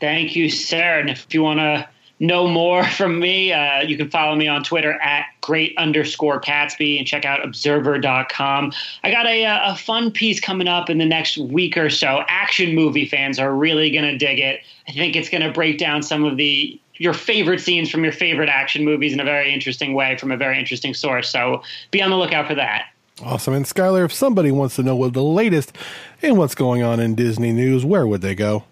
Thank 0.00 0.34
you, 0.34 0.48
sir. 0.48 1.00
And 1.00 1.10
if 1.10 1.34
you 1.34 1.42
want 1.42 1.60
to 1.60 1.86
know 2.18 2.48
more 2.48 2.82
from 2.96 3.20
me, 3.20 3.52
uh, 3.52 3.82
you 3.82 3.98
can 3.98 4.08
follow 4.08 4.34
me 4.34 4.48
on 4.48 4.64
Twitter 4.64 4.94
at 5.02 5.26
great 5.42 5.76
underscore 5.76 6.40
Katsby 6.40 6.96
and 6.96 7.06
check 7.06 7.26
out 7.26 7.44
observer.com. 7.44 8.72
I 9.04 9.10
got 9.10 9.26
a, 9.26 9.44
uh, 9.44 9.74
a 9.74 9.76
fun 9.76 10.12
piece 10.12 10.40
coming 10.40 10.66
up 10.66 10.88
in 10.88 10.96
the 10.96 11.04
next 11.04 11.36
week 11.36 11.76
or 11.76 11.90
so. 11.90 12.24
Action 12.28 12.74
movie 12.74 13.06
fans 13.06 13.38
are 13.38 13.54
really 13.54 13.90
going 13.90 14.04
to 14.04 14.16
dig 14.16 14.38
it. 14.38 14.62
I 14.88 14.92
think 14.92 15.14
it's 15.14 15.28
going 15.28 15.42
to 15.42 15.52
break 15.52 15.76
down 15.76 16.02
some 16.02 16.24
of 16.24 16.38
the 16.38 16.80
your 16.94 17.12
favorite 17.12 17.60
scenes 17.60 17.90
from 17.90 18.02
your 18.02 18.14
favorite 18.14 18.48
action 18.48 18.82
movies 18.82 19.12
in 19.12 19.20
a 19.20 19.24
very 19.24 19.52
interesting 19.52 19.92
way 19.92 20.16
from 20.16 20.32
a 20.32 20.38
very 20.38 20.58
interesting 20.58 20.94
source. 20.94 21.28
So 21.28 21.62
be 21.90 22.00
on 22.00 22.08
the 22.08 22.16
lookout 22.16 22.46
for 22.46 22.54
that. 22.54 22.86
Awesome. 23.22 23.54
And 23.54 23.64
Skylar, 23.64 24.04
if 24.04 24.12
somebody 24.12 24.50
wants 24.50 24.76
to 24.76 24.82
know 24.82 24.96
what 24.96 25.12
the 25.12 25.22
latest 25.22 25.76
and 26.22 26.36
what's 26.36 26.54
going 26.54 26.82
on 26.82 26.98
in 26.98 27.14
Disney 27.14 27.52
news, 27.52 27.84
where 27.84 28.06
would 28.06 28.20
they 28.20 28.34
go? 28.34 28.64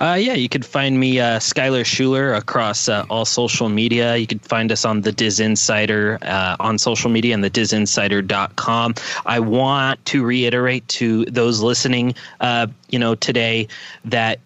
Uh, 0.00 0.14
yeah, 0.14 0.34
you 0.34 0.48
could 0.48 0.64
find 0.64 1.00
me, 1.00 1.18
uh, 1.18 1.40
Skylar 1.40 1.84
Schuler, 1.84 2.32
across 2.34 2.88
uh, 2.88 3.04
all 3.10 3.24
social 3.24 3.68
media. 3.68 4.16
You 4.16 4.28
could 4.28 4.42
find 4.42 4.70
us 4.70 4.84
on 4.84 5.00
the 5.00 5.10
Diz 5.10 5.40
Insider 5.40 6.18
uh, 6.22 6.56
on 6.60 6.78
social 6.78 7.10
media 7.10 7.34
and 7.34 7.42
the 7.42 7.50
DizInsider.com. 7.50 8.94
I 9.26 9.40
want 9.40 10.04
to 10.06 10.24
reiterate 10.24 10.86
to 10.88 11.24
those 11.24 11.62
listening, 11.62 12.14
uh, 12.40 12.68
you 12.90 12.98
know, 12.98 13.16
today 13.16 13.66
that 14.04 14.38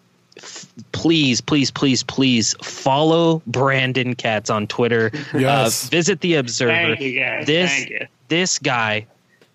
please, 0.93 1.41
please, 1.41 1.71
please, 1.71 2.03
please 2.03 2.55
follow 2.63 3.43
Brandon 3.47 4.15
Katz 4.15 4.51
on 4.51 4.67
Twitter. 4.67 5.11
Yes. 5.35 5.87
Uh, 5.87 5.91
visit 5.91 6.21
the 6.21 6.35
Observer. 6.35 6.73
Thank 6.73 7.01
you, 7.01 7.19
guys. 7.19 7.47
This 7.47 7.71
Thank 7.71 7.91
you. 7.91 8.07
this 8.29 8.59
guy 8.59 9.07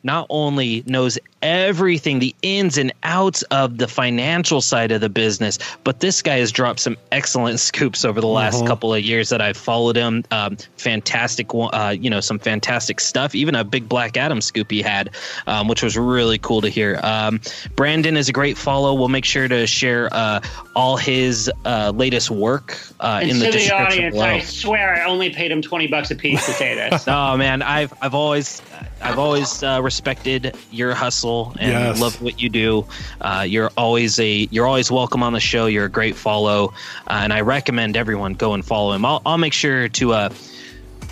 not 0.04 0.26
only 0.30 0.84
knows 0.88 1.20
everything, 1.42 2.20
the 2.20 2.36
ins 2.42 2.78
and 2.78 2.92
outs 3.04 3.44
of 3.44 3.78
the 3.78 3.88
financial 3.88 4.62
side 4.62 4.92
of 4.92 5.02
the 5.02 5.10
business, 5.10 5.60
but 5.84 6.00
this 6.00 6.22
guy 6.22 6.38
has 6.38 6.52
dropped 6.52 6.80
some 6.80 6.98
excellent 7.12 7.60
scoops 7.68 8.06
over 8.06 8.22
the 8.22 8.28
last 8.28 8.66
couple 8.66 8.94
of 8.94 9.02
years 9.02 9.30
that 9.30 9.42
I've 9.42 9.58
followed 9.58 9.96
him. 9.96 10.24
Um, 10.32 10.58
fantastic, 10.78 11.48
uh, 11.54 11.96
you 12.00 12.10
know, 12.10 12.20
some 12.20 12.40
fantastic 12.40 13.00
stuff. 13.00 13.36
Even 13.36 13.56
a 13.56 13.64
big 13.64 13.88
Black 13.88 14.18
Adam 14.18 14.42
scoop 14.42 14.72
he 14.72 14.82
had, 14.82 15.12
um, 15.46 15.68
which 15.68 15.84
was 15.84 15.98
really 15.98 16.38
cool 16.38 16.62
to 16.62 16.70
hear. 16.70 17.00
Um, 17.04 17.40
Brandon 17.76 18.18
is 18.18 18.30
a 18.30 18.34
great 18.34 18.58
follow. 18.58 18.94
We'll 18.94 19.08
make 19.08 19.26
sure 19.26 19.48
to 19.48 19.68
share 19.68 20.10
uh, 20.14 20.42
all 20.76 20.98
his 20.98 21.52
uh, 21.66 21.92
latest 21.96 22.32
work 22.32 22.78
uh, 23.00 23.20
And 23.22 23.32
in 23.32 23.40
the 23.40 23.46
to 23.46 23.52
the 23.52 23.58
description 23.58 23.86
audience, 23.86 24.14
below. 24.14 24.26
I 24.26 24.40
swear 24.40 24.96
I 24.96 25.06
only 25.06 25.30
paid 25.30 25.52
him 25.52 25.62
20 25.62 25.88
bucks 25.88 26.12
a 26.12 26.16
piece 26.16 26.46
to 26.46 26.52
say 26.52 26.76
this. 26.76 27.06
Oh 27.18 27.36
man, 27.38 27.62
I've 27.62 27.94
I've 28.02 28.14
always 28.14 28.62
I've 29.02 29.18
always 29.18 29.64
uh, 29.64 29.80
respected 29.82 30.56
your 30.72 30.94
hustle 30.94 31.26
and 31.59 31.71
Yes. 31.71 31.99
love 31.99 32.21
what 32.21 32.41
you 32.41 32.49
do. 32.49 32.86
Uh, 33.21 33.45
you're 33.47 33.71
always 33.78 34.19
a 34.19 34.47
you're 34.51 34.67
always 34.67 34.89
welcome 34.91 35.23
on 35.23 35.34
the 35.34 35.39
show. 35.39 35.65
You're 35.67 35.86
a 35.86 35.89
great 35.89 36.15
follow, 36.15 36.73
uh, 37.07 37.19
and 37.23 37.32
I 37.34 37.41
recommend 37.41 37.95
everyone 37.97 38.34
go 38.34 38.53
and 38.53 38.63
follow 38.65 38.93
him. 38.93 39.05
I'll 39.05 39.21
I'll 39.25 39.38
make 39.38 39.53
sure 39.53 39.88
to 39.89 40.13
uh, 40.13 40.30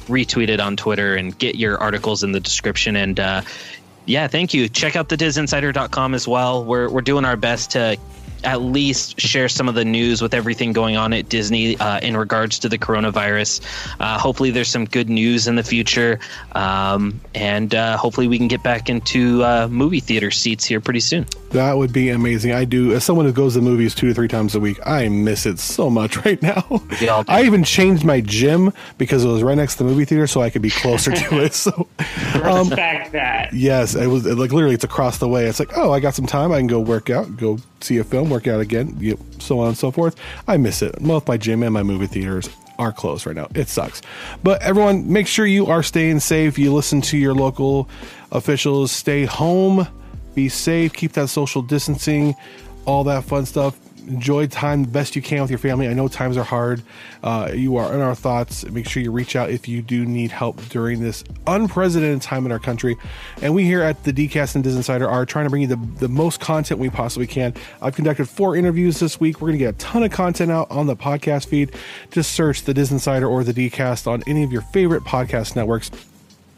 retweet 0.07 0.49
it 0.49 0.59
on 0.59 0.75
Twitter 0.75 1.15
and 1.15 1.37
get 1.37 1.55
your 1.55 1.77
articles 1.79 2.23
in 2.23 2.31
the 2.31 2.39
description. 2.39 2.95
And 2.95 3.19
uh, 3.19 3.41
yeah, 4.05 4.27
thank 4.27 4.53
you. 4.53 4.69
Check 4.69 4.95
out 4.95 5.09
the 5.09 5.17
disinsider.com 5.17 6.13
as 6.13 6.27
well. 6.27 6.63
We're 6.63 6.89
we're 6.89 7.01
doing 7.01 7.25
our 7.25 7.37
best 7.37 7.71
to 7.71 7.97
at 8.45 8.61
least 8.61 9.19
share 9.19 9.49
some 9.49 9.67
of 9.67 9.75
the 9.75 9.83
news 9.85 10.21
with 10.21 10.33
everything 10.33 10.71
going 10.73 10.95
on 10.95 11.13
at 11.13 11.29
Disney 11.29 11.77
uh, 11.79 11.99
in 11.99 12.15
regards 12.15 12.59
to 12.59 12.69
the 12.69 12.77
coronavirus. 12.77 13.61
Uh, 13.99 14.17
hopefully, 14.17 14.51
there's 14.51 14.69
some 14.69 14.85
good 14.85 15.09
news 15.09 15.47
in 15.47 15.55
the 15.55 15.63
future, 15.63 16.19
um, 16.53 17.19
and 17.33 17.75
uh, 17.75 17.97
hopefully, 17.97 18.27
we 18.27 18.37
can 18.37 18.47
get 18.47 18.63
back 18.63 18.89
into 18.89 19.43
uh, 19.43 19.67
movie 19.69 19.99
theater 19.99 20.31
seats 20.31 20.63
here 20.65 20.79
pretty 20.79 20.99
soon. 20.99 21.25
That 21.51 21.77
would 21.77 21.93
be 21.93 22.09
amazing. 22.09 22.51
I 22.51 22.65
do, 22.65 22.93
as 22.93 23.03
someone 23.03 23.25
who 23.25 23.31
goes 23.31 23.53
to 23.53 23.61
movies 23.61 23.95
two 23.95 24.07
to 24.07 24.13
three 24.13 24.27
times 24.27 24.55
a 24.55 24.59
week, 24.59 24.79
I 24.85 25.07
miss 25.09 25.45
it 25.45 25.59
so 25.59 25.89
much 25.89 26.17
right 26.25 26.41
now. 26.41 26.65
We. 26.69 27.09
I 27.09 27.43
even 27.43 27.63
changed 27.63 28.03
my 28.03 28.21
gym 28.21 28.73
because 28.97 29.23
it 29.23 29.27
was 29.27 29.41
right 29.43 29.55
next 29.55 29.75
to 29.75 29.83
the 29.83 29.89
movie 29.89 30.05
theater 30.05 30.27
so 30.27 30.41
I 30.41 30.49
could 30.49 30.61
be 30.61 30.69
closer 30.69 31.11
to 31.11 31.43
it. 31.43 31.53
So, 31.53 31.87
um, 32.43 32.69
Respect 32.69 33.13
that. 33.13 33.53
yes, 33.53 33.95
it 33.95 34.07
was 34.07 34.25
like 34.25 34.51
literally 34.51 34.75
it's 34.75 34.83
across 34.83 35.17
the 35.17 35.27
way. 35.27 35.45
It's 35.45 35.59
like, 35.59 35.77
oh, 35.77 35.91
I 35.91 35.99
got 35.99 36.13
some 36.13 36.25
time. 36.25 36.51
I 36.51 36.57
can 36.57 36.67
go 36.67 36.79
work 36.79 37.09
out, 37.09 37.37
go 37.37 37.57
see 37.81 37.97
a 37.97 38.03
film, 38.03 38.29
work 38.35 38.47
out 38.47 38.59
again, 38.59 39.17
so 39.39 39.59
on 39.59 39.69
and 39.69 39.77
so 39.77 39.91
forth. 39.91 40.15
I 40.47 40.57
miss 40.57 40.81
it. 40.81 40.99
Both 40.99 41.27
my 41.27 41.37
gym 41.37 41.63
and 41.63 41.73
my 41.73 41.83
movie 41.83 42.07
theaters 42.07 42.49
are 42.77 42.91
closed 42.91 43.25
right 43.25 43.35
now. 43.35 43.47
It 43.55 43.69
sucks. 43.69 44.01
But 44.43 44.61
everyone, 44.61 45.11
make 45.11 45.27
sure 45.27 45.45
you 45.45 45.67
are 45.67 45.81
staying 45.81 46.19
safe. 46.19 46.59
You 46.59 46.73
listen 46.73 46.99
to 47.01 47.17
your 47.17 47.33
local 47.33 47.89
officials. 48.33 48.91
Stay 48.91 49.23
home. 49.23 49.87
Be 50.33 50.49
safe. 50.49 50.91
Keep 50.91 51.13
that 51.13 51.29
social 51.29 51.61
distancing. 51.61 52.35
All 52.85 53.05
that 53.05 53.23
fun 53.23 53.45
stuff. 53.45 53.79
Enjoy 54.07 54.47
time 54.47 54.83
the 54.83 54.89
best 54.89 55.15
you 55.15 55.21
can 55.21 55.41
with 55.41 55.49
your 55.49 55.59
family. 55.59 55.87
I 55.87 55.93
know 55.93 56.07
times 56.07 56.37
are 56.37 56.43
hard. 56.43 56.81
Uh, 57.23 57.51
you 57.53 57.77
are 57.77 57.93
in 57.93 58.01
our 58.01 58.15
thoughts. 58.15 58.63
Make 58.65 58.87
sure 58.87 59.01
you 59.01 59.11
reach 59.11 59.35
out 59.35 59.49
if 59.49 59.67
you 59.67 59.81
do 59.81 60.05
need 60.05 60.31
help 60.31 60.61
during 60.69 61.01
this 61.01 61.23
unprecedented 61.47 62.21
time 62.21 62.45
in 62.45 62.51
our 62.51 62.59
country. 62.59 62.97
And 63.41 63.55
we 63.55 63.65
here 63.65 63.81
at 63.81 64.03
the 64.03 64.13
DCast 64.13 64.55
and 64.55 64.63
Diz 64.63 64.75
Insider 64.75 65.09
are 65.09 65.25
trying 65.25 65.45
to 65.45 65.49
bring 65.49 65.63
you 65.63 65.67
the, 65.67 65.79
the 65.99 66.07
most 66.07 66.39
content 66.39 66.79
we 66.79 66.89
possibly 66.89 67.27
can. 67.27 67.53
I've 67.81 67.95
conducted 67.95 68.29
four 68.29 68.55
interviews 68.55 68.99
this 68.99 69.19
week. 69.19 69.41
We're 69.41 69.49
going 69.49 69.59
to 69.59 69.65
get 69.65 69.75
a 69.75 69.77
ton 69.77 70.03
of 70.03 70.11
content 70.11 70.51
out 70.51 70.69
on 70.69 70.87
the 70.87 70.95
podcast 70.95 71.47
feed. 71.47 71.73
Just 72.11 72.31
search 72.33 72.63
the 72.63 72.73
Diz 72.73 72.91
Insider 72.91 73.27
or 73.27 73.43
the 73.43 73.53
DCast 73.53 74.07
on 74.07 74.23
any 74.27 74.43
of 74.43 74.51
your 74.51 74.61
favorite 74.61 75.03
podcast 75.03 75.55
networks 75.55 75.89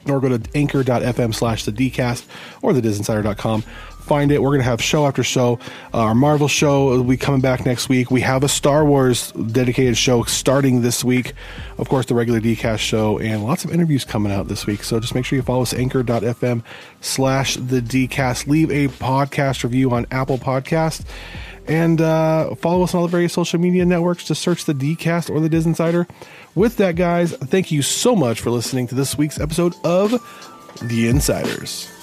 or 0.10 0.20
go 0.20 0.38
to 0.38 0.50
anchor.fm 0.56 1.34
slash 1.34 1.66
the 1.66 1.72
dcast 1.72 2.26
or 2.62 2.74
the 2.74 2.82
disinsider.com 2.82 3.64
find 4.08 4.32
it. 4.32 4.42
We're 4.42 4.50
going 4.50 4.62
to 4.62 4.66
have 4.66 4.82
show 4.82 5.06
after 5.06 5.24
show. 5.24 5.60
Uh, 5.94 6.00
our 6.00 6.16
marvel 6.16 6.48
show 6.48 6.86
will 6.86 7.04
be 7.04 7.18
coming 7.18 7.42
back 7.42 7.66
next 7.66 7.90
week. 7.90 8.10
We 8.10 8.22
have 8.22 8.44
a 8.44 8.48
star 8.48 8.86
wars 8.86 9.32
dedicated 9.34 9.98
show 9.98 10.24
starting 10.24 10.82
this 10.82 11.04
week. 11.04 11.34
Of 11.78 11.90
course 11.90 12.06
the 12.06 12.16
regular 12.16 12.40
dcast 12.40 12.80
show 12.80 13.20
and 13.20 13.44
lots 13.44 13.66
of 13.66 13.72
interviews 13.72 14.06
coming 14.06 14.32
out 14.32 14.48
this 14.48 14.66
week. 14.66 14.84
So 14.84 15.00
just 15.00 15.14
make 15.14 15.26
sure 15.26 15.36
you 15.36 15.44
follow 15.44 15.62
us 15.62 15.74
anchor.fm 15.74 16.64
slash 17.02 17.56
the 17.56 17.82
dcast 17.82 18.48
leave 18.48 18.72
a 18.72 18.88
podcast 18.88 19.64
review 19.64 19.92
on 19.92 20.08
apple 20.12 20.38
podcast 20.38 21.06
and 21.68 22.00
uh, 22.02 22.56
follow 22.56 22.84
us 22.84 22.94
on 22.94 23.00
all 23.02 23.08
the 23.08 23.12
various 23.12 23.34
social 23.34 23.60
media 23.60 23.86
networks. 23.86 24.24
to 24.26 24.36
search 24.36 24.66
the 24.66 24.74
DCast 24.74 25.30
or 25.30 25.40
the 25.40 25.50
Diz 25.50 25.66
Insider. 25.66 26.08
With 26.56 26.78
that, 26.78 26.96
guys, 26.96 27.34
thank 27.34 27.72
you 27.72 27.82
so 27.82 28.16
much 28.16 28.40
for 28.40 28.50
listening 28.50 28.88
to 28.88 28.96
this 28.96 29.18
week's 29.18 29.40
episode 29.40 29.74
of 29.84 30.12
The 30.82 31.08
Insiders. 31.08 31.97